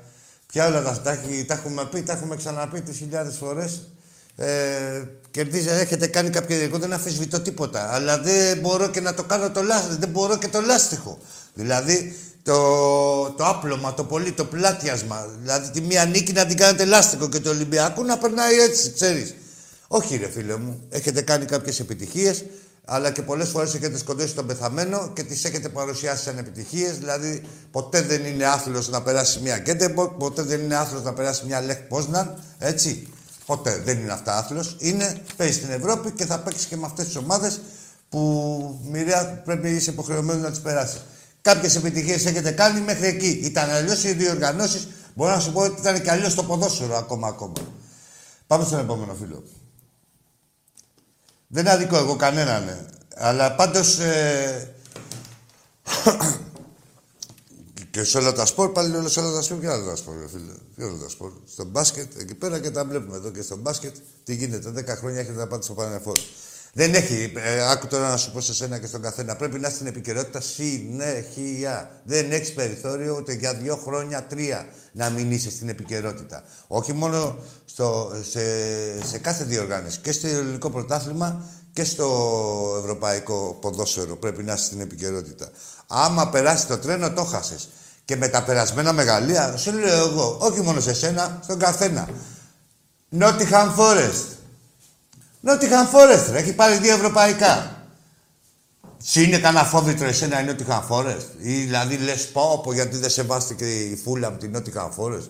Ποια 0.52 0.68
όλα 0.68 0.82
τα, 0.84 1.02
τα, 1.02 1.12
έχει- 1.12 1.46
τα 1.46 1.54
έχουμε 1.54 1.86
πει, 1.92 2.04
τα 2.04 2.14
έχουμε 2.14 2.36
ξαναπεί 2.36 2.82
τις 2.82 2.98
χιλιάδες 2.98 3.38
φορές. 3.38 3.88
Ε, 4.42 5.04
κερδίζει, 5.32 5.68
έχετε 5.70 6.08
κάνει 6.08 6.30
κάποια... 6.30 6.62
Εγώ 6.62 6.78
δεν 6.78 6.94
αφισβητώ 6.94 7.40
τίποτα. 7.40 7.94
Αλλά 7.94 8.20
δεν 8.20 8.60
μπορώ 8.60 8.90
και 8.90 9.02
να 9.02 9.14
το 9.14 9.24
κάνω 9.24 9.52
το 9.52 9.64
λάστιχο. 9.64 9.96
Δεν 10.00 10.10
μπορώ 10.10 10.38
και 10.38 10.48
το 10.48 10.62
λάστιχο. 10.62 11.18
Δηλαδή, 11.54 12.16
το, 12.44 12.54
το 13.38 13.46
άπλωμα, 13.46 13.94
το 13.94 14.04
πολύ, 14.04 14.32
το 14.32 14.46
πλάτιασμα. 14.46 15.28
Δηλαδή, 15.42 15.70
τη 15.70 15.82
μία 15.82 16.06
νίκη 16.06 16.34
να 16.34 16.46
την 16.46 16.58
κάνετε 16.58 16.86
λάστιχο 16.86 17.30
και 17.30 17.40
το 17.40 17.50
Ολυμπιακό 17.50 18.04
να 18.04 18.18
περνάει 18.18 18.60
έτσι, 18.60 18.92
ξέρεις. 18.94 19.34
Όχι, 19.88 20.18
ρε 20.18 20.30
φίλε 20.30 20.58
μου. 20.58 20.82
Έχετε 20.90 21.22
κάνει 21.22 21.46
κάποιες 21.46 21.80
επιτυχίες, 21.80 22.46
αλλά 22.86 23.12
και 23.12 23.22
πολλές 23.22 23.50
φορές 23.50 23.76
έχετε 23.76 23.98
σκοτώσει 23.98 24.34
τον 24.34 24.46
πεθαμένο 24.46 25.12
και 25.14 25.24
τις 25.24 25.44
έχετε 25.44 25.70
παρουσιάσει 25.70 26.24
σαν 26.24 26.38
επιτυχίες. 26.38 26.98
Δηλαδή, 26.98 27.44
ποτέ 27.72 28.02
δεν 28.02 28.26
είναι 28.26 28.46
άθλος 28.46 28.90
να 28.90 29.02
περάσει 29.02 29.40
μια 29.40 29.58
Γκέντεμπορκ, 29.58 30.12
ποτέ 30.12 30.42
δεν 30.42 30.62
είναι 30.62 30.76
άθλος 30.76 31.04
να 31.04 31.14
περάσει 31.14 31.46
μια 31.46 31.62
Λεχ 31.62 31.78
Πόσναν, 31.78 32.44
έτσι. 32.60 33.08
Ποτέ 33.46 33.82
δεν 33.86 34.00
είναι 34.00 34.12
αυτά 34.12 34.38
άθλος. 34.38 34.76
Είναι, 34.80 35.22
παίζει 35.38 35.54
στην 35.54 35.72
Ευρώπη 35.72 36.12
και 36.12 36.26
θα 36.26 36.40
παίξει 36.40 36.68
και 36.68 36.78
με 36.78 36.86
αυτές 36.86 37.06
τις 37.06 37.16
ομάδες 37.16 37.62
που 38.10 38.80
μοιραία 38.84 39.42
πρέπει 39.46 39.70
είσαι 39.70 39.92
υποχρεωμένος 39.92 40.42
να 40.42 40.50
τις 40.50 40.60
περάσεις. 40.60 41.02
Κάποιες 41.42 41.76
επιτυχίες 41.76 42.26
έχετε 42.26 42.52
κάνει 42.52 42.82
μέχρι 42.82 43.08
εκεί. 43.08 43.28
Ήταν 43.28 43.70
αλλιώς 43.70 44.04
οι 44.04 44.14
διοργανώσεις. 44.14 44.88
Μπορώ 45.14 45.34
να 45.34 45.40
σου 45.40 45.52
πω 45.52 45.62
ότι 45.62 45.82
ήταν 45.82 46.02
και 46.02 46.12
αλλιώς 46.12 46.36
το 46.36 46.44
ποδόσφαιρο 46.44 46.98
ακόμα 46.98 47.28
ακόμα. 47.28 47.54
Πάμε 48.48 48.66
στον 48.66 48.80
επόμενο 48.80 49.14
φίλο. 49.14 49.44
Δεν 51.48 51.68
αδικό 51.68 51.98
εγώ 51.98 52.16
κανέναν. 52.16 52.68
ε. 52.68 52.86
Αλλά 53.16 53.56
πάντως... 53.56 54.00
Ε... 54.00 54.76
και 57.92 58.04
σε 58.04 58.18
όλα 58.18 58.34
τα 58.34 58.46
σπορ, 58.46 58.72
πάλι 58.72 58.90
λέω 58.90 59.08
σε 59.08 59.20
όλα 59.20 59.34
τα 59.34 59.42
σπορ, 59.42 59.58
ποια 59.58 59.74
όλα 59.74 59.86
τα 59.90 59.96
σπορ, 59.96 60.16
ρε 60.20 60.28
φίλε. 60.28 60.52
Ποια 60.76 60.86
όλα 60.86 60.98
τα 60.98 61.10
σπορ. 61.10 61.32
Στο 61.54 61.66
μπάσκετ, 61.66 62.20
εκεί 62.20 62.36
πέρα 62.36 62.60
και 62.60 62.72
τα 62.72 62.86
βλέπουμε 62.86 63.18
εδώ 63.18 63.30
και 63.32 63.42
στο 63.42 63.58
μπάσκετ. 63.58 63.96
Τι 64.24 64.36
γίνεται, 64.36 64.70
10 64.70 64.86
χρόνια 64.98 65.20
έχετε 65.20 65.38
να 65.38 65.48
πάτε 65.48 65.64
στο 65.64 65.74
Πανεφόρο. 65.74 66.22
Δεν 66.74 66.94
έχει, 66.94 67.34
ε, 67.36 67.72
άκου 67.72 67.88
τώρα 67.88 68.10
να 68.10 68.18
σου 68.18 68.32
πω 68.32 68.42
σε 68.42 68.54
σένα 68.54 68.80
και 68.80 68.88
στον 68.88 69.02
καθένα, 69.02 69.36
πρέπει 69.36 69.60
να 69.60 69.68
είσαι 69.68 69.76
στην 69.76 69.88
επικαιρότητα 69.88 70.42
συνέχεια. 70.42 72.02
Δεν 72.04 72.32
έχεις 72.32 72.54
περιθώριο 72.54 73.16
ούτε 73.20 73.34
για 73.34 73.54
δύο 73.54 73.76
χρόνια, 73.76 74.24
τρία 74.24 74.66
να 74.92 75.10
μην 75.10 75.32
είσαι 75.32 75.50
στην 75.50 75.70
επικαιρότητα. 75.70 76.44
Όχι 76.68 76.94
μόνο 76.94 77.38
στο, 77.66 78.12
σε, 78.30 78.42
σε 79.08 79.18
κάθε 79.18 79.44
διοργάνωση, 79.44 80.00
και 80.00 80.12
στο 80.12 80.28
ελληνικό 80.28 80.70
πρωτάθλημα 80.70 81.46
και 81.74 81.84
στο 81.84 82.78
ευρωπαϊκό 82.80 83.58
ποδόσφαιρο 83.62 84.16
πρέπει 84.16 84.44
να 84.44 84.54
είσαι 84.54 84.66
στην 84.66 84.82
επικαιρότητα. 84.82 85.50
Άμα 85.88 86.30
περάσει 86.30 86.68
το 86.68 86.78
τρένο, 86.78 87.12
το 87.12 87.24
χάσες. 87.24 87.70
Και 88.06 88.16
με 88.16 88.28
τα 88.28 88.44
περασμένα 88.44 88.94
μεγαλεία, 88.94 89.58
σου 89.58 89.72
λέω 89.72 90.08
εγώ, 90.08 90.38
όχι 90.42 90.62
μόνο 90.62 90.80
σε 90.80 90.94
σένα, 90.94 91.40
στον 91.44 91.60
καθένα. 91.60 92.10
Νότιχαμ 93.10 93.76
Forest. 93.78 94.26
Νότιχαμ 95.40 95.88
Forest, 95.88 96.32
ρε, 96.32 96.38
έχει 96.38 96.54
πάρει 96.54 96.78
δύο 96.78 96.94
ευρωπαϊκά. 96.94 97.76
Σου 99.04 99.22
είναι 99.22 99.38
κανένα 99.40 99.64
φόβητρο 99.64 100.08
εσένα 100.08 100.42
η 100.42 100.44
Νότιχαμ 100.44 100.84
Forest. 100.90 101.28
Ή 101.42 101.54
δηλαδή 101.54 101.98
λες 101.98 102.28
πω, 102.28 102.62
πω 102.64 102.74
γιατί 102.74 102.98
δεν 102.98 103.10
σεβάστηκε 103.10 103.66
η 103.66 104.02
φούλα 104.04 104.28
από 104.28 104.40
την 104.40 104.52
Νότιχαμ 104.52 104.92
Forest. 104.98 105.30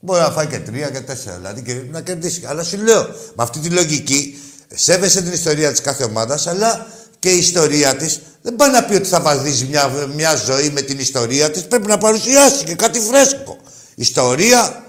Μπορεί 0.00 0.20
να 0.20 0.30
φάει 0.30 0.46
και 0.46 0.58
τρία 0.58 0.90
και 0.90 1.00
τέσσερα, 1.00 1.36
δηλαδή 1.36 1.62
και 1.62 1.82
να 1.90 2.00
κερδίσει. 2.00 2.46
Αλλά 2.46 2.62
σου 2.62 2.76
λέω, 2.76 3.02
με 3.04 3.42
αυτή 3.42 3.58
τη 3.58 3.68
λογική, 3.68 4.38
σέβεσαι 4.74 5.22
την 5.22 5.32
ιστορία 5.32 5.70
της 5.70 5.80
κάθε 5.80 6.04
ομάδας, 6.04 6.46
αλλά 6.46 6.86
και 7.26 7.32
η 7.32 7.38
ιστορία 7.38 7.96
της 7.96 8.20
δεν 8.42 8.56
πάει 8.56 8.70
να 8.70 8.84
πει 8.84 8.94
ότι 8.94 9.08
θα 9.08 9.20
βαδίζει 9.20 9.64
μια, 9.64 9.88
μια 10.14 10.36
ζωή 10.36 10.70
με 10.70 10.80
την 10.80 10.98
ιστορία 10.98 11.50
της. 11.50 11.66
Πρέπει 11.66 11.86
να 11.86 11.98
παρουσιάσει 11.98 12.64
και 12.64 12.74
κάτι 12.74 13.00
φρέσκο. 13.00 13.58
Ιστορία, 13.94 14.84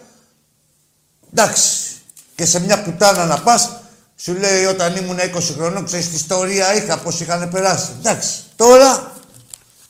εντάξει. 1.31 1.69
Και 2.35 2.45
σε 2.45 2.59
μια 2.59 2.81
πουτάνα 2.81 3.25
να 3.25 3.39
πας, 3.39 3.69
σου 4.15 4.33
λέει 4.33 4.65
όταν 4.65 4.95
ήμουν 4.95 5.17
20 5.19 5.53
χρονών, 5.57 5.85
ξέρεις 5.85 6.09
τι 6.09 6.15
ιστορία 6.15 6.75
είχα, 6.75 6.97
πώς 6.97 7.19
είχαν 7.19 7.49
περάσει. 7.49 7.88
Εντάξει. 7.99 8.29
Τώρα 8.55 9.11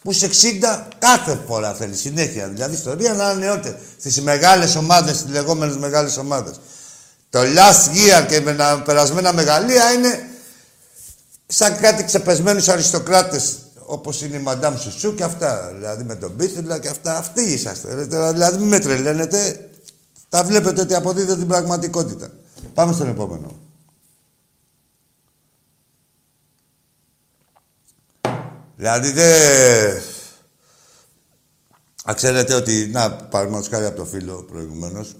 που 0.02 0.12
είσαι 0.12 0.26
60, 0.28 0.88
κάθε 1.00 1.40
φορά 1.48 1.74
θέλεις 1.74 2.00
συνέχεια. 2.00 2.48
Δηλαδή 2.48 2.76
ιστορία 2.76 3.14
να 3.14 3.32
είναι 3.32 3.46
νεότερη. 3.46 3.78
Στις 4.00 4.22
μεγάλες 4.22 4.76
ομάδες, 4.76 5.16
στις 5.18 5.32
λεγόμενες 5.32 5.78
μεγάλες 5.78 6.18
ομάδες. 6.18 6.60
Το 7.30 7.40
last 7.40 7.96
year 7.96 8.26
και 8.28 8.42
με 8.42 8.54
τα 8.54 8.82
περασμένα 8.86 9.34
μεγαλεία 9.34 9.92
είναι 9.92 10.30
σαν 11.48 11.78
κάτι 11.78 12.04
ξεπεσμένους 12.04 12.68
αριστοκράτες 12.68 13.58
όπως 13.86 14.22
είναι 14.22 14.38
η 14.38 14.40
Μαντάμ 14.42 14.78
Σουσού 14.78 15.16
και 15.16 15.24
αυτά. 15.24 15.72
Δηλαδή 15.74 16.04
με 16.04 16.16
τον 16.16 16.32
Μπίθιλα 16.32 16.80
και 16.80 16.88
αυτά. 16.88 17.18
Αυτοί 17.18 17.42
είσαστε. 17.42 17.94
ρε. 17.94 18.06
Τώρα, 18.06 18.34
Δηλαδή 18.34 18.58
μην 18.58 18.68
με 18.68 18.80
τρελαίνετε. 18.80 19.70
Τα 20.30 20.44
βλέπετε 20.44 20.82
ότι 20.82 20.94
αποδίδετε 20.94 21.38
την 21.38 21.48
πραγματικότητα. 21.48 22.30
Πάμε 22.74 22.94
στον 22.94 23.08
επόμενο. 23.08 23.60
Δηλαδή 28.76 29.12
δεν... 29.12 30.02
Α, 32.10 32.14
ξέρετε 32.14 32.54
ότι, 32.54 32.90
να, 32.94 33.12
παραδείγματος 33.12 33.70
χάρη 33.70 33.86
από 33.86 33.96
το 33.96 34.06
φίλο 34.06 34.44
προηγουμένως, 34.44 35.16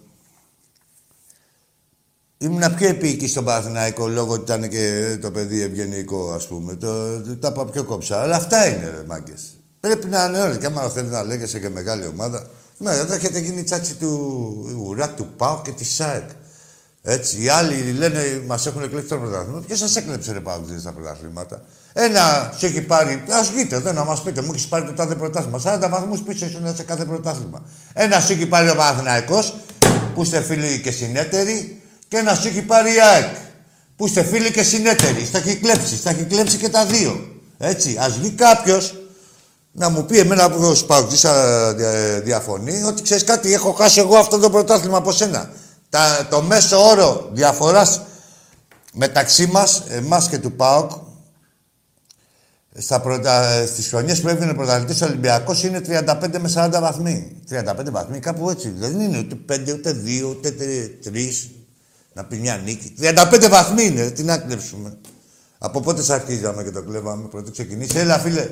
ήμουν 2.38 2.76
πιο 2.76 2.88
επίκη 2.88 3.28
στον 3.28 3.44
Παναθηναϊκό 3.44 4.08
λόγω 4.08 4.34
ότι 4.34 4.42
ήταν 4.42 4.70
και 4.70 5.18
το 5.22 5.32
παιδί 5.32 5.62
ευγενικό, 5.62 6.32
ας 6.32 6.48
πούμε. 6.48 6.76
Το, 6.76 7.22
το, 7.22 7.36
τα 7.36 7.48
είπα 7.48 7.66
πιο 7.66 7.84
κόψα. 7.84 8.22
Αλλά 8.22 8.36
αυτά 8.36 8.68
είναι, 8.68 8.90
ρε 8.90 9.04
μάγκες. 9.08 9.42
Πρέπει 9.80 10.08
να 10.08 10.26
είναι 10.26 10.42
όλοι. 10.42 10.58
Και 10.58 10.66
άμα 10.66 10.90
θέλετε 10.90 11.16
να 11.16 11.24
λέγεσαι 11.24 11.60
και 11.60 11.70
μεγάλη 11.70 12.06
ομάδα, 12.06 12.48
ναι, 12.78 12.92
εδώ 12.92 13.14
έχετε 13.14 13.40
γίνει 13.40 13.64
τσάτσι 13.64 13.96
του 13.96 14.76
ουρά, 14.86 15.10
του 15.10 15.28
ΠΑΟ 15.38 15.62
και 15.64 15.72
της 15.72 15.96
ΣΑΕΚ. 15.96 16.30
Έτσι, 17.02 17.44
οι 17.44 17.50
άλλοι 17.50 17.92
λένε, 17.92 18.44
μας 18.48 18.66
έχουν 18.66 18.84
εκλέξει 18.84 19.10
το 19.10 19.18
πρωτάθλημα. 19.18 19.64
Ποιος 19.68 19.80
σας 19.80 19.96
έκλεψε, 19.96 20.32
ρε 20.32 20.40
Πάο, 20.40 20.60
στα 20.80 20.92
πρωταθλήματα; 20.92 21.62
Ένα 21.94 22.54
σου 22.58 22.66
έχει 22.66 22.82
πάρει, 22.82 23.24
ας 23.30 23.52
βγείτε 23.52 23.76
εδώ 23.76 23.92
να 23.92 24.04
μας 24.04 24.22
πείτε, 24.22 24.42
μου 24.42 24.52
έχεις 24.54 24.68
πάρει 24.68 24.86
το 24.86 24.94
τάδε 24.94 25.16
πρωτάθλημα. 25.16 25.62
40 25.64 25.90
βαθμούς 25.90 26.22
πίσω 26.22 26.46
ήσουν 26.46 26.76
σε 26.76 26.84
κάθε 26.84 27.06
πρωτάθλημα. 27.06 27.62
Ένα 27.94 28.20
σου 28.20 28.32
έχει 28.32 28.46
πάρει 28.46 28.70
ο 28.70 28.76
Παναθυναϊκό, 28.76 29.44
που 30.14 30.24
είστε 30.24 30.42
φίλοι 30.42 30.82
και 30.82 30.92
συνέτεροι, 30.92 31.82
και 32.08 32.18
ένα 32.18 32.36
σου 32.36 32.48
έχει 32.48 32.62
πάρει 32.62 32.94
η 32.94 33.00
ΑΕΚ, 33.00 33.36
που 33.96 34.06
είστε 34.08 34.24
φίλοι 34.24 34.52
και 34.52 34.64
συνέτεροι. 34.64 35.26
Στα 35.26 35.38
έχει 35.38 35.56
κλέψει, 35.56 35.98
στα 35.98 36.10
έχει 36.10 36.24
κλέψει 36.24 36.58
και 36.58 36.70
τα 36.70 36.86
δύο. 36.86 37.28
Έτσι, 37.58 37.98
ας 38.00 38.18
βγει 38.18 38.30
κάποιος 38.30 38.96
να 39.72 39.90
μου 39.90 40.06
πει 40.06 40.20
εμένα 40.20 40.52
που 40.52 40.62
ως 40.62 40.86
παγκίσα 40.86 41.74
διαφωνεί 42.24 42.84
ότι 42.84 43.02
ξέρεις 43.02 43.24
κάτι, 43.24 43.54
έχω 43.54 43.72
χάσει 43.72 44.00
εγώ 44.00 44.18
αυτό 44.18 44.38
το 44.38 44.50
πρωτάθλημα 44.50 44.98
από 44.98 45.12
σένα. 45.12 45.52
Τα, 45.90 46.28
το 46.30 46.42
μέσο 46.42 46.88
όρο 46.88 47.30
διαφοράς 47.34 48.02
μεταξύ 48.94 49.48
μας, 49.48 49.84
εμάς 49.90 50.30
και 50.30 50.38
του 50.38 50.52
ΠΑΟΚ, 50.52 50.92
στα 52.78 53.02
πρωτα... 53.02 53.66
στις 53.68 53.88
χρονιές 53.88 54.22
που 54.22 54.28
έβγαινε 54.28 54.54
πρωταθλητής 54.54 55.02
Ολυμπιακός 55.02 55.64
είναι 55.64 55.82
35 55.88 56.40
με 56.40 56.52
40 56.56 56.70
βαθμοί. 56.82 57.42
35 57.50 57.92
βαθμοί, 57.92 58.20
κάπου 58.20 58.50
έτσι. 58.50 58.70
Δεν 58.70 59.00
είναι 59.00 59.18
ούτε 59.18 59.38
5, 59.50 59.74
ούτε 59.74 60.02
2, 60.06 60.24
ούτε 60.30 60.56
3. 60.60 61.10
Να 62.18 62.24
πει 62.30 62.36
μια 62.46 62.56
νίκη. 62.66 62.88
35 63.02 63.50
βαθμοί 63.56 63.84
είναι, 63.90 64.04
τι 64.16 64.24
να 64.30 64.36
κλέψουμε. 64.44 64.90
Από 65.66 65.78
πότε 65.86 66.00
σας 66.02 66.14
αρχίζαμε 66.20 66.62
και 66.66 66.74
το 66.78 66.82
κλέβαμε, 66.88 67.24
πρωτού 67.34 67.52
ξεκινήσει. 67.58 67.98
Έλα, 68.04 68.18
φίλε. 68.24 68.46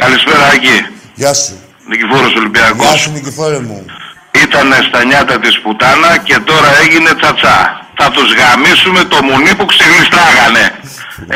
Καλησπέρα, 0.00 0.44
Άκη. 0.54 0.76
Γεια 1.20 1.32
σου. 1.42 1.54
Νικηφόρος 1.90 2.32
Ολυμπιακός. 2.40 2.86
Γεια 2.86 2.96
σου, 3.02 3.10
Νικηφόρε 3.16 3.60
μου. 3.68 3.78
Ήτανε 4.44 4.76
στα 4.88 5.00
νιάτα 5.08 5.36
της 5.44 5.54
πουτάνα 5.62 6.12
και 6.28 6.36
τώρα 6.50 6.70
έγινε 6.82 7.10
τσατσά. 7.20 7.58
Θα 7.98 8.06
τους 8.14 8.28
γαμίσουμε 8.38 9.00
το 9.12 9.18
μουνί 9.26 9.52
που 9.58 9.66
ξεγλιστράγανε. 9.72 10.64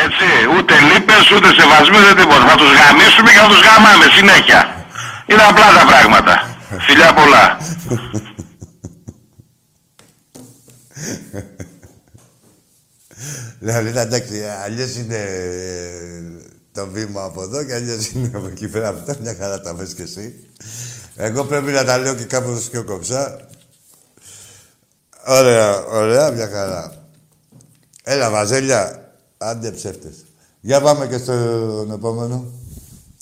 Έτσι, 0.05 0.27
ούτε 0.55 0.73
λύπες, 0.89 1.25
ούτε 1.35 1.49
σεβασμοί, 1.59 1.99
ούτε 2.03 2.15
τίποτα. 2.21 2.45
Θα 2.51 2.57
τους 2.61 2.71
γαμίσουμε 2.81 3.29
και 3.35 3.41
θα 3.45 3.49
τους 3.53 3.61
γαμάμε 3.67 4.07
συνέχεια. 4.17 4.61
Είναι 5.29 5.45
απλά 5.51 5.69
τα 5.79 5.85
πράγματα. 5.91 6.35
Φιλιά 6.87 7.11
πολλά. 7.19 7.45
Δηλαδή, 13.61 13.99
εντάξει, 13.99 14.43
αλλιώς 14.65 14.97
είναι 14.97 15.17
ε, 15.17 16.23
το 16.73 16.87
βήμα 16.87 17.25
από 17.25 17.43
εδώ 17.43 17.65
και 17.65 17.75
αλλιώς 17.75 18.11
είναι 18.11 18.31
από 18.35 18.47
εκεί 18.47 18.69
πέρα. 18.69 18.89
Αυτά 18.89 19.17
μια 19.21 19.35
χαρά 19.35 19.61
τα 19.61 19.75
βες 19.75 19.95
κι 19.95 20.03
εσύ. 20.03 20.49
Εγώ 21.17 21.45
πρέπει 21.45 21.71
να 21.71 21.85
τα 21.85 21.99
λέω 21.99 22.15
και 22.15 22.25
κάπως 22.25 22.69
πιο 22.69 22.85
κομψά. 22.85 23.49
Ωραία, 25.27 25.85
ωραία, 25.85 26.31
μια 26.31 26.49
χαρά. 26.49 27.09
Έλα, 28.03 28.31
Βαζέλια. 28.31 29.13
Άντε 29.39 29.71
ψεύτες. 29.71 30.25
Για 30.61 30.81
πάμε 30.81 31.07
και 31.07 31.19
στον 31.19 31.91
επόμενο. 31.93 32.53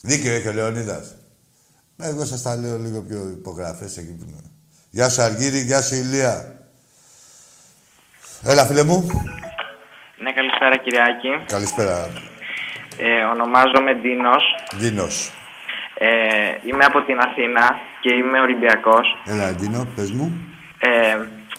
Δίκαιο 0.02 0.34
έχει 0.34 0.48
ο 0.48 0.52
Λεωνίδας. 0.52 1.14
Εγώ 1.98 2.24
σας 2.24 2.42
τα 2.42 2.56
λέω 2.56 2.78
λίγο 2.78 3.00
πιο 3.00 3.28
υπογραφές 3.30 3.96
εκεί 3.96 4.12
που 4.12 4.24
είναι. 4.28 4.40
Γεια 4.90 5.08
σου 5.08 5.22
Αργύρη, 5.22 5.60
γεια 5.60 5.82
σου 5.82 5.94
Ηλία. 5.94 6.61
Έλα 8.44 8.66
φίλε 8.66 8.84
μου. 8.84 8.98
Ναι, 10.22 10.32
καλησπέρα 10.32 10.76
Κυριάκη. 10.76 11.30
Καλησπέρα. 11.46 11.96
Ε, 12.98 13.22
ονομάζομαι 13.34 13.94
Ντίνος. 13.94 14.44
Δίνος. 14.80 15.32
Ε, 15.94 16.08
είμαι 16.68 16.84
από 16.84 16.98
την 17.06 17.18
Αθήνα 17.26 17.64
και 18.00 18.14
είμαι 18.14 18.38
Ολυμπιακός. 18.40 19.06
Έλα 19.32 19.52
Ντίνο, 19.52 19.80
πες 19.96 20.10
μου. 20.10 20.26
Ε, 20.78 20.90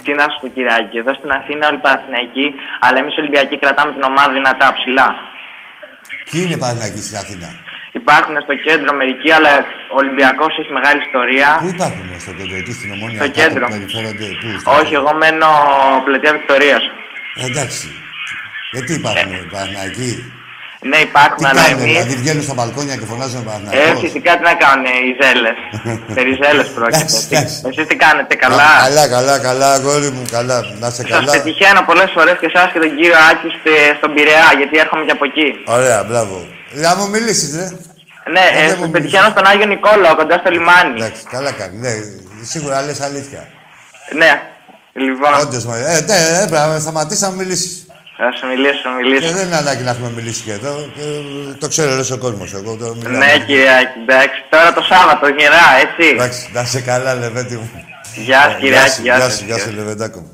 τι 0.03 0.11
να 0.13 0.23
σου 0.29 0.38
πω 0.41 0.47
Κυριάκη, 0.47 0.97
εδώ 0.97 1.13
στην 1.13 1.31
Αθήνα 1.31 1.67
όλοι 1.67 1.77
Παναθηναϊκοί, 1.77 2.47
αλλά 2.79 2.97
εμείς 2.97 3.17
Ολυμπιακοί 3.17 3.55
κρατάμε 3.59 3.91
την 3.93 4.03
ομάδα 4.03 4.31
δυνατά 4.34 4.73
ψηλά. 4.77 5.07
Ποιοι 6.29 6.41
είναι 6.45 6.57
Παναγικοί 6.57 7.01
στην 7.07 7.17
Αθήνα; 7.17 7.49
Υπάρχουν 8.02 8.36
στο 8.46 8.54
κέντρο 8.68 8.91
μερικοί, 9.00 9.30
αλλά 9.38 9.54
ο 9.94 9.96
Ολυμπιακός 10.02 10.52
έχει 10.62 10.72
μεγάλη 10.78 11.00
ιστορία. 11.08 11.48
Πού 11.64 11.70
υπάρχουν 11.78 12.06
στο 12.26 12.32
κέντρο, 12.38 12.56
εκεί 12.62 12.74
στην 12.80 12.89
Ομόνια. 12.96 13.18
Στο 13.20 13.28
κάπου 13.28 13.39
κέντρο. 13.39 13.64
που 13.68 13.74
περιφέρονται, 13.76 14.28
πού, 14.41 14.48
στο 14.62 14.70
Όχι, 14.80 14.94
εγώ 15.00 15.12
μένω 15.22 15.50
πλατεία 16.06 16.32
Βικτορίας. 16.38 16.84
Ε, 17.41 17.44
εντάξει. 17.50 17.86
Γιατί 18.76 18.91
υπάρχουν 19.02 19.34
ε. 19.34 19.48
Παναγικοί. 19.56 20.12
Ναι, 20.91 21.00
υπάρχουν, 21.10 21.41
Τι 21.44 21.50
αλλά 21.52 21.62
κάνουν, 21.64 21.80
εμείς... 21.80 21.91
δηλαδή 21.94 22.14
βγαίνουν 22.24 22.44
στα 22.48 22.56
μπαλκόνια 22.58 22.96
και 23.00 23.08
φωνάζουν 23.12 23.41
Ε, 23.44 23.48
Παναγικοί. 23.50 24.00
φυσικά 24.06 24.32
τι 24.38 24.44
να 24.50 24.54
κάνουν 24.64 24.86
οι 25.06 25.12
ζέλες. 25.22 25.58
Περί 26.18 26.34
ζέλες 26.41 26.68
πρόκειται. 26.78 27.04
Εντάξει, 27.06 27.20
εντάξει. 27.30 27.56
Εσείς 27.70 27.86
τι 27.89 27.96
κάνετε, 28.06 28.34
καλά; 28.44 28.68
Καλά, 28.88 29.06
καλά, 29.16 29.36
καλά, 29.48 29.68
αγόρι 29.78 30.10
μου, 30.16 30.24
καλά. 30.38 30.58
Να 30.82 30.88
σε 30.96 31.02
Σας 31.02 31.12
καλά. 31.14 31.32
πετυχαίνω 31.36 31.82
πολλές 31.89 32.10
φορές 32.16 32.36
και 32.41 32.50
εσάς 32.54 32.68
και 32.74 32.80
τον 32.84 32.91
κύριο 32.98 33.18
Άκη 33.30 33.48
στε- 33.60 33.94
στον 34.00 34.10
Πειραιά, 34.16 34.48
γιατί 34.60 34.76
έρχομαι 34.84 35.04
και 35.08 35.16
από 35.18 35.26
εκεί. 35.30 35.48
Ωραία, 35.78 36.00
μπράβο. 36.10 36.36
Να 36.74 36.95
μου 36.95 37.09
μιλήσεις, 37.09 37.55
ρε. 37.55 37.71
Ναι, 38.32 38.39
Ε, 38.39 38.63
ε, 38.63 38.67
δεν 38.67 38.76
μου 38.78 38.82
σας 38.84 38.91
πετυχαίνω 38.91 39.30
στον 39.30 39.45
Άγιο 39.45 39.65
Νικόλαο, 39.65 40.15
κοντά 40.15 40.38
στο 40.38 40.49
λιμάνι. 40.51 40.93
Εντάξει, 40.95 41.21
καλά 41.32 41.51
κάνει. 41.51 41.78
Ναι, 41.78 41.89
σίγουρα 42.43 42.82
λες 42.82 43.01
αλήθεια. 43.01 43.47
Ναι, 44.15 44.41
λοιπόν, 44.93 45.34
Όντως, 45.41 45.65
μα- 45.65 45.78
ε, 45.78 46.01
ναι, 46.01 46.15
ε, 46.41 46.45
πρέπει 46.49 46.67
να 46.74 46.80
σταματήσεις 46.80 47.21
να 47.21 47.30
μου 47.30 47.36
μιλήσεις. 47.36 47.86
θα 48.17 48.32
σου 48.38 48.47
μιλήσω, 48.47 48.71
θα 48.84 48.89
σου 48.89 48.97
Και 49.03 49.09
μιλήσω. 49.09 49.34
δεν 49.34 49.45
είναι 49.45 49.55
ανάγκη 49.55 49.84
να 49.84 49.89
έχουμε 49.91 50.09
μιλήσει 50.15 50.41
και 50.43 50.51
εδώ. 50.51 50.74
Και 50.95 51.01
το 51.59 51.67
ξέρω 51.67 51.91
όλος 51.91 52.11
ο 52.11 52.17
κόσμος. 52.17 52.53
Εγώ 52.53 52.76
το 52.76 52.95
μιλάω. 52.95 53.11
Ναι, 53.17 53.32
κύριε 53.45 53.69
Άκη, 53.80 53.99
εντάξει. 54.05 54.38
Τώρα 54.49 54.74
το 54.74 54.82
Σάββατο, 54.82 55.28
γερά, 55.28 55.65
έτσι. 55.84 56.09
Εντάξει, 56.13 56.49
να 56.53 56.63
σε 56.63 56.80
καλά, 56.82 57.13
Λεβέντη 57.13 57.55
μου. 57.55 57.69
Γεια 58.15 58.41
σας, 58.41 58.55
κύριε 58.59 58.80
Άκη, 58.80 59.01
γεια 59.01 59.15
γεια 59.17 59.26
σου, 59.30 59.32
σας. 59.38 59.41
γεια 59.41 59.57
σου, 59.57 59.71
Λεβεντάκο 59.76 60.19
μου. 60.19 60.32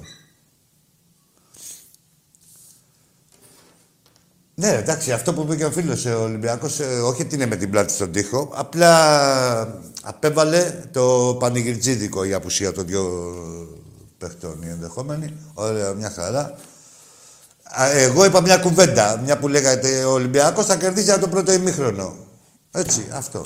Ναι, 4.59 4.67
εντάξει, 4.69 5.11
αυτό 5.11 5.33
που 5.33 5.41
είπε 5.41 5.55
και 5.55 5.65
ο 5.65 5.71
φίλος 5.71 6.05
ο 6.05 6.21
Ολυμπιακός, 6.23 6.79
όχι 7.03 7.21
ότι 7.21 7.35
είναι 7.35 7.45
με 7.45 7.55
την 7.55 7.69
πλάτη 7.69 7.93
στον 7.93 8.11
τοίχο, 8.11 8.51
απλά 8.55 9.81
απέβαλε 10.03 10.73
το 10.91 11.35
πανηγυρτζίδικο 11.39 12.23
η 12.23 12.33
απουσία 12.33 12.71
των 12.71 12.85
δύο 12.85 13.33
παιχτών 14.17 14.61
οι 14.61 14.69
ενδεχόμενοι. 14.69 15.33
Ωραία, 15.53 15.93
μια 15.93 16.09
χαρά. 16.15 16.39
Α, 17.63 17.89
Εγώ 17.91 18.25
είπα 18.25 18.41
μια 18.41 18.57
κουβέντα, 18.57 19.21
μια 19.23 19.37
που 19.37 19.47
λέγατε 19.47 20.03
ο 20.03 20.11
Ολυμπιακός 20.11 20.65
θα 20.65 20.75
κερδίσει 20.75 21.11
από 21.11 21.21
το 21.21 21.27
πρώτο 21.27 21.51
ημίχρονο. 21.53 22.15
Έτσι, 22.71 23.07
αυτό. 23.13 23.45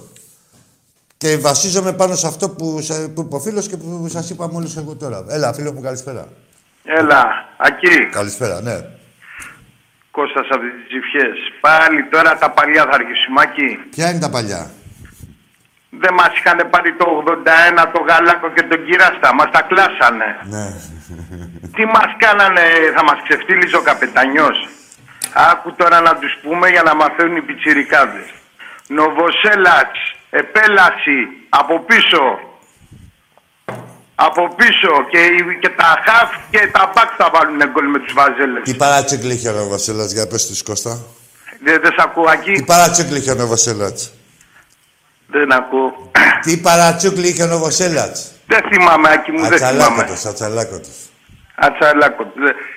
Και 1.18 1.38
βασίζομαι 1.38 1.94
πάνω 1.94 2.16
σε 2.16 2.28
αυτό 2.28 2.50
που, 2.50 2.82
σα- 2.82 3.10
που 3.10 3.22
είπε 3.22 3.36
ο 3.36 3.40
φίλος 3.40 3.68
και 3.68 3.78
που 3.78 4.08
σας 4.10 4.30
είπα 4.30 4.48
μόλις 4.50 4.76
εγώ 4.78 4.96
τώρα. 4.96 5.26
Έλα, 5.30 5.54
φίλο 5.54 5.74
μου, 5.74 5.82
καλησπέρα. 5.82 6.28
Έλα, 6.84 7.26
Ακή, 7.58 8.10
Καλησπέρα, 8.12 8.62
ναι. 8.62 8.86
Κώστας 10.18 10.48
από 10.54 10.64
τις 10.74 10.86
Τζιφιές. 10.88 11.38
Πάλι 11.66 12.02
τώρα 12.14 12.32
τα 12.38 12.50
παλιά 12.58 12.84
θα 12.90 12.96
αρχίσουμε, 13.00 13.42
Ακή. 13.46 13.70
Ποια 13.96 14.10
είναι 14.10 14.24
τα 14.26 14.30
παλιά; 14.36 14.62
Δεν 16.04 16.14
μας 16.20 16.32
είχαν 16.38 16.60
πάρει 16.74 16.92
το 17.02 17.06
81 17.16 17.84
το 17.94 18.00
Γαλάκο 18.08 18.48
και 18.56 18.64
τον 18.70 18.80
Κυράστα. 18.86 19.34
Μας 19.38 19.50
τα 19.56 19.62
κλάσανε. 19.70 20.30
Ναι. 20.54 20.66
Τι 21.76 21.84
μας 21.96 22.10
κάνανε, 22.24 22.66
θα 22.96 23.04
μας 23.04 23.18
ξεφτύλιζε 23.26 23.76
ο 23.78 23.82
καπετανιός. 23.90 24.58
Άκου 25.52 25.70
τώρα 25.80 25.98
να 26.08 26.14
τους 26.16 26.34
πούμε 26.44 26.66
για 26.70 26.84
να 26.84 26.96
μαθαίνουν 26.96 27.36
οι 27.36 27.42
πιτσιρικάδες. 27.42 28.28
Νοβοσέλατς, 28.88 30.00
επέλαση, 30.30 31.20
από 31.50 31.80
πίσω. 31.80 32.24
Από 34.28 34.54
πίσω 34.56 34.92
και, 35.12 35.18
οι- 35.20 35.58
και 35.62 35.70
τα 35.70 35.90
χαφ 36.06 36.30
και 36.50 36.68
τα 36.76 36.92
μπακ 36.96 37.10
θα 37.18 37.30
βάλουν 37.34 37.62
γκολ 37.72 37.88
με 37.88 38.00
τους 38.00 38.14
βαζέλες. 38.14 38.64
Τι 38.64 38.76
παράτσεκλι 38.76 39.34
είχε 39.34 39.50
ο 39.50 39.68
Βασίλας, 39.68 40.12
για 40.12 40.28
πες 40.28 40.48
τους 40.48 40.64
Κώστα. 40.64 41.00
Δεν, 41.64 41.80
δεν 41.82 41.92
σ' 41.98 42.02
ακούω, 42.04 42.26
Ακή. 42.30 42.52
Τι 42.52 42.64
παράτσεκλι 42.64 43.18
είχε 43.18 43.32
ο 43.32 43.48
Βασίλας. 43.48 44.14
Δεν 45.28 45.54
ακούω. 45.54 46.12
Τι 46.42 46.58
παράτσεκλι 46.58 47.28
είχε 47.28 47.44
ο 47.44 47.60
Βασίλας. 47.60 48.32
Δεν 48.48 48.62
θυμάμαι, 48.72 49.10
Άκη 49.12 49.32
μου, 49.32 49.40
δεν 49.48 49.58
θυμάμαι. 49.58 49.78
Ατσαλάκωτος, 49.78 50.26
ατσαλάκωτος. 50.26 50.98
Ατσαλάκο. 51.56 52.24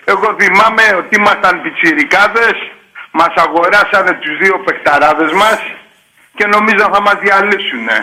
Εγώ 0.05 0.37
θυμάμαι 0.41 0.83
ότι 1.01 1.17
ήμασταν 1.17 1.63
πιτσιρικάδες, 1.63 2.57
μας 3.11 3.33
αγοράσανε 3.45 4.13
τους 4.23 4.35
δύο 4.43 4.57
παιχταράδες 4.67 5.33
μας 5.33 5.59
και 6.37 6.47
νομίζαν 6.47 6.93
θα 6.95 7.01
μας 7.01 7.17
διαλύσουνε. 7.25 7.99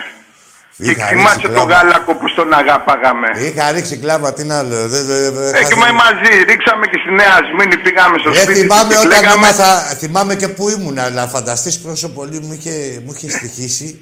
Και 0.76 0.90
Είχα 0.90 1.06
θυμάσαι 1.06 1.34
ρίξει 1.34 1.52
τον 1.58 1.66
κλάμα. 1.66 1.72
Γάλακο 1.82 2.14
που 2.14 2.28
στον 2.28 2.52
αγαπάγαμε. 2.52 3.28
Είχα 3.46 3.70
ρίξει 3.72 3.96
κλάμα, 3.96 4.32
τι 4.32 4.44
να 4.44 4.62
λέω. 4.62 4.88
Δεν, 4.88 5.04
δεν, 5.06 5.34
δεν, 5.34 5.54
Ε, 5.54 5.62
και 5.64 5.74
με 5.76 5.92
μαζί, 6.02 6.32
ρίξαμε 6.48 6.86
και 6.86 6.98
στη 7.02 7.10
Νέα 7.14 7.36
Σμήνη, 7.50 7.76
πήγαμε 7.78 8.18
στο 8.18 8.30
Ε, 8.30 8.34
σπίτι 8.34 8.60
θυμάμαι 8.60 8.82
τους 8.94 9.00
και 9.02 9.06
όταν 9.06 9.20
λέγαμε... 9.22 9.46
έμαθα, 9.46 9.78
θυμάμαι 9.78 10.34
και 10.34 10.48
που 10.48 10.68
ήμουν, 10.68 10.98
αλλά 10.98 11.26
φανταστείς 11.28 11.78
πόσο 11.78 12.08
πολύ 12.08 12.40
μου 12.40 12.52
είχε, 12.52 13.00
μου 13.04 13.12
είχε 13.14 13.30
στοιχήσει. 13.30 14.00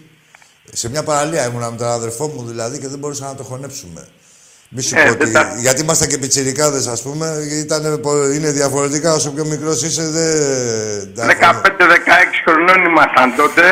Σε 0.72 0.90
μια 0.90 1.02
παραλία 1.02 1.46
ήμουνα 1.46 1.70
με 1.70 1.76
τον 1.76 1.86
αδερφό 1.86 2.26
μου 2.28 2.44
δηλαδή 2.46 2.78
και 2.78 2.88
δεν 2.88 2.98
μπορούσα 2.98 3.24
να 3.26 3.34
το 3.34 3.42
χωνέψουμε. 3.42 4.08
Μη 4.68 4.82
σου 4.82 4.94
Ε, 4.96 5.02
πω 5.02 5.08
δεν 5.08 5.20
ότι, 5.20 5.30
τα- 5.32 5.54
γιατί 5.58 5.80
ήμασταν 5.80 6.08
και 6.08 6.18
πιτσιρικάδες 6.18 6.86
ας 6.86 7.02
πούμε, 7.02 7.26
ήταν, 7.64 8.00
πο- 8.00 8.30
είναι 8.32 8.50
διαφορετικά 8.50 9.12
όσο 9.14 9.30
πιο 9.30 9.44
μικρός 9.44 9.82
είσαι 9.82 10.02
δεν... 10.08 11.14
τα 11.14 11.26
15-16 11.62 11.62
χρονών 12.44 12.84
ήμασταν 12.84 13.34
τότε. 13.36 13.62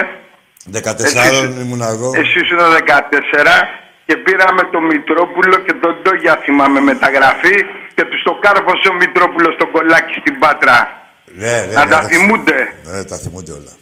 14 0.73 1.61
ήμουν 1.65 1.83
εγώ. 1.83 2.11
Εσύ 2.21 2.39
ήσουν 2.45 2.59
14 2.59 3.69
και 4.07 4.17
πήραμε 4.17 4.63
τον 4.73 4.85
Μητρόπουλο 4.85 5.57
και 5.67 5.73
τον 5.83 5.93
Ντόγια 6.03 6.35
θυμάμαι 6.45 6.81
μεταγραφή 6.81 7.57
και 7.95 8.05
τους 8.11 8.23
το 8.23 8.33
κάρφωσε 8.45 8.89
ο 8.93 8.95
Μητρόπουλος 8.95 9.55
στο 9.55 9.67
κολλάκι 9.67 10.15
στην 10.21 10.39
Πάτρα. 10.39 10.79
Ναι, 11.43 11.47
ναι, 11.67 11.73
Να 11.75 11.85
ναι, 11.85 11.91
τα 11.91 12.01
τα- 12.01 12.07
θυμούνται. 12.09 12.59
Ναι, 12.85 13.05
τα 13.05 13.17
θυμούνται 13.17 13.53
όλα. 13.53 13.73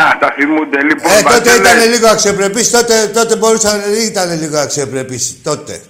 Α, 0.00 0.16
τα 0.20 0.32
θυμούνται. 0.36 0.82
Λοιπόν, 0.82 1.10
Ε, 1.12 1.22
τότε 1.22 1.48
Βασίλε, 1.50 1.68
ήταν 1.68 1.90
λίγο 1.90 2.06
αξιοπρεπής, 2.08 2.70
τότε, 2.70 2.94
τότε 3.14 3.36
μπορούσαν, 3.36 3.80
ήταν 4.10 4.40
λίγο 4.40 4.58
αξιοπρεπής, 4.58 5.40
τότε. 5.42 5.80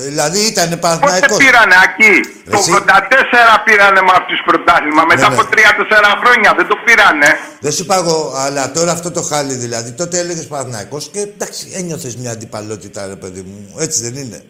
Δηλαδή 0.00 0.38
ήταν 0.52 0.68
Πότε 0.68 0.76
Παναθηναϊκός. 0.80 1.36
πήρανε 1.36 1.74
εκεί. 1.88 2.14
Το 2.50 2.58
Εσύ; 2.58 2.70
84 2.72 3.62
πήρανε 3.64 4.00
με 4.00 4.12
αυτούς 4.20 4.40
πρωτάθλημα. 4.44 5.04
Μετά 5.04 5.28
Ναι, 5.28 5.34
από 5.34 5.42
ναι. 5.42 5.48
3-4 5.48 6.14
χρόνια 6.22 6.54
δεν 6.56 6.66
το 6.66 6.76
πήρανε. 6.84 7.28
Δεν 7.60 7.72
σου 7.72 7.82
είπα 7.82 7.96
εγώ, 7.96 8.32
αλλά 8.36 8.70
τώρα 8.70 8.92
αυτό 8.92 9.10
το 9.10 9.22
χάλι 9.22 9.54
δηλαδή. 9.54 9.90
Τότε 9.92 10.18
έλεγες 10.18 10.46
Παναθυναϊκό 10.46 10.98
και 11.12 11.20
εντάξει, 11.20 11.72
ένιωθες 11.74 12.16
μια 12.16 12.30
αντιπαλότητα, 12.30 13.06
ρε 13.06 13.16
παιδί 13.16 13.40
μου. 13.40 13.74
Έτσι 13.78 14.02
δεν 14.02 14.14
είναι. 14.22 14.44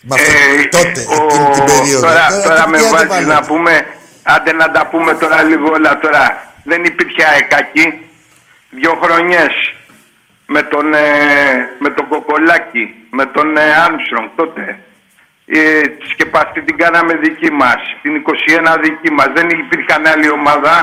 Με 0.00 0.14
αυτό, 0.14 0.30
Ε, 0.30 0.66
τότε, 0.76 1.00
ο- 1.08 1.24
εκείνη 1.24 1.48
την 1.56 1.64
περίοδο. 1.64 2.06
Τώρα, 2.06 2.26
Τώρα 2.28 2.42
τώρα 2.42 2.62
τι 2.64 2.70
με 2.70 2.76
βάζεις 2.78 2.92
αντιπαλότητα. 2.94 3.34
να 3.34 3.46
πούμε, 3.46 3.86
άντε 4.22 4.52
να 4.52 4.70
τα 4.70 4.86
πούμε 4.90 5.14
τώρα 5.14 5.42
λίγο 5.42 5.68
όλα 5.72 5.98
τώρα. 5.98 6.22
Δεν 6.64 6.84
υπήρχε 6.84 7.22
αεκάκι. 7.32 7.86
Δύο 8.70 8.98
χρονιές 9.02 9.52
με 10.54 10.62
τον, 10.62 10.94
ε, 10.94 11.06
με 11.78 11.90
τον 11.96 12.08
Κοκολάκη, 12.08 12.84
με 13.10 13.24
τον 13.26 13.56
ε, 13.56 13.66
Armstrong 13.86 14.28
τότε. 14.36 14.78
Ε, 15.46 15.80
τη 15.80 16.06
σκεπαστή 16.12 16.60
την 16.62 16.76
κάναμε 16.76 17.14
δική 17.14 17.50
μας, 17.52 17.80
την 18.02 18.12
21 18.14 18.76
δική 18.82 19.10
μας. 19.12 19.28
Δεν 19.34 19.48
υπήρχαν 19.48 20.06
άλλη 20.06 20.30
ομάδα. 20.30 20.74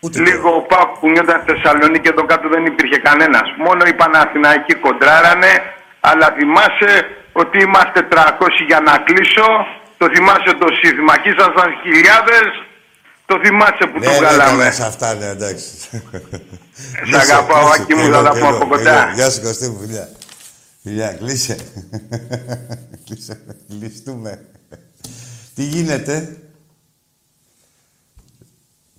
Ούτε 0.00 0.20
Λίγο 0.20 0.48
ο 0.56 0.60
Παπ 0.60 0.88
που 0.98 1.08
νιώταν 1.10 1.42
στη 1.42 1.52
Θεσσαλονίκη 1.52 2.08
εδώ 2.08 2.24
κάτω 2.24 2.48
δεν 2.48 2.64
υπήρχε 2.64 2.98
κανένας. 2.98 3.46
Μόνο 3.56 3.82
οι 3.86 3.94
Παναθηναϊκοί 3.94 4.74
κοντράρανε, 4.74 5.52
αλλά 6.00 6.26
θυμάσαι 6.36 6.92
ότι 7.32 7.56
είμαστε 7.66 8.00
300 8.12 8.64
για 8.66 8.80
να 8.80 8.94
κλείσω. 9.06 9.48
Το 9.98 10.06
θυμάσαι 10.14 10.52
το 10.62 10.68
σύνθημα. 10.80 11.12
Εκεί 11.18 11.28
ήσασταν 11.28 11.68
χιλιάδες, 11.82 12.46
το 13.26 13.38
θυμάσαι 13.44 13.86
που 13.92 13.98
Ναι, 13.98 14.04
το 14.04 14.10
ναι, 14.10 14.18
βγάλαμε. 14.18 14.50
καλά, 14.58 14.72
σε 14.72 14.84
αυτά, 14.84 15.14
ναι, 15.14 15.26
εντάξει. 15.26 15.64
Σ' 17.10 17.14
αγαπάω, 17.14 17.66
Άκη 17.68 17.94
μου, 17.94 18.12
θα 18.12 18.22
τα 18.22 18.30
πω 18.38 18.48
από 18.48 18.66
κοντά. 18.66 19.12
Γεια 19.14 19.30
σου, 19.30 19.40
Κωστή 19.42 19.68
μου, 19.68 19.78
φιλιά. 19.80 20.10
Φιλιά, 20.82 21.12
κλείσε. 21.12 21.56
κλείσε, 23.04 23.40
κλειστούμε. 23.68 24.44
Τι 25.54 25.62
γίνεται; 25.62 26.36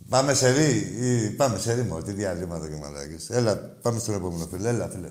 Πάμε 0.09 0.33
σε 0.33 0.49
ρί 0.51 0.97
ή 0.99 1.29
πάμε 1.29 1.57
σε 1.57 1.73
ρήμο, 1.73 1.97
τι 2.01 2.11
διαλύματα 2.11 2.67
και 2.67 2.75
μαλάκες. 2.81 3.29
Έλα, 3.29 3.55
πάμε 3.57 3.99
στον 3.99 4.15
επόμενο 4.15 4.47
φίλε. 4.51 4.69
Έλα, 4.69 4.89
φίλε. 4.89 5.07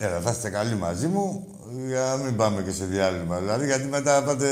Έλα, 0.00 0.20
θα 0.20 0.30
είστε 0.30 0.50
καλοί 0.50 0.74
μαζί 0.74 1.06
μου 1.06 1.46
για 1.86 2.00
να 2.00 2.24
μην 2.24 2.36
πάμε 2.36 2.62
και 2.62 2.70
σε 2.70 2.84
διάλειμμα. 2.84 3.38
Δηλαδή, 3.38 3.66
γιατί 3.66 3.84
μετά 3.84 4.22
πάτε. 4.22 4.48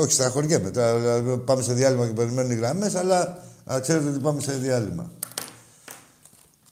Όχι 0.00 0.12
στα 0.12 0.28
χωριά 0.28 0.60
μετά. 0.60 0.98
Δηλαδή, 0.98 1.36
πάμε 1.36 1.62
σε 1.62 1.72
διάλειμμα 1.72 2.06
και 2.06 2.12
περιμένουν 2.12 2.50
οι 2.50 2.54
γραμμές, 2.54 2.94
αλλά 2.94 3.38
να 3.64 3.80
ξέρετε 3.80 4.08
ότι 4.08 4.18
πάμε 4.18 4.40
σε 4.40 4.52
διάλειμμα. 4.52 5.10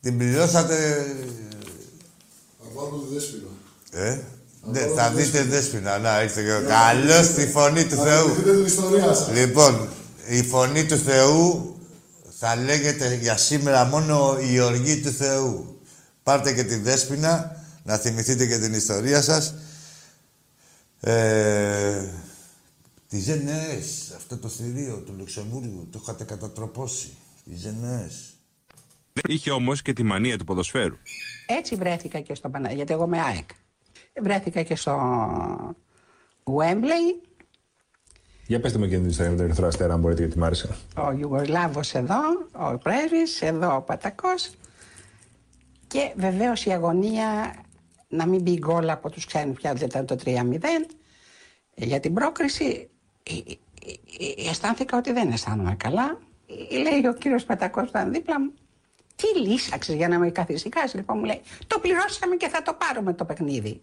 Την 0.01 0.19
πληρώσατε. 0.19 1.07
Απάνω 2.67 3.03
τη 3.09 3.15
δέσποινα. 3.15 3.49
Ε, 3.91 4.21
ναι, 4.71 4.81
θα 4.81 5.11
δείτε 5.11 5.43
δέσποινα. 5.43 5.99
Να, 5.99 6.23
είστε 6.23 6.43
και 6.43 6.49
Καλώ 6.49 7.35
τη 7.37 7.47
φωνή 7.47 7.85
του 7.85 7.97
Θεού. 7.97 8.29
δείτε 8.35 8.51
την 8.55 8.65
ιστορία 8.65 9.15
σας. 9.15 9.31
Λοιπόν, 9.33 9.89
η 10.27 10.43
φωνή 10.43 10.85
του 10.85 10.97
Θεού 10.97 11.75
θα 12.39 12.57
λέγεται 12.57 13.15
για 13.15 13.37
σήμερα 13.37 13.85
μόνο 13.85 14.37
η 14.53 14.61
οργή 14.61 15.01
του 15.01 15.11
Θεού. 15.11 15.79
Πάρτε 16.23 16.53
και 16.53 16.65
τη 16.65 16.77
δέσποινα, 16.77 17.64
να 17.85 17.97
θυμηθείτε 17.97 18.47
και 18.47 18.59
την 18.59 18.73
ιστορία 18.75 19.23
σας. 19.23 19.55
Ε, 21.01 22.09
τη 23.09 23.19
Γενναίες, 23.19 24.13
αυτό 24.17 24.39
το 24.39 24.49
θηρίο 24.49 24.97
του 24.97 25.15
Λουξεμβούργου, 25.19 25.89
το 25.93 25.99
είχατε 26.03 26.25
κατατροπώσει. 26.25 27.17
Τη 27.45 27.55
Γενναίες. 27.55 28.29
Είχε 29.29 29.51
όμως 29.51 29.83
και 29.83 29.93
τη 29.93 30.03
μανία 30.03 30.39
του 30.39 30.45
ποδοσφαίρου. 30.45 30.97
Έτσι 31.47 31.75
βρέθηκα 31.75 32.21
και 32.21 32.35
στο 32.35 32.49
Παναγία, 32.49 32.77
γιατί 32.77 32.93
εγώ 32.93 33.05
είμαι 33.05 33.21
ΑΕΚ. 33.21 33.49
Βρέθηκα 34.23 34.63
και 34.63 34.77
στο 34.77 34.97
Wembley, 36.45 37.29
Για 38.47 38.61
πετε 38.61 38.79
με 38.79 38.87
και 38.87 38.97
την 38.97 39.09
ιστορία 39.09 39.31
με 39.31 39.37
τον 39.37 39.47
Ερυθρό 39.47 39.67
Αστέρα, 39.67 39.95
αν 39.95 40.01
μπορείτε, 40.01 40.23
γιατί 40.23 40.39
μ' 40.39 40.45
άρεσε. 40.45 40.77
ο 40.97 41.13
Ιουγκοσλάβος 41.19 41.95
εδώ, 41.95 42.21
ο 42.53 42.79
πρέσβης, 42.79 43.43
εδώ 43.43 43.77
ο 43.77 43.81
Πατακός 43.81 44.51
και 45.87 46.13
βεβαίως 46.17 46.65
η 46.65 46.71
αγωνία 46.71 47.55
να 48.15 48.27
μην 48.27 48.43
μπει 48.43 48.59
γκολ 48.59 48.91
από 48.91 49.11
τους 49.11 49.25
ξένους 49.27 49.57
πια, 49.57 49.75
δεν 49.75 49.89
ήταν 49.89 50.07
το 50.07 50.17
3-0 50.25 50.59
Ε, 51.75 51.85
για 51.85 52.01
την 52.01 52.15
πρόκριση 52.15 52.91
ε, 53.23 53.33
ε, 53.33 54.45
ε, 54.45 54.49
αισθάνθηκα 54.49 54.97
ότι 54.97 55.13
δεν 55.13 55.31
αισθάνομαι 55.31 55.75
καλά. 55.75 56.19
Ε, 56.71 56.77
Λέει 56.77 57.07
ο 57.07 57.15
κύριος 57.15 57.45
Πατακός 57.45 57.83
που 57.83 57.89
ήταν 57.89 58.13
δίπλα 58.13 58.41
μου, 58.41 58.53
τι 59.17 59.41
λύσαξες 59.41 59.95
για 59.95 60.09
να 60.09 60.19
με 60.19 60.31
καθησυχάσεις. 60.31 60.95
Λοιπόν 60.95 61.19
μου 61.19 61.25
λέει, 61.25 61.41
το 61.67 61.79
πληρώσαμε 61.79 62.37
και 62.37 62.49
θα 62.49 62.63
το 62.63 62.75
πάρουμε 62.75 63.15
το 63.15 63.25
παιχνίδι. 63.25 63.83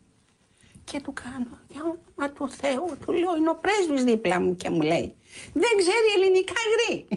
Και 0.83 1.01
του 1.01 1.13
κάνω, 1.13 1.59
για 1.67 1.81
όνομα 1.81 2.33
του 2.33 2.49
Θεού, 2.49 2.97
του 3.05 3.11
λέω, 3.11 3.35
είναι 3.35 3.49
ο 3.49 3.55
πρέσβης 3.55 4.03
δίπλα 4.03 4.39
μου 4.39 4.55
και 4.55 4.69
μου 4.69 4.81
λέει, 4.81 5.15
δεν 5.53 5.71
ξέρει 5.77 6.07
ελληνικά 6.15 6.53
γρή. 6.73 7.07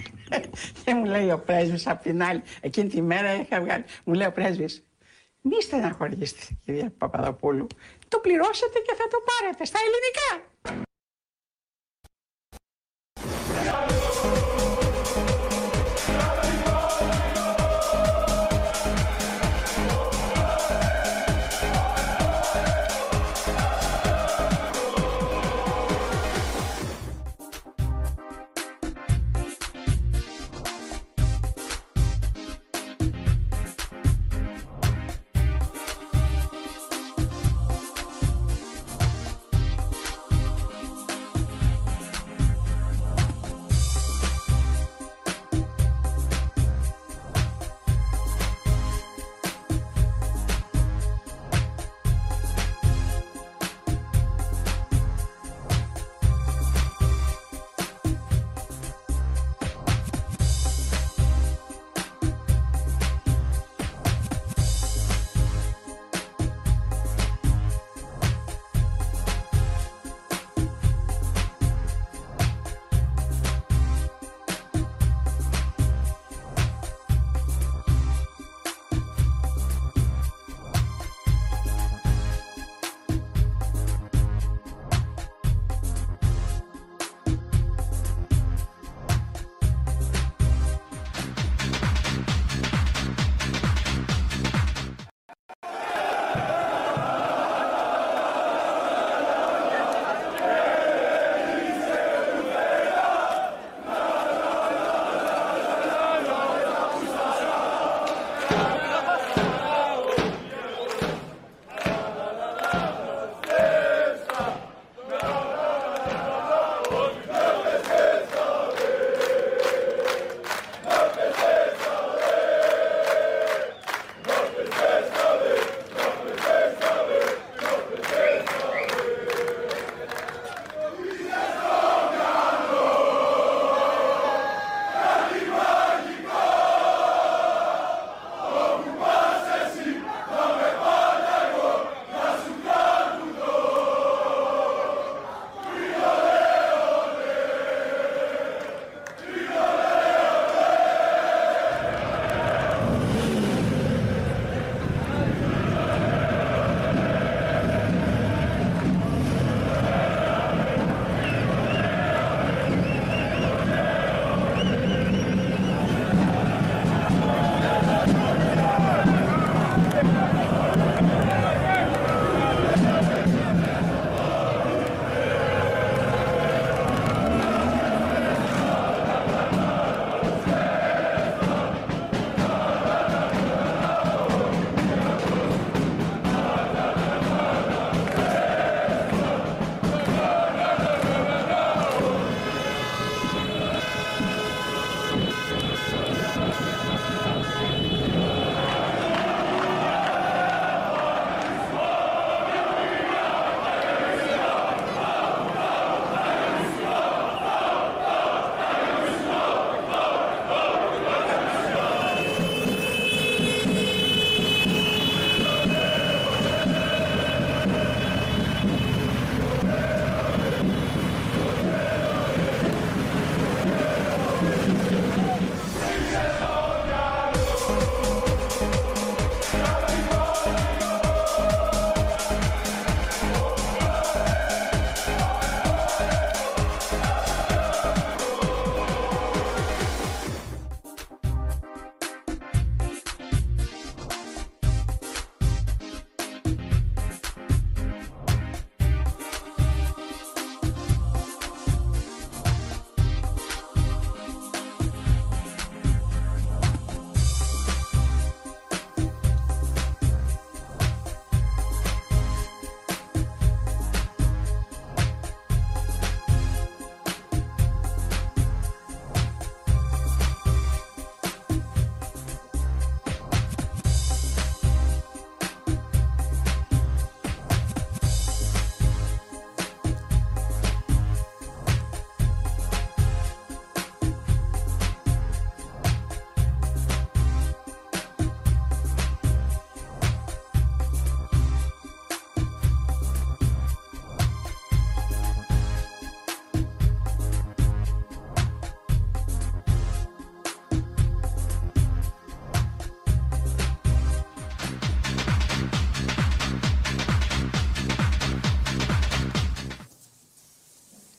και 0.84 0.94
μου 0.94 1.04
λέει 1.04 1.30
ο 1.30 1.38
πρέσβης 1.38 1.86
απ' 1.86 2.02
την 2.02 2.22
άλλη, 2.22 2.42
εκείνη 2.60 2.88
τη 2.88 3.02
μέρα 3.02 3.40
είχα 3.40 3.60
βγάλει, 3.60 3.84
μου 4.04 4.14
λέει 4.14 4.26
ο 4.26 4.32
πρέσβης, 4.32 4.84
μη 5.42 5.62
στεναχωρήσετε 5.62 6.46
κυρία 6.64 6.92
Παπαδοπούλου, 6.98 7.66
το 8.08 8.18
πληρώσετε 8.18 8.78
και 8.78 8.94
θα 8.96 9.08
το 9.08 9.18
πάρετε 9.28 9.64
στα 9.64 9.78
ελληνικά. 9.78 10.89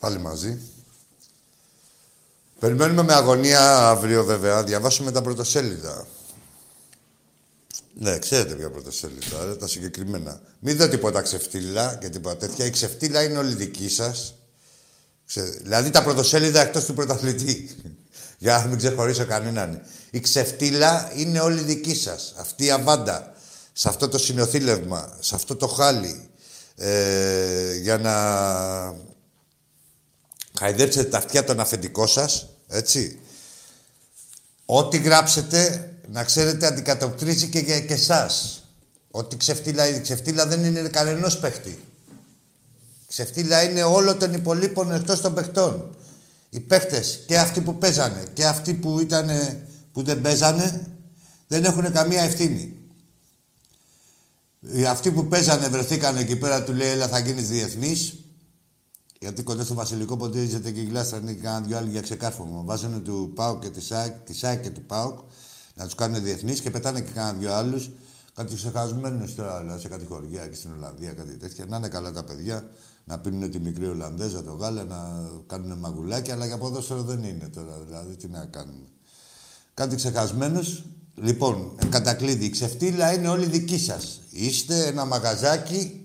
Πάλι 0.01 0.19
μαζί. 0.19 0.61
Περιμένουμε 2.59 3.03
με 3.03 3.13
αγωνία 3.13 3.87
αύριο 3.87 4.23
βέβαια 4.23 4.55
να 4.55 4.63
διαβάσουμε 4.63 5.11
τα 5.11 5.21
πρωτοσέλιδα. 5.21 6.07
Ναι, 7.93 8.19
ξέρετε 8.19 8.55
ποια 8.55 8.69
πρωτοσέλιδα, 8.69 9.45
ρε, 9.45 9.55
τα 9.55 9.67
συγκεκριμένα. 9.67 10.41
Μην 10.59 10.77
δω 10.77 10.87
τίποτα 10.87 11.21
ξεφτύλα 11.21 11.97
και 12.01 12.09
τίποτα 12.09 12.37
τέτοια. 12.37 12.65
Η 12.65 12.69
ξεφτύλα 12.69 13.23
είναι 13.23 13.37
όλη 13.37 13.53
δική 13.53 13.89
σας. 13.89 14.35
Δηλαδή 15.61 15.89
τα 15.89 16.03
πρωτοσέλιδα 16.03 16.61
εκτός 16.61 16.85
του 16.85 16.93
πρωταθλητή. 16.93 17.69
Για 18.43 18.57
να 18.57 18.65
μην 18.65 18.77
ξεχωρίσω 18.77 19.25
κανέναν. 19.25 19.81
Η 20.11 20.19
ξεφτύλα 20.19 21.11
είναι 21.15 21.39
όλη 21.39 21.61
δική 21.61 21.95
σας. 21.95 22.33
Αυτή 22.37 22.65
η 22.65 22.71
αβάντα. 22.71 23.33
Σε 23.73 23.89
αυτό 23.89 24.07
το 24.07 24.17
συνοθήλευμα, 24.17 25.17
σε 25.19 25.35
αυτό 25.35 25.55
το 25.55 25.67
χάλι. 25.67 26.29
Ε, 26.75 27.75
για 27.75 27.97
να 27.97 28.13
χαϊδέψετε 30.61 31.09
τα 31.09 31.17
αυτιά 31.17 31.43
των 31.43 31.59
αφεντικών 31.59 32.07
σας, 32.07 32.49
έτσι. 32.67 33.19
Ό,τι 34.65 34.97
γράψετε, 34.97 35.91
να 36.07 36.23
ξέρετε, 36.23 36.65
αντικατοπτρίζει 36.65 37.47
και 37.47 37.59
για 37.59 37.79
και 37.79 37.93
εσάς. 37.93 38.63
Ό,τι 39.11 39.37
ξεφτύλα, 39.37 39.87
η 39.87 40.01
ξεφτύλα 40.01 40.47
δεν 40.47 40.63
είναι 40.63 40.81
κανενός 40.81 41.39
παίχτη. 41.39 41.69
Η 41.69 43.05
ξεφτύλα 43.07 43.63
είναι 43.63 43.83
όλων 43.83 44.19
των 44.19 44.33
υπολείπων 44.33 44.91
εκτός 44.91 45.21
των 45.21 45.33
παιχτών. 45.33 45.95
Οι 46.49 46.59
παίχτες, 46.59 47.23
και 47.27 47.37
αυτοί 47.37 47.61
που 47.61 47.77
παίζανε, 47.77 48.23
και 48.33 48.45
αυτοί 48.45 48.73
που, 48.73 48.99
ήτανε, 48.99 49.67
που 49.91 50.03
δεν 50.03 50.21
παίζανε, 50.21 50.87
δεν 51.47 51.63
έχουν 51.63 51.91
καμία 51.91 52.21
ευθύνη. 52.21 52.75
Οι 54.59 54.85
αυτοί 54.85 55.11
που 55.11 55.27
παίζανε 55.27 55.67
βρεθήκαν 55.67 56.17
εκεί 56.17 56.35
πέρα, 56.35 56.63
του 56.63 56.73
λέει, 56.73 56.89
έλα 56.89 57.07
θα 57.07 57.19
γίνεις 57.19 57.47
διεθνής. 57.47 58.15
Γιατί 59.21 59.43
κοντά 59.43 59.63
στο 59.63 59.73
Βασιλικό 59.73 60.17
ποτίζεται 60.17 60.71
και 60.71 60.79
η 60.79 60.85
γλάστα 60.85 61.17
είναι 61.17 61.33
και 61.33 61.41
κανένα 61.41 61.65
δυο 61.65 61.77
άλλοι 61.77 61.89
για 61.89 62.01
ξεκάρφωμα. 62.01 62.61
Βάζανε 62.61 62.99
του 62.99 63.31
Πάουκ 63.35 63.61
και 63.61 63.69
τη 63.69 63.81
ΣΑΚ, 63.81 64.19
τη 64.19 64.33
ΣΑΚ 64.33 64.61
και 64.61 64.69
του 64.69 64.81
Πάουκ 64.81 65.19
να 65.75 65.85
τους 65.85 65.95
κάνουν 65.95 66.23
διεθνείς 66.23 66.61
και 66.61 66.69
πετάνε 66.69 67.01
και 67.01 67.11
κανένα 67.11 67.37
δυο 67.37 67.53
άλλους. 67.53 67.89
Κάτι 68.35 68.55
ξεχασμένου 68.55 69.33
τώρα, 69.35 69.59
δηλαδή, 69.59 69.81
σε 69.81 69.87
κάτι 69.87 70.05
χωριά 70.05 70.47
και 70.47 70.55
στην 70.55 70.71
Ολλανδία, 70.71 71.13
κάτι 71.13 71.37
τέτοια. 71.37 71.65
Να 71.65 71.77
είναι 71.77 71.87
καλά 71.87 72.11
τα 72.11 72.23
παιδιά, 72.23 72.69
να 73.03 73.19
πίνουν 73.19 73.51
τη 73.51 73.59
μικρή 73.59 73.85
Ολλανδέζα, 73.85 74.43
το 74.43 74.51
γάλα, 74.51 74.83
να 74.83 75.29
κάνουν 75.47 75.77
μαγουλάκια, 75.77 76.33
αλλά 76.33 76.45
για 76.45 76.57
ποδόσφαιρο 76.57 77.01
δεν 77.01 77.23
είναι 77.23 77.49
τώρα. 77.49 77.79
Δηλαδή, 77.85 78.15
τι 78.15 78.27
να 78.27 78.45
κάνουμε. 78.45 78.87
Κάτι 79.73 79.95
ξεχασμένους. 79.95 80.83
Λοιπόν, 81.15 81.71
κατακλείδη, 81.89 82.45
η 82.45 82.49
ξεφτύλα 82.49 83.13
είναι 83.13 83.27
όλη 83.27 83.45
δική 83.45 83.79
σας. 83.79 84.21
Είστε 84.29 84.85
ένα 84.85 85.05
μαγαζάκι 85.05 86.00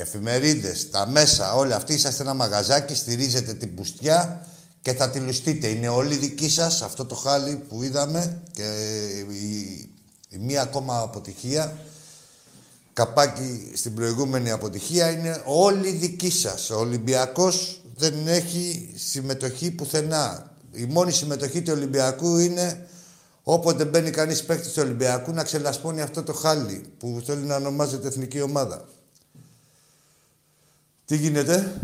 εφημερίδες, 0.00 0.90
τα 0.90 1.06
μέσα, 1.06 1.54
όλοι 1.54 1.72
αυτοί 1.72 1.94
είσαστε 1.94 2.22
ένα 2.22 2.34
μαγαζάκι, 2.34 2.94
στηρίζετε 2.94 3.54
την 3.54 3.74
πουστιά 3.74 4.46
και 4.82 4.92
θα 4.92 5.10
τη 5.10 5.18
λουστείτε. 5.18 5.66
Είναι 5.66 5.88
όλοι 5.88 6.16
δικοί 6.16 6.50
σας, 6.50 6.82
αυτό 6.82 7.04
το 7.04 7.14
χάλι 7.14 7.56
που 7.56 7.82
είδαμε 7.82 8.42
και 8.52 8.62
η, 9.30 9.90
η 10.28 10.38
μία 10.38 10.62
ακόμα 10.62 11.00
αποτυχία, 11.00 11.76
καπάκι 12.92 13.72
στην 13.74 13.94
προηγούμενη 13.94 14.50
αποτυχία, 14.50 15.10
είναι 15.10 15.42
όλοι 15.44 15.90
δικοί 15.90 16.30
σας. 16.30 16.70
Ο 16.70 16.78
Ολυμπιακός 16.78 17.82
δεν 17.96 18.26
έχει 18.26 18.94
συμμετοχή 18.96 19.70
πουθενά. 19.70 20.50
Η 20.72 20.84
μόνη 20.84 21.12
συμμετοχή 21.12 21.62
του 21.62 21.72
Ολυμπιακού 21.76 22.36
είναι 22.38 22.88
όποτε 23.42 23.84
μπαίνει 23.84 24.10
κανείς 24.10 24.44
παίκτης 24.44 24.72
του 24.72 24.82
Ολυμπιακού 24.84 25.32
να 25.32 25.42
ξελασπώνει 25.42 26.00
αυτό 26.00 26.22
το 26.22 26.32
χάλι 26.32 26.82
που 26.98 27.22
θέλει 27.26 27.44
να 27.44 27.56
ονομάζεται 27.56 28.08
εθνική 28.08 28.40
ομάδα. 28.40 28.88
Τι 31.10 31.16
γίνεται; 31.16 31.80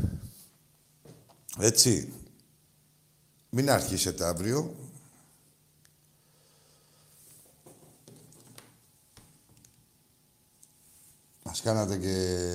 Έτσι. 1.58 2.12
Μην 3.50 3.70
αρχίσετε 3.70 4.24
αύριο. 4.24 4.74
Μας 11.42 11.60
κάνατε 11.60 11.96
και 11.96 12.46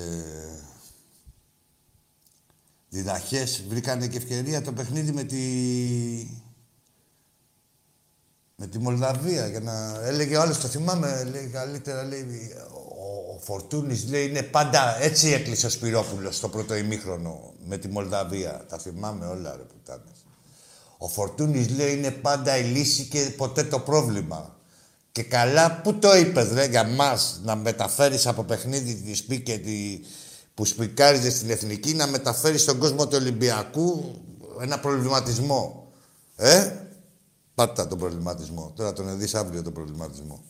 διδαχές. 2.88 3.64
Βρήκανε 3.68 4.08
και 4.08 4.16
ευκαιρία 4.16 4.62
το 4.62 4.72
παιχνίδι 4.72 5.12
με 5.12 5.24
τη... 5.24 5.44
με 8.56 8.66
τη 8.66 8.78
Μολδαβία 8.78 9.48
για 9.48 9.60
να... 9.60 10.00
Έλεγε 10.00 10.36
ο 10.36 10.40
άλλος, 10.40 10.60
το 10.60 10.68
θυμάμαι, 10.68 11.24
λέει 11.24 11.46
καλύτερα, 11.46 12.04
λέει, 12.04 12.52
ο 13.42 13.44
Φορτούνης 13.44 14.08
λέει 14.08 14.26
είναι 14.26 14.42
πάντα 14.42 15.02
έτσι 15.02 15.28
έκλεισε 15.28 15.66
ο 15.66 15.70
Σπυρόπουλος 15.70 16.36
στο 16.36 16.48
πρώτο 16.48 16.74
ημίχρονο 16.76 17.52
με 17.66 17.78
τη 17.78 17.88
Μολδαβία. 17.88 18.66
Τα 18.68 18.78
θυμάμαι 18.78 19.26
όλα 19.26 19.56
ρε 19.56 19.62
πουτάνες. 19.62 20.24
Ο 20.98 21.08
Φορτούνης 21.08 21.68
λέει 21.68 21.92
είναι 21.92 22.10
πάντα 22.10 22.56
η 22.56 22.62
λύση 22.62 23.04
και 23.04 23.32
ποτέ 23.36 23.62
το 23.64 23.78
πρόβλημα. 23.78 24.56
Και 25.12 25.22
καλά, 25.22 25.80
πού 25.80 25.94
το 25.94 26.16
είπες 26.16 26.48
ρε 26.48 26.66
για 26.66 26.84
μας 26.84 27.40
να 27.44 27.56
μεταφέρεις 27.56 28.26
από 28.26 28.44
παιχνίδι 28.44 28.94
τη 28.94 29.14
σπίκε 29.14 29.58
τη, 29.58 30.00
που 30.54 30.64
σπικάριζες 30.64 31.34
στην 31.34 31.50
Εθνική 31.50 31.94
να 31.94 32.06
μεταφέρεις 32.06 32.62
στον 32.62 32.78
κόσμο 32.78 33.06
του 33.06 33.16
Ολυμπιακού 33.20 34.14
ένα 34.60 34.78
προβληματισμό. 34.80 35.92
Ε, 36.36 36.72
πάτα 37.54 37.88
τον 37.88 37.98
προβληματισμό. 37.98 38.72
Τώρα 38.76 38.92
τον 38.92 39.18
δεις 39.18 39.34
αύριο 39.34 39.62
τον 39.62 39.72
προβληματισμό. 39.72 40.42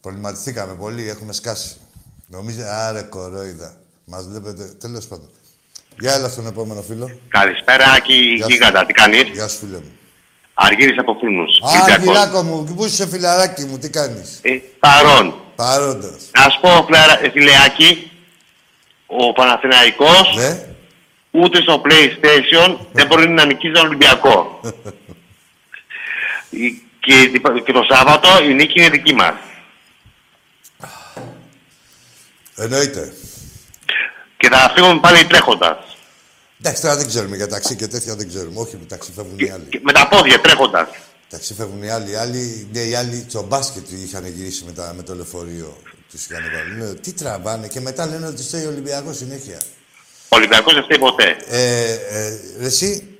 Προβληματιστήκαμε 0.00 0.74
πολύ, 0.74 1.08
έχουμε 1.08 1.32
σκάσει. 1.32 1.76
Νομίζω, 2.34 2.62
άρε 2.68 3.02
κορόιδα. 3.02 3.74
Μας 4.04 4.28
βλέπετε, 4.28 4.64
τέλος 4.80 5.06
πάντων. 5.06 5.28
Γεια 6.00 6.12
έλα 6.14 6.28
στον 6.28 6.46
επόμενο 6.46 6.82
φίλο. 6.82 7.10
Καλησπέρα, 7.28 7.84
Άκη 7.96 8.42
Γίγαντα. 8.48 8.86
Τι 8.86 8.92
κάνεις; 8.92 9.22
Γεια 9.32 9.48
σου, 9.48 9.58
φίλε 9.58 9.76
μου. 9.76 9.92
Αργύρης 10.54 10.98
από 10.98 11.16
Φούρνους. 11.20 11.60
Α, 11.60 11.92
Αργυράκο 11.94 12.42
μου, 12.42 12.74
πού 12.76 12.84
είσαι 12.84 13.06
φιλαράκι 13.08 13.64
μου, 13.64 13.78
τι 13.78 13.90
κάνεις; 13.90 14.38
Ε, 14.42 14.50
παρόν. 14.78 15.34
Παρόντας. 15.56 16.16
Να 16.38 16.50
σου 16.50 16.60
πω, 16.60 16.68
φιλα- 16.86 17.24
ε, 17.24 17.30
φιλεάκι, 17.30 18.10
ο 19.06 19.32
Παναθηναϊκός 19.32 20.34
Ναι. 20.36 20.66
ούτε 21.30 21.60
στο 21.60 21.82
PlayStation 21.84 22.76
δεν 22.92 23.06
μπορεί 23.06 23.28
να 23.28 23.44
νικήσει 23.44 23.72
τον 23.72 23.86
Ολυμπιακό. 23.86 24.60
Η- 26.50 26.82
και, 27.00 27.14
και 27.64 27.72
το 27.72 27.86
Σάββατο 27.90 28.28
η 28.48 28.54
νίκη 28.54 28.80
είναι 28.80 28.88
δική 28.90 29.14
μας. 29.14 29.34
Εννοείται. 32.56 33.12
Και 34.36 34.48
θα 34.48 34.72
φύγουμε 34.74 35.00
πάλι 35.00 35.26
τρέχοντας. 35.26 35.96
Εντάξει, 36.60 36.82
τώρα 36.82 36.96
δεν 36.96 37.06
ξέρουμε 37.06 37.36
για 37.36 37.48
ταξί 37.48 37.76
και 37.76 37.86
τέτοια 37.86 38.14
δεν 38.14 38.28
ξέρουμε. 38.28 38.60
Όχι, 38.60 38.76
με 38.76 38.84
ταξί 38.84 39.12
φεύγουν 39.12 39.38
οι 39.38 39.50
άλλοι. 39.50 39.64
Και 39.68 39.80
με 39.82 39.92
τα 39.92 40.08
πόδια 40.08 40.40
τρέχοντας. 40.40 40.88
Ταξί 41.28 41.54
φεύγουν 41.54 41.82
οι 41.82 41.90
άλλοι. 41.90 42.10
Οι 42.10 42.14
άλλοι, 42.14 42.68
ναι, 42.72 42.80
οι 42.80 42.94
άλλοι 42.94 43.26
στο 43.28 43.42
μπάσκετ 43.42 43.90
είχαν 43.90 44.26
γυρίσει 44.26 44.64
με, 44.64 44.72
τα, 44.72 44.92
με 44.96 45.02
το 45.02 45.14
λεωφορείο. 45.14 45.76
Του 46.10 46.18
είχαν 46.28 46.42
βάλει. 46.54 46.78
Λέω, 46.78 46.94
τι 46.94 47.12
τραβάνε 47.12 47.68
και 47.68 47.80
μετά 47.80 48.06
λένε 48.06 48.26
ότι 48.26 48.42
στέει 48.42 48.64
ο 48.64 48.68
Ολυμπιακός 48.68 49.16
συνέχεια. 49.16 49.58
Ο 50.28 50.36
Ολυμπιακός 50.36 50.74
δεν 50.74 50.82
φταίει 50.82 50.98
ποτέ. 50.98 51.36
Ε, 51.46 51.92
ε, 51.92 52.40
ρε 52.58 52.66
εσύ, 52.66 53.16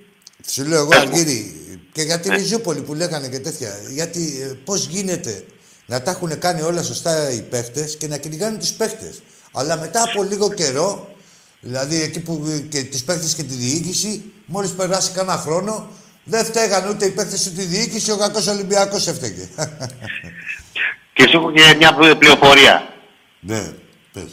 σου 0.51 0.65
λέω 0.65 0.81
εγώ 0.81 0.91
Αργύρι, 0.95 1.63
και 1.93 2.03
για 2.03 2.21
τη 2.21 2.29
Ριζούπολη 2.29 2.81
που 2.81 2.95
λέγανε 2.95 3.29
και 3.29 3.39
τέτοια. 3.39 3.81
Γιατί 3.89 4.41
ε, 4.43 4.55
πώς 4.65 4.87
γίνεται 4.87 5.45
να 5.93 6.03
τα 6.03 6.11
έχουν 6.11 6.39
κάνει 6.39 6.61
όλα 6.63 6.83
σωστά 6.83 7.31
οι 7.31 7.41
παίχτες 7.41 7.97
και 7.97 8.09
να 8.09 8.17
κυνηγάνε 8.17 8.59
του 8.59 8.69
παίχτες. 8.77 9.23
Αλλά 9.53 9.77
μετά 9.77 10.03
από 10.03 10.23
λίγο 10.23 10.53
καιρό, 10.53 11.15
δηλαδή 11.61 12.03
εκεί 12.03 12.21
που 12.21 12.45
ε, 12.49 12.59
και 12.59 12.85
του 12.85 12.99
παίχτες 13.05 13.35
και 13.35 13.43
τη 13.43 13.55
διοίκηση, 13.55 14.23
μόλις 14.47 14.71
περάσει 14.71 15.11
κανένα 15.11 15.39
χρόνο, 15.39 15.89
δεν 16.25 16.45
φταίγαν 16.45 16.89
ούτε 16.89 17.05
οι 17.07 17.11
παίχτες 17.11 17.47
ούτε 17.47 17.63
η 17.63 17.65
διοίκηση, 17.65 18.11
ο 18.11 18.17
κακό 18.17 18.41
Ολυμπιακός 18.49 19.07
έφταιγε. 19.09 19.49
Και 21.15 21.27
σου 21.29 21.37
έχω 21.37 21.53
και 21.53 21.75
μια 21.77 22.17
πληροφορία. 22.19 22.89
ναι, 23.41 23.73
πες. 24.13 24.25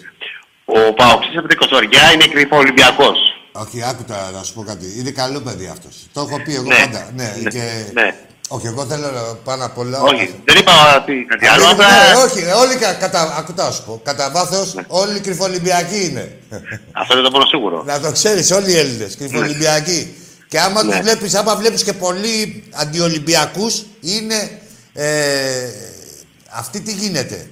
Ο 0.66 0.93
Παοξής 0.93 1.38
από 1.38 1.47
την 1.47 1.57
Κοσοριά 1.57 2.14
είναι 2.14 2.28
κρυφό 2.28 2.57
Ολυμπιακός. 2.57 3.18
Όχι, 3.51 3.84
άκουτα 3.84 4.32
να 4.32 4.43
σου 4.43 4.53
πω 4.53 4.64
κάτι. 4.64 4.99
Είναι 4.99 5.12
καλό 5.12 5.41
παιδί 5.41 5.68
αυτός. 5.68 5.95
Το 6.14 6.22
έχω 6.22 6.41
πει 6.41 6.53
εγώ 6.55 6.64
Ναι. 6.68 6.76
πάντα. 6.76 7.12
Ναι, 7.16 7.36
Ναι. 7.43 7.49
και... 7.49 7.86
Ναι. 7.93 8.16
Όχι, 8.52 8.68
εγώ 8.68 8.86
θέλω 8.86 9.12
να- 9.12 9.36
πάνω 9.43 9.66
απ' 9.66 9.78
όλα. 9.78 10.02
Όχι, 10.02 10.34
δεν 10.45 10.58
είπα 10.58 11.04
τι- 11.06 11.26
κάτι 11.26 11.47
άλλο. 11.47 11.64
Ναι, 11.66 11.72
απλά- 11.72 11.88
ναι, 11.88 12.22
όχι, 12.24 12.43
όλοι 12.62 12.76
κα, 12.76 12.93
κατά, 12.93 13.36
ακούτα 13.38 13.66
να 13.66 13.72
σου 13.72 13.84
πω. 13.86 14.02
Κατά 14.04 14.32
βάθος, 14.32 14.76
όλοι 14.88 15.20
κρυφολυμπιακοί 15.20 16.06
είναι. 16.06 16.38
Αυτό 16.91 17.14
είναι 17.14 17.24
το 17.24 17.32
μόνο 17.32 17.45
σίγουρο. 17.45 17.84
να 17.84 18.00
το 18.00 18.12
ξέρεις, 18.12 18.52
όλοι 18.52 18.72
οι 18.72 18.78
Έλληνες 18.78 19.16
κρυφολυμπιακοί. 19.18 20.14
Και 20.47 20.60
άμα 20.60 20.84
Ναι. 20.84 20.91
του 20.95 21.02
βλέπεις, 21.04 21.34
άμα 21.36 21.56
βλέπεις 21.56 21.84
και 21.84 21.93
πολλοί 21.93 22.64
αντιολυμπιακούς, 22.74 23.84
είναι. 24.02 24.60
Ε, 24.93 25.70
αυτή 26.50 26.80
τι 26.82 26.91
γίνεται. 26.91 27.50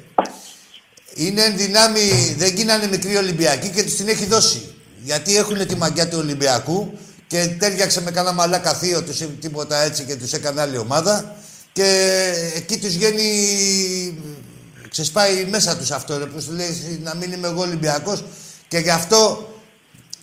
Είναι 1.16 1.41
εν 1.43 1.58
δυνάμει, 1.58 2.36
δεν 2.38 2.56
γίνανε 2.56 2.88
μικροί 2.88 3.16
Ολυμπιακοί 3.18 3.70
και 3.70 3.84
τους 3.84 3.95
την 3.95 4.08
έχει 4.08 4.26
δώσει. 4.26 4.62
Γιατί 5.04 5.38
έχουν 5.38 5.68
τη 5.68 5.76
μαγιά 5.76 6.08
του 6.08 6.18
Ολυμπιακού 6.22 6.98
και 7.28 7.56
τέριαξε 7.60 8.02
με 8.02 8.12
κανένα 8.12 8.36
μαλάκα 8.36 8.74
θείο 8.74 9.04
τους 9.04 9.20
ή 9.22 9.26
τίποτα 9.26 9.82
έτσι 9.82 10.04
και 10.04 10.16
τους 10.16 10.34
έκανε 10.34 10.62
άλλη 10.62 10.78
ομάδα 10.78 11.36
και 11.74 12.32
εκεί 12.56 12.78
τους 12.78 12.94
βγαίνει, 12.94 13.24
ξεσπάει 14.90 15.46
μέσα 15.50 15.78
τους 15.78 15.92
αυτό 15.92 16.18
ρε, 16.18 16.26
που 16.26 16.42
σου 16.42 16.52
λέει 16.52 17.00
να 17.04 17.16
μην 17.16 17.32
είμαι 17.32 17.48
εγώ 17.48 17.62
Ολυμπιακός 17.62 18.24
και 18.68 18.78
γι' 18.78 18.90
αυτό 18.90 19.50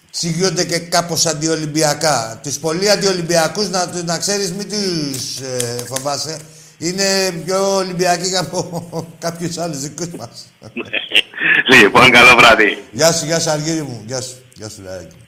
εξηγούνται 0.08 0.64
και 0.64 0.78
κάπως 0.78 1.26
αντιολυμπιακά. 1.26 2.40
Τους 2.42 2.58
πολύ 2.58 2.90
αντιολυμπιακούς, 2.90 3.68
να, 3.68 4.02
να 4.04 4.18
ξέρεις, 4.18 4.52
μην 4.52 4.68
τους 4.68 5.40
ε, 5.40 5.84
φοβάσαι. 5.86 6.38
Είναι 6.78 7.30
πιο 7.44 7.76
Ολυμπιακοί 7.76 8.36
από 8.42 9.06
κάποιους 9.18 9.58
άλλους 9.58 9.78
δικούς 9.78 10.08
μας. 10.18 10.52
Λοιπόν, 11.80 12.10
καλό 12.10 12.36
βράδυ. 12.36 12.82
Γεια 12.92 13.12
σου, 13.12 13.24
γεια 13.24 13.40
σου 13.40 13.50
Αργύρι 13.50 13.82
μου. 13.82 14.02
Γεια 14.06 14.20
σου, 14.20 14.34
γεια 14.54 14.68
σου 14.68 14.82
Λαϊκή. 14.82 15.23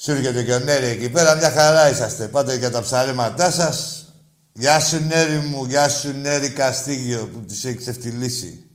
Σου 0.00 0.10
έρχεται 0.10 0.42
και 0.42 0.54
ο 0.54 0.58
Νέρη 0.58 0.86
εκεί 0.86 1.10
πέρα, 1.10 1.34
μια 1.34 1.50
χαρά 1.50 1.90
είσαστε. 1.90 2.28
Πάτε 2.28 2.56
για 2.56 2.70
τα 2.70 2.82
ψαρέματά 2.82 3.50
σας. 3.50 4.06
Γεια 4.52 4.80
σου 4.80 5.04
Νέρη 5.06 5.36
μου, 5.36 5.64
γεια 5.64 5.88
σου 5.88 6.12
Νέρη 6.20 6.50
Καστίγιο 6.50 7.26
που 7.32 7.40
τις 7.40 7.64
έχεις 7.64 7.80
ξεφτυλίσει. 7.80 8.66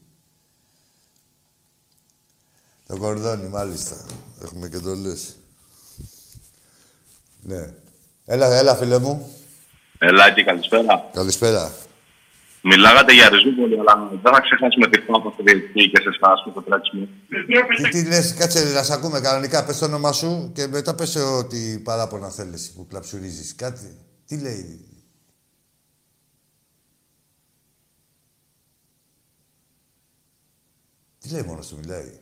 Το 2.88 2.97
κορδόνι, 2.97 3.47
μάλιστα. 3.47 4.05
Έχουμε 4.43 4.69
και 4.69 4.80
το 4.80 4.95
λες. 4.95 5.36
Ναι. 7.41 7.74
Έλα, 8.26 8.55
έλα, 8.55 8.76
φίλε 8.76 8.99
μου. 8.99 9.32
Ελάκη, 9.97 10.43
καλησπέρα. 10.43 11.09
Καλησπέρα. 11.13 11.74
Μιλάγατε 12.66 13.14
για 13.14 13.30
Ριζούπολη, 13.30 13.80
αλλά 13.80 14.09
δεν 14.24 14.34
θα 14.34 14.41
ξεχάσουμε 14.41 14.88
τη 14.88 14.99
φάμα 15.01 15.32
στο 15.32 15.43
διεθνή 15.43 15.84
και 15.88 16.01
σε 16.01 16.09
εσάς 16.09 16.43
με 16.45 16.51
το 16.51 16.61
τρέξιμο. 16.61 17.07
Τι, 17.78 17.89
τι 17.89 18.07
λες, 18.07 18.34
κάτσε 18.34 18.74
να 18.74 18.84
σε 18.84 18.93
ακούμε 18.93 19.20
κανονικά. 19.20 19.66
Πες 19.66 19.78
το 19.78 19.86
όνομα 19.86 20.11
σου 20.11 20.51
και 20.55 20.68
μετά 20.68 20.95
πες 20.95 21.16
ότι 21.16 21.82
παράπονα 21.84 22.30
θέλεις 22.30 22.74
που 22.76 22.88
κλαψουρίζεις. 22.88 23.55
Κάτι. 23.55 23.97
Τι 24.26 24.38
λέει. 24.38 24.88
Τι 31.20 31.30
λέει 31.30 31.41
μόνος 31.41 31.68
του 31.68 31.78
μιλάει. 31.82 32.20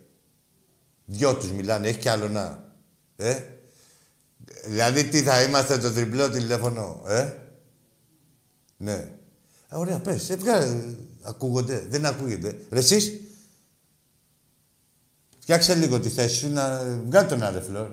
Δυο 1.05 1.35
τους 1.35 1.51
μιλάνε, 1.51 1.87
έχει 1.87 1.99
κι 1.99 2.09
άλλο 2.09 2.29
να. 2.29 2.73
Ε; 3.15 3.43
Δηλαδή 4.65 5.03
τι 5.03 5.21
θα 5.21 5.43
είμαστε 5.43 5.77
το 5.77 5.91
τριπλό 5.91 6.29
τηλέφωνο, 6.29 7.01
ε; 7.07 7.33
Ναι. 8.77 9.20
Α, 9.75 9.77
ωραία, 9.77 9.99
πες. 9.99 10.29
Ε, 10.29 10.35
βγάλε. 10.35 10.83
Ακούγονται. 11.21 11.85
Δεν 11.89 12.05
ακούγεται. 12.05 12.57
Ρε 12.71 12.79
εσείς. 12.79 13.11
Φτιάξε 15.39 15.75
λίγο 15.75 15.99
τη 15.99 16.09
θέση 16.09 16.35
σου 16.35 16.51
να 16.51 16.83
βγάλει 17.07 17.27
τον 17.27 17.43
άρε 17.43 17.59
φλόρ. 17.59 17.87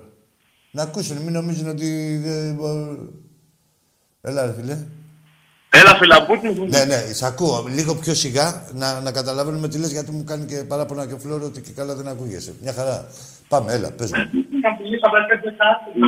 Να 0.71 0.81
ακούσουν, 0.81 1.17
μην 1.17 1.33
νομίζουν 1.33 1.67
ότι 1.67 2.17
δεν 2.23 2.55
μπορούν. 2.55 3.13
Έλα 4.21 4.45
ρε 4.45 4.53
φίλε. 4.53 4.77
Έλα, 5.69 5.95
φιλαμπούκι. 5.97 6.69
Ναι, 6.69 6.85
ναι, 6.85 7.13
σ' 7.13 7.23
ακούω. 7.23 7.67
Λίγο 7.67 7.95
πιο 7.95 8.13
σιγά 8.13 8.67
να, 8.73 9.01
να 9.01 9.11
καταλαβαίνουμε 9.11 9.67
τι 9.67 9.77
λες, 9.77 9.91
γιατί 9.91 10.11
μου 10.11 10.23
κάνει 10.23 10.45
και 10.45 10.63
παράπονα 10.63 11.07
και 11.07 11.17
φλόρο 11.17 11.45
ότι 11.45 11.61
και 11.61 11.71
καλά 11.71 11.95
δεν 11.95 12.07
ακούγεσαι. 12.07 12.53
Μια 12.61 12.73
χαρά. 12.73 13.07
Πάμε, 13.49 13.73
έλα, 13.73 13.91
πες 13.91 14.11
μου. 14.11 14.17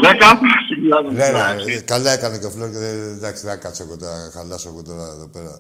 Δέκα. 0.02 0.40
Ναι, 1.12 1.64
ναι, 1.64 1.80
καλά 1.80 2.12
έκανε 2.12 2.38
και 2.38 2.46
ο 2.46 2.50
Φλόρ 2.50 2.70
και 2.72 2.78
δεν, 2.78 3.16
εντάξει, 3.18 3.46
δεν 3.46 3.52
θα 3.52 3.58
κάτσω 3.58 3.84
εγώ 3.84 3.98
τώρα, 3.98 4.30
χαλάσω 4.34 4.70
εγώ 4.70 4.84
τώρα 4.84 5.08
εδώ 5.08 5.28
πέρα. 5.28 5.60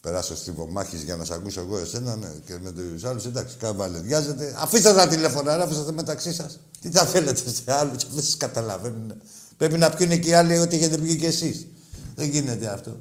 Περάσω 0.00 0.36
στην 0.36 0.54
μάχη 0.70 0.96
για 0.96 1.16
να 1.16 1.24
σε 1.24 1.34
ακούσω 1.34 1.60
εγώ 1.60 1.78
εσένα, 1.78 2.16
ναι, 2.16 2.28
και 2.46 2.58
με 2.62 2.72
τους 2.72 3.04
άλλους. 3.04 3.24
Εντάξει, 3.24 3.56
καβαλαιδιάζετε. 3.56 4.54
Αφήστε 4.58 4.94
τα 4.94 5.08
τηλέφωνα, 5.08 5.56
ρε, 5.56 5.62
αφήστε 5.62 5.92
μεταξύ 5.92 6.34
σας. 6.34 6.60
Τι 6.80 6.90
θα 6.90 7.04
θέλετε 7.04 7.50
σε 7.50 7.62
άλλους, 7.66 8.14
δεν 8.14 8.22
σας 8.22 8.36
καταλαβαίνουν. 8.36 9.12
Πρέπει 9.56 9.78
να 9.78 9.90
πιούνε 9.90 10.16
και 10.16 10.28
οι 10.28 10.32
άλλοι 10.32 10.58
ό,τι 10.58 10.76
έχετε 10.76 10.98
πει 10.98 11.16
και 11.16 11.26
εσείς. 11.26 11.66
Δεν 12.14 12.28
γίνεται 12.28 12.72
αυτό. 12.72 13.00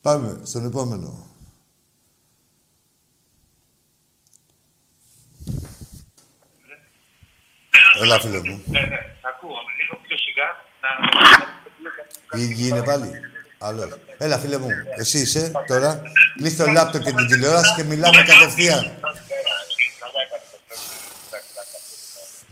Πάμε 0.00 0.38
στον 0.42 0.64
επόμενο. 0.64 1.29
Έλα, 8.00 8.20
φίλε 8.20 8.38
μου. 8.38 8.62
Ναι, 8.66 8.80
ναι, 8.80 8.98
ακούω. 9.22 9.56
Λίγο 9.80 10.00
πιο 10.02 10.16
σιγά. 10.16 10.48
Η 12.32 12.48
υγιή 12.50 12.68
είναι 12.70 12.82
πάλι. 12.82 13.10
Άλλο. 13.58 13.98
Έλα, 14.18 14.38
φίλε 14.38 14.58
μου. 14.58 14.68
Εσύ 14.96 15.18
είσαι 15.18 15.52
τώρα. 15.66 16.02
Κλείς 16.36 16.56
το 16.56 16.66
λάπτο 16.66 16.98
και 16.98 17.12
την 17.12 17.26
τηλεόραση 17.26 17.74
και 17.74 17.82
μιλάμε 17.82 18.22
κατευθείαν. 18.22 18.92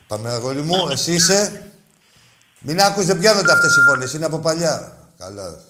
Πάμε, 0.06 0.30
αγόρι 0.30 0.60
μου. 0.62 0.88
Εσύ 0.88 1.12
είσαι. 1.12 1.72
Μην 2.60 2.80
άκους, 2.80 3.04
δεν 3.04 3.18
πιάνονται 3.18 3.52
αυτές 3.52 3.76
οι 3.76 3.80
φωνές. 3.80 4.12
Είναι 4.12 4.24
από 4.24 4.38
παλιά. 4.38 4.96
Καλά. 5.18 5.60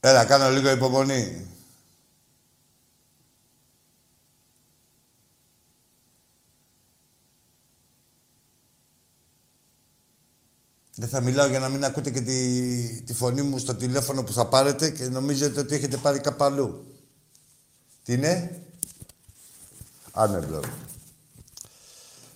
Έλα, 0.00 0.24
κάνω 0.24 0.50
λίγο 0.50 0.70
υπομονή. 0.70 1.46
Δεν 11.10 11.20
θα 11.20 11.26
μιλάω 11.26 11.46
για 11.46 11.58
να 11.58 11.68
μην 11.68 11.84
ακούτε 11.84 12.10
και 12.10 12.20
τη, 12.20 13.02
τη 13.02 13.14
φωνή 13.14 13.42
μου 13.42 13.58
στο 13.58 13.74
τηλέφωνο 13.74 14.22
που 14.24 14.32
θα 14.32 14.46
πάρετε 14.46 14.90
και 14.90 15.08
νομίζετε 15.08 15.60
ότι 15.60 15.74
έχετε 15.74 15.96
πάρει 15.96 16.18
κάπου 16.18 16.44
αλλού. 16.44 16.86
Τι 18.04 18.12
είναι; 18.12 18.60
Άνεμπλο. 20.12 20.62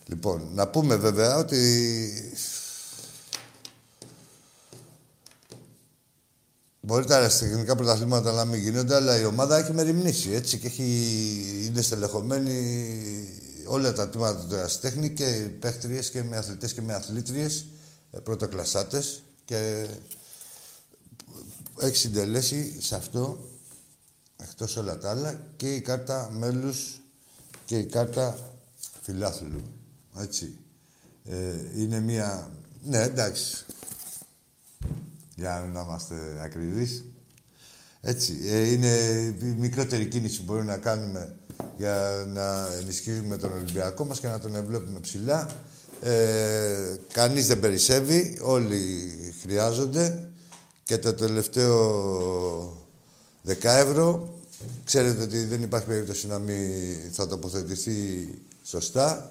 Λοιπόν, 0.06 0.48
να 0.54 0.68
πούμε 0.68 0.96
βέβαια 0.96 1.36
ότι... 1.36 1.58
Μπορεί 6.80 7.04
τα 7.04 7.14
αεραστεχνικά 7.14 7.76
πρωταθλήματα 7.76 8.32
να 8.32 8.44
μην 8.44 8.60
γίνονται, 8.60 8.94
αλλά 8.94 9.20
η 9.20 9.24
ομάδα 9.24 9.56
έχει 9.56 9.72
μεριμνήσει, 9.72 10.30
έτσι, 10.30 10.58
και 10.58 10.66
έχει... 10.66 10.84
είναι 11.66 11.82
στελεχωμένη 11.82 12.86
όλα 13.66 13.92
τα 13.92 14.08
τμήματα 14.08 14.46
του 14.46 14.54
αεραστέχνη 14.54 15.10
και 15.10 15.48
παίχτριες 15.60 16.10
και 16.10 16.22
με 16.22 16.36
αθλητές 16.36 16.72
και 16.72 16.82
με 16.82 16.94
αθλήτριες 16.94 17.60
ε, 17.60 17.64
πρωτοκλασσάτες 18.22 19.22
και 19.44 19.88
έχει 21.80 21.96
συντελέσει 21.96 22.82
σε 22.82 22.94
αυτό, 22.94 23.50
εκτός 24.36 24.76
όλα 24.76 24.98
τα 24.98 25.10
άλλα, 25.10 25.40
και 25.56 25.74
η 25.74 25.80
κάρτα 25.80 26.30
μέλους 26.32 27.00
και 27.64 27.78
η 27.78 27.86
κάρτα 27.86 28.38
φιλάθλου. 29.02 29.62
Έτσι. 30.18 30.58
Ε, 31.24 31.80
είναι 31.80 32.00
μία... 32.00 32.50
Ναι, 32.82 33.02
εντάξει. 33.02 33.64
Για 35.36 35.70
να 35.72 35.80
είμαστε 35.80 36.40
ακριβείς. 36.42 37.04
Έτσι. 38.00 38.40
Ε, 38.44 38.72
είναι 38.72 38.96
η 39.40 39.44
μικρότερη 39.44 40.06
κίνηση 40.06 40.38
που 40.38 40.44
μπορούμε 40.44 40.64
να 40.64 40.78
κάνουμε 40.78 41.36
για 41.76 42.24
να 42.28 42.66
ενισχύσουμε 42.74 43.36
τον 43.36 43.52
Ολυμπιακό 43.52 44.04
μας 44.04 44.20
και 44.20 44.28
να 44.28 44.38
τον 44.38 44.64
βλέπουμε 44.66 45.00
ψηλά. 45.00 45.50
Ε, 46.04 46.96
κανείς 47.12 47.46
δεν 47.46 47.60
περισσεύει, 47.60 48.38
όλοι 48.42 49.10
χρειάζονται 49.42 50.28
και 50.82 50.98
το 50.98 51.14
τελευταίο 51.14 52.76
δεκάευρο 53.42 54.34
ξέρετε 54.84 55.22
ότι 55.22 55.44
δεν 55.44 55.62
υπάρχει 55.62 55.86
περίπτωση 55.86 56.26
να 56.26 56.38
μην 56.38 56.58
θα 57.12 57.26
τοποθετηθεί 57.28 58.28
σωστά 58.62 59.30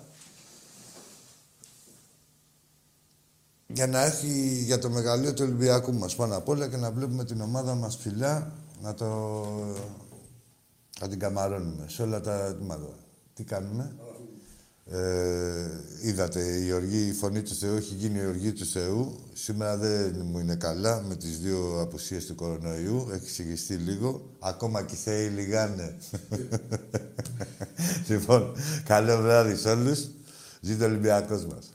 για 3.67 3.87
να 3.87 4.05
έχει 4.05 4.63
για 4.65 4.79
το 4.79 4.89
μεγαλείο 4.89 5.33
του 5.33 5.43
Ολυμπιακού 5.45 5.93
μας 5.93 6.15
πάνω 6.15 6.37
απ' 6.37 6.49
όλα 6.49 6.67
και 6.67 6.77
να 6.77 6.91
βλέπουμε 6.91 7.25
την 7.25 7.41
ομάδα 7.41 7.75
μας 7.75 7.97
ψηλά 7.97 8.51
να 8.81 8.93
το 8.93 9.05
να 10.99 11.07
την 11.07 11.19
καμαρώνουμε 11.19 11.85
σε 11.87 12.01
όλα 12.01 12.21
τα 12.21 12.45
ετοιμάτα. 12.45 12.89
Τι 13.33 13.43
κάνουμε. 13.43 13.95
Ε, 14.85 15.69
είδατε, 16.01 16.57
η, 16.57 16.71
οργή, 16.71 17.07
η 17.07 17.13
φωνή 17.13 17.41
του 17.41 17.55
Θεού 17.55 17.75
έχει 17.75 17.93
γίνει 17.93 18.19
η 18.19 18.25
οργή 18.25 18.53
του 18.53 18.65
Θεού. 18.65 19.19
Σήμερα 19.33 19.77
δεν 19.77 20.21
μου 20.25 20.39
είναι 20.39 20.55
καλά 20.55 21.01
με 21.01 21.15
τις 21.15 21.39
δύο 21.39 21.81
απουσίες 21.81 22.25
του 22.25 22.35
κορονοϊού. 22.35 23.09
Έχει 23.13 23.29
συγχυστεί 23.29 23.73
λίγο. 23.73 24.35
Ακόμα 24.39 24.83
και 24.83 24.95
οι 24.95 24.97
Θεοί 24.97 25.27
λιγάνε. 25.27 25.97
λοιπόν, 28.09 28.55
καλό 28.83 29.21
βράδυ 29.21 29.55
σε 29.55 29.69
όλους. 29.69 30.07
Ζήτω 30.61 30.83
ο 30.83 30.87
Ολυμπιακός 30.87 31.45
μας. 31.45 31.73